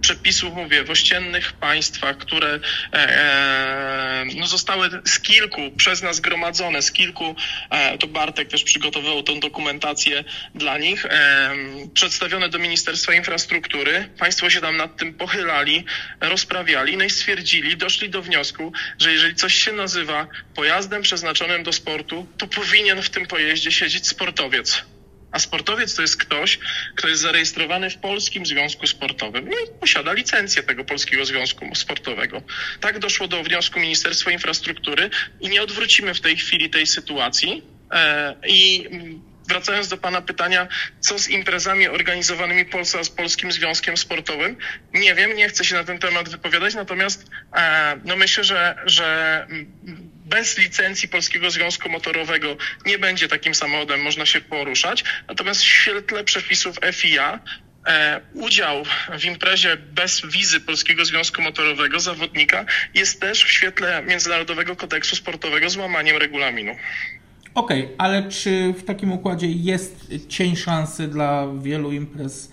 przepisów, 0.00 0.54
mówię, 0.54 0.84
w 0.84 0.90
ościennych 0.90 1.52
państwach, 1.52 2.18
które 2.18 2.48
e, 2.48 2.60
e, 2.92 4.24
no, 4.36 4.46
zostały 4.46 4.90
z 5.04 5.20
kilku 5.20 5.70
przez 5.76 6.02
nas 6.02 6.20
gromadzone, 6.20 6.82
z 6.82 6.92
kilku, 6.92 7.36
to 8.00 8.06
Bartek 8.06 8.48
też 8.48 8.64
przygotowywał 8.64 9.22
tą 9.22 9.40
dokumentację 9.40 10.24
dla 10.54 10.78
nich, 10.78 11.06
przedstawione 11.94 12.48
do 12.48 12.58
Ministerstwa 12.58 13.14
Infrastruktury. 13.14 14.08
Państwo 14.18 14.50
się 14.50 14.60
tam 14.60 14.76
nad 14.76 14.96
tym 14.96 15.14
pochylali, 15.14 15.84
rozprawiali, 16.20 16.96
no 16.96 17.04
i 17.04 17.10
stwierdzili, 17.10 17.76
doszli 17.76 18.10
do 18.10 18.22
wniosku, 18.22 18.72
że 18.98 19.12
jeżeli 19.12 19.34
coś 19.34 19.54
się 19.54 19.72
nazywa 19.72 20.26
pojazdem 20.54 21.02
przeznaczonym 21.02 21.62
do 21.62 21.72
sportu, 21.72 22.26
to 22.38 22.46
powinien 22.46 23.02
w 23.02 23.10
tym 23.10 23.26
pojeździe 23.26 23.72
siedzieć 23.72 24.08
sportowiec 24.08 24.57
sportowiec. 24.66 24.98
A 25.32 25.38
sportowiec 25.38 25.94
to 25.94 26.02
jest 26.02 26.16
ktoś, 26.16 26.58
kto 26.96 27.08
jest 27.08 27.22
zarejestrowany 27.22 27.90
w 27.90 27.98
Polskim 27.98 28.46
Związku 28.46 28.86
Sportowym 28.86 29.50
i 29.50 29.80
posiada 29.80 30.12
licencję 30.12 30.62
tego 30.62 30.84
Polskiego 30.84 31.24
Związku 31.24 31.74
Sportowego. 31.74 32.42
Tak 32.80 32.98
doszło 32.98 33.28
do 33.28 33.42
wniosku 33.42 33.80
Ministerstwa 33.80 34.30
Infrastruktury 34.30 35.10
i 35.40 35.48
nie 35.48 35.62
odwrócimy 35.62 36.14
w 36.14 36.20
tej 36.20 36.36
chwili 36.36 36.70
tej 36.70 36.86
sytuacji. 36.86 37.62
E, 37.92 38.34
I 38.46 38.88
wracając 39.48 39.88
do 39.88 39.96
Pana 39.96 40.22
pytania, 40.22 40.68
co 41.00 41.18
z 41.18 41.28
imprezami 41.28 41.88
organizowanymi 41.88 42.64
Polsce 42.64 43.04
z 43.04 43.10
Polskim 43.10 43.52
Związkiem 43.52 43.96
Sportowym? 43.96 44.56
Nie 44.94 45.14
wiem, 45.14 45.36
nie 45.36 45.48
chcę 45.48 45.64
się 45.64 45.74
na 45.74 45.84
ten 45.84 45.98
temat 45.98 46.28
wypowiadać, 46.28 46.74
natomiast 46.74 47.26
e, 47.56 48.00
no 48.04 48.16
myślę, 48.16 48.44
że, 48.44 48.76
że 48.86 49.46
bez 50.28 50.58
licencji 50.58 51.08
Polskiego 51.08 51.50
Związku 51.50 51.88
Motorowego 51.88 52.56
nie 52.86 52.98
będzie 52.98 53.28
takim 53.28 53.54
samochodem 53.54 54.02
można 54.02 54.26
się 54.26 54.40
poruszać. 54.40 55.04
Natomiast 55.28 55.60
w 55.60 55.64
świetle 55.64 56.24
przepisów 56.24 56.76
FIA 56.92 57.40
e, 57.86 58.20
udział 58.34 58.84
w 59.18 59.24
imprezie 59.24 59.76
bez 59.76 60.26
wizy 60.26 60.60
Polskiego 60.60 61.04
Związku 61.04 61.42
Motorowego 61.42 62.00
zawodnika 62.00 62.64
jest 62.94 63.20
też 63.20 63.44
w 63.44 63.52
świetle 63.52 64.02
Międzynarodowego 64.02 64.76
Kodeksu 64.76 65.16
Sportowego 65.16 65.70
złamaniem 65.70 66.16
regulaminu. 66.16 66.76
Okej, 67.54 67.84
okay, 67.84 67.94
ale 67.98 68.28
czy 68.28 68.74
w 68.78 68.84
takim 68.84 69.12
układzie 69.12 69.46
jest 69.46 70.10
cień 70.28 70.56
szansy 70.56 71.08
dla 71.08 71.46
wielu 71.62 71.92
imprez 71.92 72.50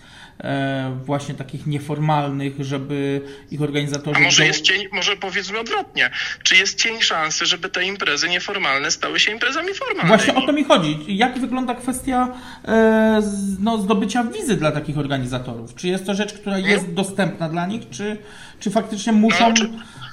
właśnie 1.04 1.34
takich 1.34 1.66
nieformalnych, 1.66 2.54
żeby 2.58 3.20
ich 3.50 3.62
organizatorzy... 3.62 4.20
A 4.20 4.22
może 4.22 4.46
jest 4.46 4.62
cień, 4.62 4.88
może 4.92 5.16
powiedzmy 5.16 5.58
odwrotnie, 5.58 6.10
czy 6.42 6.56
jest 6.56 6.82
cień 6.82 7.00
szansy, 7.00 7.46
żeby 7.46 7.68
te 7.68 7.84
imprezy 7.84 8.28
nieformalne 8.28 8.90
stały 8.90 9.20
się 9.20 9.32
imprezami 9.32 9.74
formalnymi? 9.74 10.08
Właśnie 10.08 10.34
o 10.34 10.46
to 10.46 10.52
mi 10.52 10.64
chodzi. 10.64 10.98
Jak 11.08 11.38
wygląda 11.38 11.74
kwestia 11.74 12.28
e, 12.64 13.20
no, 13.60 13.78
zdobycia 13.78 14.24
wizy 14.24 14.56
dla 14.56 14.72
takich 14.72 14.98
organizatorów? 14.98 15.74
Czy 15.74 15.88
jest 15.88 16.06
to 16.06 16.14
rzecz, 16.14 16.32
która 16.32 16.58
jest 16.58 16.92
dostępna 16.92 17.48
dla 17.48 17.66
nich, 17.66 17.90
czy, 17.90 18.16
czy 18.60 18.70
faktycznie 18.70 19.12
muszą... 19.12 19.48
No, 19.48 19.68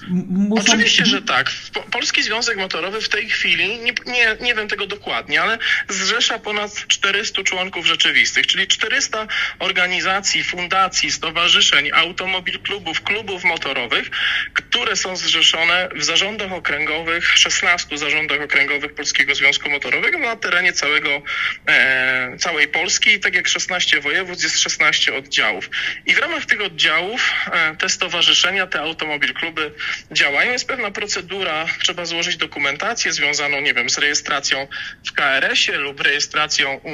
Muszą... 0.08 0.62
Oczywiście, 0.62 1.06
że 1.06 1.22
tak. 1.22 1.52
Polski 1.92 2.24
Związek 2.24 2.58
Motorowy 2.58 3.02
w 3.02 3.10
tej 3.10 3.30
chwili, 3.30 3.68
nie, 3.68 3.94
nie, 4.06 4.38
nie 4.42 4.56
wiem 4.56 4.68
tego 4.68 4.88
dokładnie, 4.88 5.42
ale 5.42 5.58
zrzesza 5.90 6.40
ponad 6.40 6.88
400 6.88 7.44
członków 7.44 7.86
rzeczywistych, 7.86 8.48
czyli 8.48 8.68
400 8.68 9.28
organizacji, 9.60 10.44
fundacji, 10.44 11.12
stowarzyszeń, 11.12 11.90
automobil 11.94 12.60
klubów, 12.60 13.02
klubów 13.02 13.44
motorowych, 13.44 14.10
które 14.54 14.96
są 14.96 15.16
zrzeszone 15.16 15.90
w 15.96 16.04
zarządach 16.04 16.52
okręgowych, 16.52 17.38
16 17.38 17.98
zarządach 17.98 18.42
okręgowych 18.42 18.94
Polskiego 18.96 19.36
Związku 19.36 19.70
Motorowego 19.70 20.20
na 20.20 20.36
terenie 20.36 20.74
całego, 20.74 21.22
e, 21.68 22.38
całej 22.38 22.68
Polski. 22.68 23.20
Tak 23.20 23.36
jak 23.36 23.48
16 23.48 24.02
województw, 24.02 24.44
jest 24.44 24.60
16 24.60 25.16
oddziałów. 25.16 25.70
I 26.06 26.14
w 26.14 26.20
ramach 26.20 26.46
tych 26.46 26.62
oddziałów 26.62 27.32
e, 27.52 27.76
te 27.76 27.90
stowarzyszenia, 27.90 28.68
te 28.68 28.80
automobil 28.80 29.34
kluby 29.34 29.72
działają. 30.12 30.52
Jest 30.52 30.68
pewna 30.68 30.92
procedura, 30.92 31.66
trzeba 31.82 32.06
złożyć 32.06 32.38
dokumentację 32.38 33.14
związaną, 33.14 33.62
nie 33.62 33.74
wiem, 33.74 33.90
z 33.90 33.98
rejestracją 33.98 34.68
w 35.06 35.12
KRS-ie 35.12 35.78
lub 35.78 36.00
rejestracją 36.00 36.74
u 36.84 36.92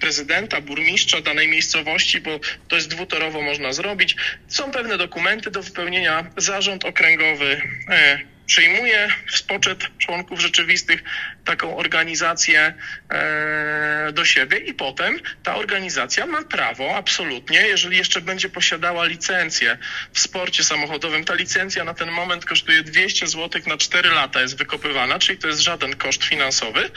prezydenta, 0.00 0.60
burmistrza 0.60 1.20
danej 1.20 1.48
miejscowości, 1.48 2.20
bo 2.20 2.40
to 2.68 2.76
jest 2.76 2.88
dwutorowo 2.88 3.42
można 3.42 3.72
zrobić. 3.72 4.16
Są 4.48 4.70
pewne 4.70 4.98
dokumenty 4.98 5.50
do 5.50 5.62
wypełnienia. 5.62 6.30
Zarząd 6.36 6.84
okręgowy 6.84 7.62
e, 7.88 8.18
przyjmuje 8.48 9.08
w 9.26 9.36
spoczet 9.36 9.78
członków 9.98 10.40
rzeczywistych 10.40 11.02
taką 11.44 11.76
organizację 11.76 12.74
e, 13.10 14.12
do 14.12 14.24
siebie 14.24 14.58
i 14.58 14.74
potem 14.74 15.20
ta 15.42 15.56
organizacja 15.56 16.26
ma 16.26 16.42
prawo 16.42 16.96
absolutnie, 16.96 17.58
jeżeli 17.58 17.96
jeszcze 17.96 18.20
będzie 18.20 18.48
posiadała 18.48 19.04
licencję 19.04 19.78
w 20.12 20.20
sporcie 20.20 20.64
samochodowym, 20.64 21.24
ta 21.24 21.34
licencja 21.34 21.84
na 21.84 21.94
ten 21.94 22.10
moment 22.10 22.44
kosztuje 22.44 22.82
200 22.82 23.26
zł 23.26 23.62
na 23.66 23.76
4 23.76 24.08
lata 24.08 24.40
jest 24.40 24.58
wykopywana, 24.58 25.18
czyli 25.18 25.38
to 25.38 25.48
jest 25.48 25.60
żaden 25.60 25.96
koszt 25.96 26.24
finansowy. 26.24 26.90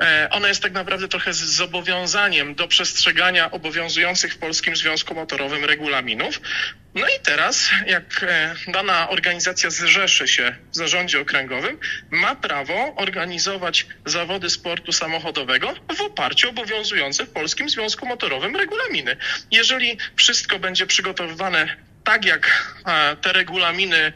E, 0.00 0.28
ona 0.30 0.48
jest 0.48 0.62
tak 0.62 0.72
naprawdę 0.72 1.08
trochę 1.08 1.32
zobowiązaniem 1.32 2.54
do 2.54 2.68
przestrzegania 2.68 3.50
obowiązujących 3.50 4.34
w 4.34 4.38
Polskim 4.38 4.76
Związku 4.76 5.14
Motorowym 5.14 5.64
regulaminów. 5.64 6.40
No 6.94 7.06
i 7.06 7.20
teraz, 7.22 7.70
jak 7.86 8.22
e, 8.22 8.54
dana 8.68 9.08
organizacja 9.08 9.70
zrzeszy 9.70 10.28
się 10.28 10.56
w 10.72 10.76
zarządzie 10.76 11.20
okręgowym, 11.20 11.78
ma 12.10 12.34
prawo 12.34 12.94
organizować 12.96 13.86
zawody 14.04 14.50
sportu 14.50 14.92
samochodowego 14.92 15.74
w 15.96 16.00
oparciu 16.00 16.48
o 16.48 16.50
obowiązujące 16.50 17.26
w 17.26 17.30
Polskim 17.30 17.70
Związku 17.70 18.06
Motorowym 18.06 18.56
regulaminy. 18.56 19.16
Jeżeli 19.50 19.98
wszystko 20.16 20.58
będzie 20.58 20.86
przygotowywane 20.86 21.76
tak 22.04 22.24
jak 22.24 22.74
e, 22.86 23.16
te 23.16 23.32
regulaminy 23.32 24.12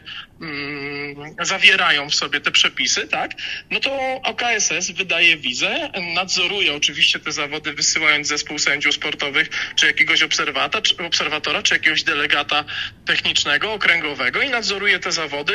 zawierają 1.41 2.09
w 2.09 2.15
sobie 2.15 2.41
te 2.41 2.51
przepisy, 2.51 3.07
tak, 3.07 3.31
no 3.71 3.79
to 3.79 4.21
OKSS 4.23 4.91
wydaje 4.91 5.37
wizę, 5.37 5.91
nadzoruje 6.15 6.73
oczywiście 6.73 7.19
te 7.19 7.31
zawody, 7.31 7.73
wysyłając 7.73 8.27
zespół 8.27 8.59
sędziów 8.59 8.95
sportowych, 8.95 9.49
czy 9.75 9.87
jakiegoś 9.87 10.23
obserwata, 10.23 10.81
czy 10.81 11.05
obserwatora, 11.05 11.63
czy 11.63 11.73
jakiegoś 11.73 12.03
delegata 12.03 12.63
technicznego, 13.05 13.73
okręgowego 13.73 14.41
i 14.41 14.49
nadzoruje 14.49 14.99
te 14.99 15.11
zawody, 15.11 15.53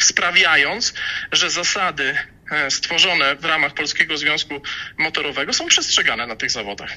sprawiając, 0.00 0.94
że 1.32 1.50
zasady 1.50 2.16
e, 2.50 2.70
stworzone 2.70 3.36
w 3.36 3.44
ramach 3.44 3.74
Polskiego 3.74 4.16
Związku 4.16 4.62
Motorowego 4.98 5.52
są 5.52 5.66
przestrzegane 5.66 6.26
na 6.26 6.36
tych 6.36 6.50
zawodach. 6.50 6.90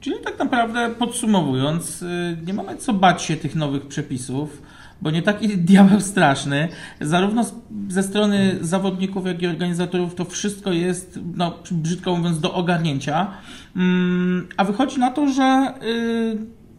Czyli 0.00 0.16
tak 0.24 0.38
naprawdę 0.38 0.94
podsumowując, 0.98 2.02
y, 2.02 2.36
nie 2.46 2.54
mamy 2.54 2.76
co 2.76 2.92
bać 2.92 3.22
się 3.22 3.36
tych 3.36 3.54
nowych 3.54 3.88
przepisów, 3.88 4.62
bo 5.02 5.10
nie 5.10 5.22
taki 5.22 5.48
diabeł 5.68 6.00
straszny. 6.00 6.68
Zarówno 7.00 7.44
ze 7.88 8.02
strony 8.02 8.58
zawodników, 8.60 9.26
jak 9.26 9.42
i 9.42 9.46
organizatorów 9.46 10.14
to 10.14 10.24
wszystko 10.24 10.72
jest, 10.72 11.20
no, 11.34 11.58
brzydko 11.70 12.16
mówiąc, 12.16 12.40
do 12.40 12.54
ogarnięcia. 12.54 13.30
Mm, 13.76 14.48
a 14.56 14.64
wychodzi 14.64 15.00
na 15.00 15.10
to, 15.10 15.28
że 15.28 15.74
y, 15.82 16.36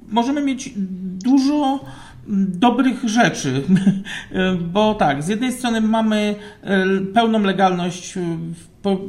możemy 0.07 0.41
mieć 0.41 0.73
dużo 1.25 1.85
dobrych 2.47 3.09
rzeczy, 3.09 3.63
bo 4.73 4.93
tak, 4.93 5.23
z 5.23 5.27
jednej 5.27 5.51
strony 5.51 5.81
mamy 5.81 6.35
y, 7.01 7.05
pełną 7.05 7.39
legalność 7.39 8.13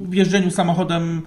w 0.02 0.14
jeżdżeniu 0.14 0.50
samochodem 0.50 1.22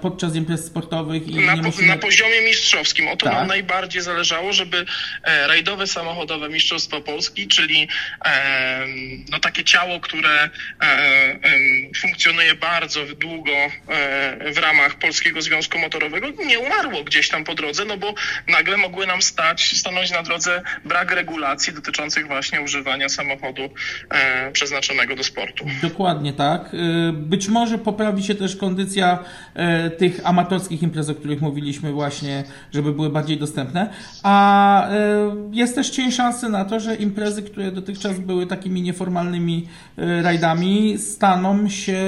podczas 0.00 0.34
imprez 0.34 0.66
sportowych. 0.66 1.28
I 1.28 1.34
na, 1.34 1.56
musimy... 1.56 1.88
na 1.88 1.96
poziomie 1.96 2.40
mistrzowskim. 2.42 3.08
O 3.08 3.16
to 3.16 3.26
tak. 3.26 3.34
nam 3.34 3.46
najbardziej 3.46 4.02
zależało, 4.02 4.52
żeby 4.52 4.84
e, 5.22 5.46
rajdowe 5.46 5.86
samochodowe 5.86 6.48
Mistrzostwo 6.48 7.00
Polski, 7.00 7.48
czyli 7.48 7.88
e, 8.24 8.86
no, 9.30 9.40
takie 9.40 9.64
ciało, 9.64 10.00
które 10.00 10.50
funkcjonuje 12.00 12.54
bardzo 12.54 13.00
długo 13.20 13.52
w 14.54 14.58
ramach 14.58 14.94
Polskiego 14.94 15.42
Związku 15.42 15.78
Motorowego, 15.78 16.26
nie 16.46 16.58
umarło 16.58 17.04
gdzieś 17.04 17.28
tam 17.28 17.44
po 17.44 17.54
drodze, 17.54 17.84
no 17.84 17.96
bo 17.96 18.14
nagle 18.48 18.76
mogły 18.76 19.06
nam 19.06 19.22
stać, 19.22 19.76
stanąć 19.76 20.10
na 20.10 20.22
drodze 20.22 20.62
brak 20.84 21.10
regulacji 21.10 21.72
dotyczących 21.72 22.26
właśnie 22.26 22.60
używania 22.60 23.08
samochodu 23.08 23.70
przeznaczonego 24.52 25.16
do 25.16 25.24
sportu. 25.24 25.66
Dokładnie 25.82 26.32
tak. 26.32 26.62
Być 27.12 27.48
może 27.48 27.78
poprawi 27.78 28.24
się 28.24 28.34
też 28.34 28.56
kondycja 28.56 29.18
e, 29.54 29.65
tych 29.98 30.20
amatorskich 30.24 30.82
imprez, 30.82 31.08
o 31.08 31.14
których 31.14 31.40
mówiliśmy 31.40 31.92
właśnie, 31.92 32.44
żeby 32.72 32.92
były 32.92 33.10
bardziej 33.10 33.38
dostępne. 33.38 33.90
A 34.22 34.88
e, 34.90 34.96
jest 35.52 35.74
też 35.74 35.90
cień 35.90 36.12
szansy 36.12 36.48
na 36.48 36.64
to, 36.64 36.80
że 36.80 36.94
imprezy, 36.94 37.42
które 37.42 37.72
dotychczas 37.72 38.18
były 38.18 38.46
takimi 38.46 38.82
nieformalnymi 38.82 39.68
e, 39.98 40.22
rajdami, 40.22 40.98
staną 40.98 41.68
się 41.68 42.00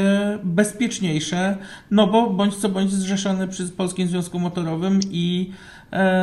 bezpieczniejsze, 0.45 1.57
no 1.91 2.07
bo 2.07 2.31
bądź 2.31 2.55
co 2.55 2.69
bądź 2.69 2.93
zrzeszone 2.93 3.49
przy 3.49 3.69
Polskim 3.69 4.09
Związku 4.09 4.39
Motorowym 4.39 5.01
i 5.11 5.53
E, 5.78 5.78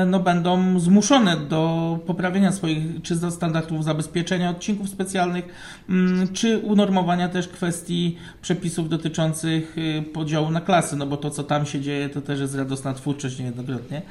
no, 0.06 0.20
będą 0.20 0.80
zmuszone 0.80 1.38
do 1.38 2.00
poprawienia 2.06 2.52
swoich 2.52 3.02
czy 3.04 3.32
standardów 3.32 3.84
zabezpieczenia 3.84 4.50
odcinków 4.50 4.90
specjalnych, 4.90 5.46
mm, 5.90 6.34
czy 6.34 6.58
unormowania 6.58 7.30
też 7.30 7.48
kwestii 7.48 8.18
przepisów 8.42 8.90
dotyczących 8.90 9.78
y, 9.78 10.04
podziału 10.14 10.52
na 10.52 10.62
klasy, 10.62 10.96
no 10.96 11.06
bo 11.06 11.18
to, 11.18 11.30
co 11.30 11.44
tam 11.44 11.66
się 11.66 11.82
dzieje, 11.82 12.10
to 12.10 12.22
też 12.22 12.40
jest 12.40 12.56
radosna 12.56 12.94
twórczość 12.94 13.40
niejednokrotnie 13.40 14.02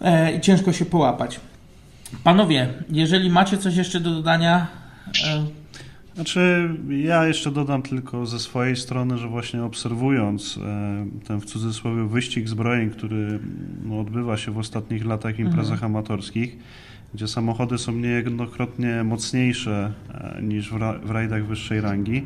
e, 0.00 0.32
i 0.32 0.40
ciężko 0.40 0.72
się 0.72 0.84
połapać. 0.84 1.40
Panowie, 2.24 2.68
jeżeli 2.90 3.30
macie 3.30 3.58
coś 3.58 3.76
jeszcze 3.76 4.00
do 4.00 4.10
dodania, 4.10 4.66
e, 5.24 5.44
znaczy, 6.16 6.70
ja 6.88 7.26
jeszcze 7.26 7.50
dodam 7.50 7.82
tylko 7.82 8.26
ze 8.26 8.38
swojej 8.38 8.76
strony, 8.76 9.18
że 9.18 9.28
właśnie 9.28 9.62
obserwując 9.62 10.58
e, 10.58 11.06
ten 11.26 11.40
w 11.40 11.44
cudzysłowie 11.44 12.04
wyścig 12.08 12.48
zbrojeń, 12.48 12.90
który 12.90 13.38
no, 13.84 14.00
odbywa 14.00 14.36
się 14.36 14.52
w 14.52 14.58
ostatnich 14.58 15.04
latach 15.04 15.38
imprezach 15.38 15.72
mhm. 15.72 15.92
amatorskich, 15.92 16.58
gdzie 17.14 17.28
samochody 17.28 17.78
są 17.78 17.92
niejednokrotnie 17.92 19.04
mocniejsze 19.04 19.92
e, 20.08 20.42
niż 20.42 20.70
w, 20.70 20.76
ra 20.76 20.98
w 20.98 21.10
rajdach 21.10 21.46
wyższej 21.46 21.80
rangi, 21.80 22.24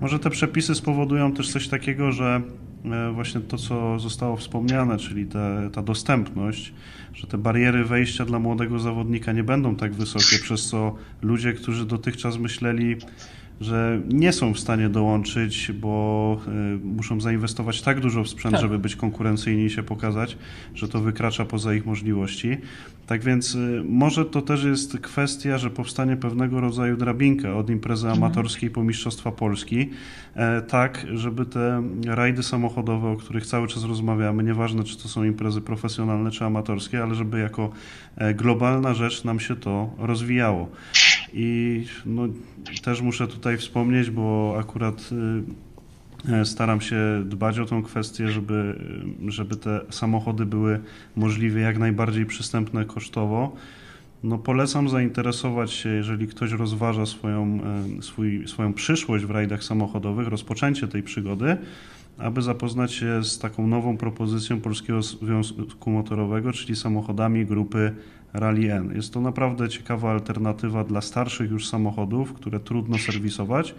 może 0.00 0.18
te 0.18 0.30
przepisy 0.30 0.74
spowodują 0.74 1.32
też 1.32 1.52
coś 1.52 1.68
takiego, 1.68 2.12
że 2.12 2.42
e, 2.84 3.12
właśnie 3.12 3.40
to, 3.40 3.56
co 3.56 3.98
zostało 3.98 4.36
wspomniane, 4.36 4.98
czyli 4.98 5.26
te, 5.26 5.70
ta 5.72 5.82
dostępność, 5.82 6.72
że 7.16 7.26
te 7.26 7.38
bariery 7.38 7.84
wejścia 7.84 8.24
dla 8.24 8.38
młodego 8.38 8.78
zawodnika 8.78 9.32
nie 9.32 9.44
będą 9.44 9.76
tak 9.76 9.94
wysokie, 9.94 10.38
przez 10.42 10.68
co 10.68 10.94
ludzie, 11.22 11.52
którzy 11.52 11.86
dotychczas 11.86 12.38
myśleli, 12.38 12.96
że 13.60 14.00
nie 14.08 14.32
są 14.32 14.54
w 14.54 14.58
stanie 14.58 14.88
dołączyć, 14.88 15.72
bo 15.72 16.38
y, 16.48 16.78
muszą 16.84 17.20
zainwestować 17.20 17.82
tak 17.82 18.00
dużo 18.00 18.24
w 18.24 18.28
sprzęt, 18.28 18.54
tak. 18.54 18.62
żeby 18.62 18.78
być 18.78 18.96
konkurencyjni 18.96 19.64
i 19.64 19.70
się 19.70 19.82
pokazać, 19.82 20.38
że 20.74 20.88
to 20.88 21.00
wykracza 21.00 21.44
poza 21.44 21.74
ich 21.74 21.86
możliwości. 21.86 22.56
Tak 23.06 23.24
więc 23.24 23.54
y, 23.54 23.82
może 23.88 24.24
to 24.24 24.42
też 24.42 24.64
jest 24.64 24.98
kwestia, 24.98 25.58
że 25.58 25.70
powstanie 25.70 26.16
pewnego 26.16 26.60
rodzaju 26.60 26.96
drabinka 26.96 27.56
od 27.56 27.70
imprezy 27.70 28.06
mhm. 28.06 28.24
amatorskiej 28.24 28.70
po 28.70 28.84
Mistrzostwa 28.84 29.32
Polski, 29.32 29.90
e, 30.34 30.62
tak, 30.62 31.06
żeby 31.14 31.46
te 31.46 31.82
rajdy 32.06 32.42
samochodowe, 32.42 33.08
o 33.08 33.16
których 33.16 33.46
cały 33.46 33.68
czas 33.68 33.84
rozmawiamy, 33.84 34.42
nieważne 34.42 34.84
czy 34.84 34.98
to 34.98 35.08
są 35.08 35.24
imprezy 35.24 35.60
profesjonalne 35.60 36.30
czy 36.30 36.44
amatorskie, 36.44 37.02
ale 37.02 37.14
żeby 37.14 37.38
jako 37.38 37.70
e, 38.16 38.34
globalna 38.34 38.94
rzecz 38.94 39.24
nam 39.24 39.40
się 39.40 39.56
to 39.56 39.90
rozwijało. 39.98 40.68
I 41.32 41.84
no, 42.06 42.22
też 42.82 43.00
muszę 43.00 43.28
tutaj 43.28 43.56
wspomnieć, 43.56 44.10
bo 44.10 44.56
akurat 44.60 45.10
E, 46.28 46.44
staram 46.44 46.80
się 46.80 46.96
dbać 47.24 47.58
o 47.58 47.66
tą 47.66 47.82
kwestię, 47.82 48.30
żeby, 48.30 48.78
żeby 49.26 49.56
te 49.56 49.80
samochody 49.90 50.46
były 50.46 50.80
możliwie 51.16 51.60
jak 51.60 51.78
najbardziej 51.78 52.26
przystępne 52.26 52.84
kosztowo. 52.84 53.52
No 54.22 54.38
polecam 54.38 54.88
zainteresować 54.88 55.72
się, 55.72 55.88
jeżeli 55.88 56.26
ktoś 56.26 56.52
rozważa 56.52 57.06
swoją, 57.06 57.60
e, 57.98 58.02
swój, 58.02 58.48
swoją 58.48 58.72
przyszłość 58.72 59.24
w 59.24 59.30
rajdach 59.30 59.64
samochodowych, 59.64 60.28
rozpoczęcie 60.28 60.88
tej 60.88 61.02
przygody, 61.02 61.56
aby 62.18 62.42
zapoznać 62.42 62.92
się 62.92 63.24
z 63.24 63.38
taką 63.38 63.66
nową 63.66 63.96
propozycją 63.96 64.60
Polskiego 64.60 65.02
Związku 65.02 65.90
Motorowego, 65.90 66.52
czyli 66.52 66.76
samochodami 66.76 67.46
grupy 67.46 67.92
Rally 68.38 68.72
N. 68.72 68.94
Jest 68.94 69.12
to 69.12 69.20
naprawdę 69.20 69.68
ciekawa 69.68 70.10
alternatywa 70.10 70.84
dla 70.84 71.00
starszych 71.00 71.50
już 71.50 71.68
samochodów, 71.68 72.32
które 72.32 72.60
trudno 72.60 72.98
serwisować, 72.98 73.74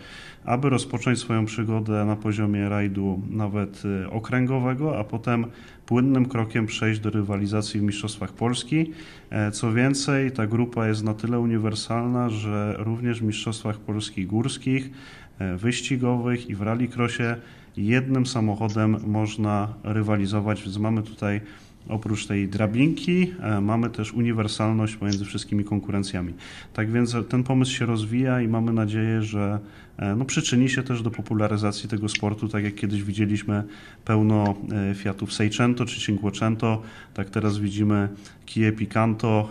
aby 0.46 0.70
rozpocząć 0.70 1.20
swoją 1.20 1.46
przygodę 1.46 2.06
na 2.06 2.16
poziomie 2.16 2.70
rajdu 2.70 3.22
nawet 3.30 3.84
y, 3.86 4.10
okręgowego, 4.10 5.00
a 5.00 5.04
potem 5.04 5.46
płynnym 5.86 6.26
krokiem 6.26 6.66
przejść 6.66 7.00
do 7.00 7.10
rywalizacji 7.10 7.80
w 7.80 7.84
Mistrzostwach 7.84 8.32
Polski. 8.34 8.92
E, 9.30 9.52
co 9.52 9.74
więcej, 9.74 10.32
ta 10.32 10.48
grupa 10.48 10.88
jest 10.88 11.04
na 11.04 11.14
tyle 11.14 11.40
uniwersalna, 11.40 12.30
że 12.30 12.76
również 12.78 13.20
w 13.20 13.24
Mistrzostwach 13.24 13.78
Polski 13.78 14.26
górskich, 14.26 14.92
e, 15.40 15.58
wyścigowych 15.58 16.50
i 16.50 16.56
w 16.56 16.62
rallycrossie 16.62 17.36
jednym 17.78 18.26
samochodem 18.26 18.98
można 19.08 19.74
rywalizować, 19.84 20.64
więc 20.64 20.78
mamy 20.78 21.04
tutaj 21.04 21.42
Oprócz 21.90 22.26
tej 22.26 22.48
drabinki 22.48 23.32
e, 23.40 23.62
mamy 23.62 23.90
też 23.90 24.14
uniwersalność 24.14 24.96
pomiędzy 24.96 25.26
wszystkimi 25.26 25.64
konkurencjami. 25.64 26.34
Tak 26.74 26.92
więc 26.92 27.16
ten 27.30 27.44
pomysł 27.44 27.72
się 27.72 27.86
rozwija 27.86 28.42
i 28.42 28.48
mamy 28.48 28.74
nadzieję, 28.74 29.22
że 29.22 29.60
e, 29.98 30.16
no, 30.16 30.26
przyczyni 30.26 30.70
się 30.70 30.84
też 30.84 31.02
do 31.02 31.12
popularyzacji 31.12 31.90
tego 31.90 32.10
sportu, 32.10 32.48
tak 32.48 32.64
jak 32.64 32.76
kiedyś 32.76 33.04
widzieliśmy 33.04 33.64
pełno 34.06 34.56
e, 34.92 34.96
Fiatów 34.96 35.34
Seicento 35.34 35.86
czy 35.86 36.00
Cinquecento, 36.00 36.82
tak 37.14 37.30
teraz 37.30 37.58
widzimy 37.58 38.10
Kia 38.48 38.72
Picanto, 38.72 39.50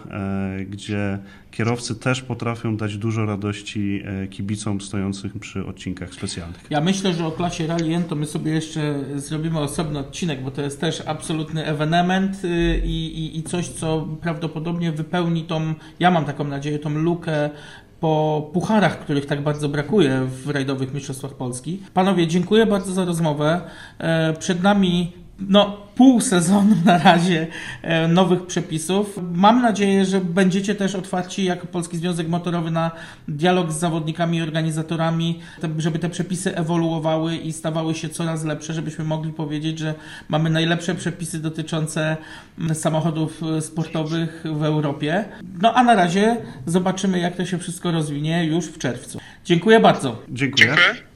gdzie 0.71 1.19
kierowcy 1.51 1.95
też 1.95 2.23
potrafią 2.23 2.77
dać 2.77 2.97
dużo 2.97 3.27
radości 3.27 4.03
kibicom 4.31 4.81
stojącym 4.81 5.31
przy 5.41 5.67
odcinkach 5.67 6.15
specjalnych. 6.15 6.67
Ja 6.71 6.81
myślę, 6.81 7.13
że 7.13 7.27
o 7.27 7.31
klasie 7.31 7.67
Rally 7.67 7.95
N 7.95 8.05
to 8.05 8.15
my 8.15 8.27
sobie 8.27 8.53
jeszcze 8.53 8.95
zrobimy 9.17 9.61
osobny 9.61 9.99
odcinek, 9.99 10.43
bo 10.43 10.51
to 10.51 10.63
jest 10.63 10.81
też 10.81 11.03
absolutny 11.07 11.65
ewenement 11.65 12.45
y, 12.45 12.83
i, 12.85 13.19
i, 13.19 13.39
i 13.39 13.43
coś, 13.43 13.69
co 13.69 14.09
prawdopodobnie 14.21 14.93
wypełni 14.93 15.45
tą, 15.45 15.75
ja 16.01 16.11
mam 16.11 16.25
taką 16.25 16.45
nadzieję, 16.45 16.79
tą 16.79 16.91
lukę 16.91 17.51
po 18.01 18.51
pucharach, 18.53 18.99
których 18.99 19.27
tak 19.27 19.43
bardzo 19.43 19.69
brakuje 19.69 20.27
w 20.45 20.51
rajdowych 20.51 20.95
mistrzostwach 20.95 21.35
Polski. 21.35 21.81
Panowie, 21.95 22.27
dziękuję 22.27 22.67
bardzo 22.67 22.93
za 22.93 23.05
rozmowę. 23.05 23.61
E, 23.99 24.33
przed 24.33 24.63
nami 24.63 25.13
no, 25.41 25.87
pół 25.95 26.21
sezonu 26.21 26.77
na 26.85 26.99
razie 26.99 27.47
e, 27.83 28.09
nowych 28.09 28.47
przepisów. 28.47 29.21
Mam 29.33 29.63
nadzieję, 29.63 30.05
że 30.05 30.21
będziecie 30.21 30.75
też 30.75 30.95
otwarci 30.95 31.45
jako 31.45 31.67
Polski 31.67 31.97
Związek 31.97 32.29
Motorowy 32.29 32.71
na 32.71 32.91
dialog 33.29 33.73
z 33.73 33.79
zawodnikami 33.79 34.39
i 34.39 34.43
organizatorami, 34.43 35.41
żeby 35.79 35.99
te 35.99 36.11
przepisy 36.11 36.57
ewoluowały 36.57 37.37
i 37.37 37.53
stawały 37.53 37.95
się 37.95 38.09
coraz 38.09 38.45
lepsze, 38.45 38.75
żebyśmy 38.75 39.05
mogli 39.05 39.33
powiedzieć, 39.33 39.79
że 39.79 39.95
mamy 40.29 40.51
najlepsze 40.51 40.95
przepisy 40.95 41.41
dotyczące 41.41 42.17
samochodów 42.75 43.43
e, 43.43 43.61
sportowych 43.61 44.45
w 44.45 44.63
Europie. 44.63 45.25
No 45.63 45.75
a 45.75 45.85
na 45.85 45.95
razie 45.95 46.37
zobaczymy, 46.67 47.19
jak 47.19 47.37
to 47.37 47.47
się 47.47 47.59
wszystko 47.59 47.91
rozwinie 47.91 48.45
już 48.45 48.67
w 48.67 48.79
czerwcu. 48.79 49.21
Dziękuję 49.45 49.81
bardzo. 49.81 50.23
Dziękuję. 50.29 50.67
Dziękuję. 50.67 51.07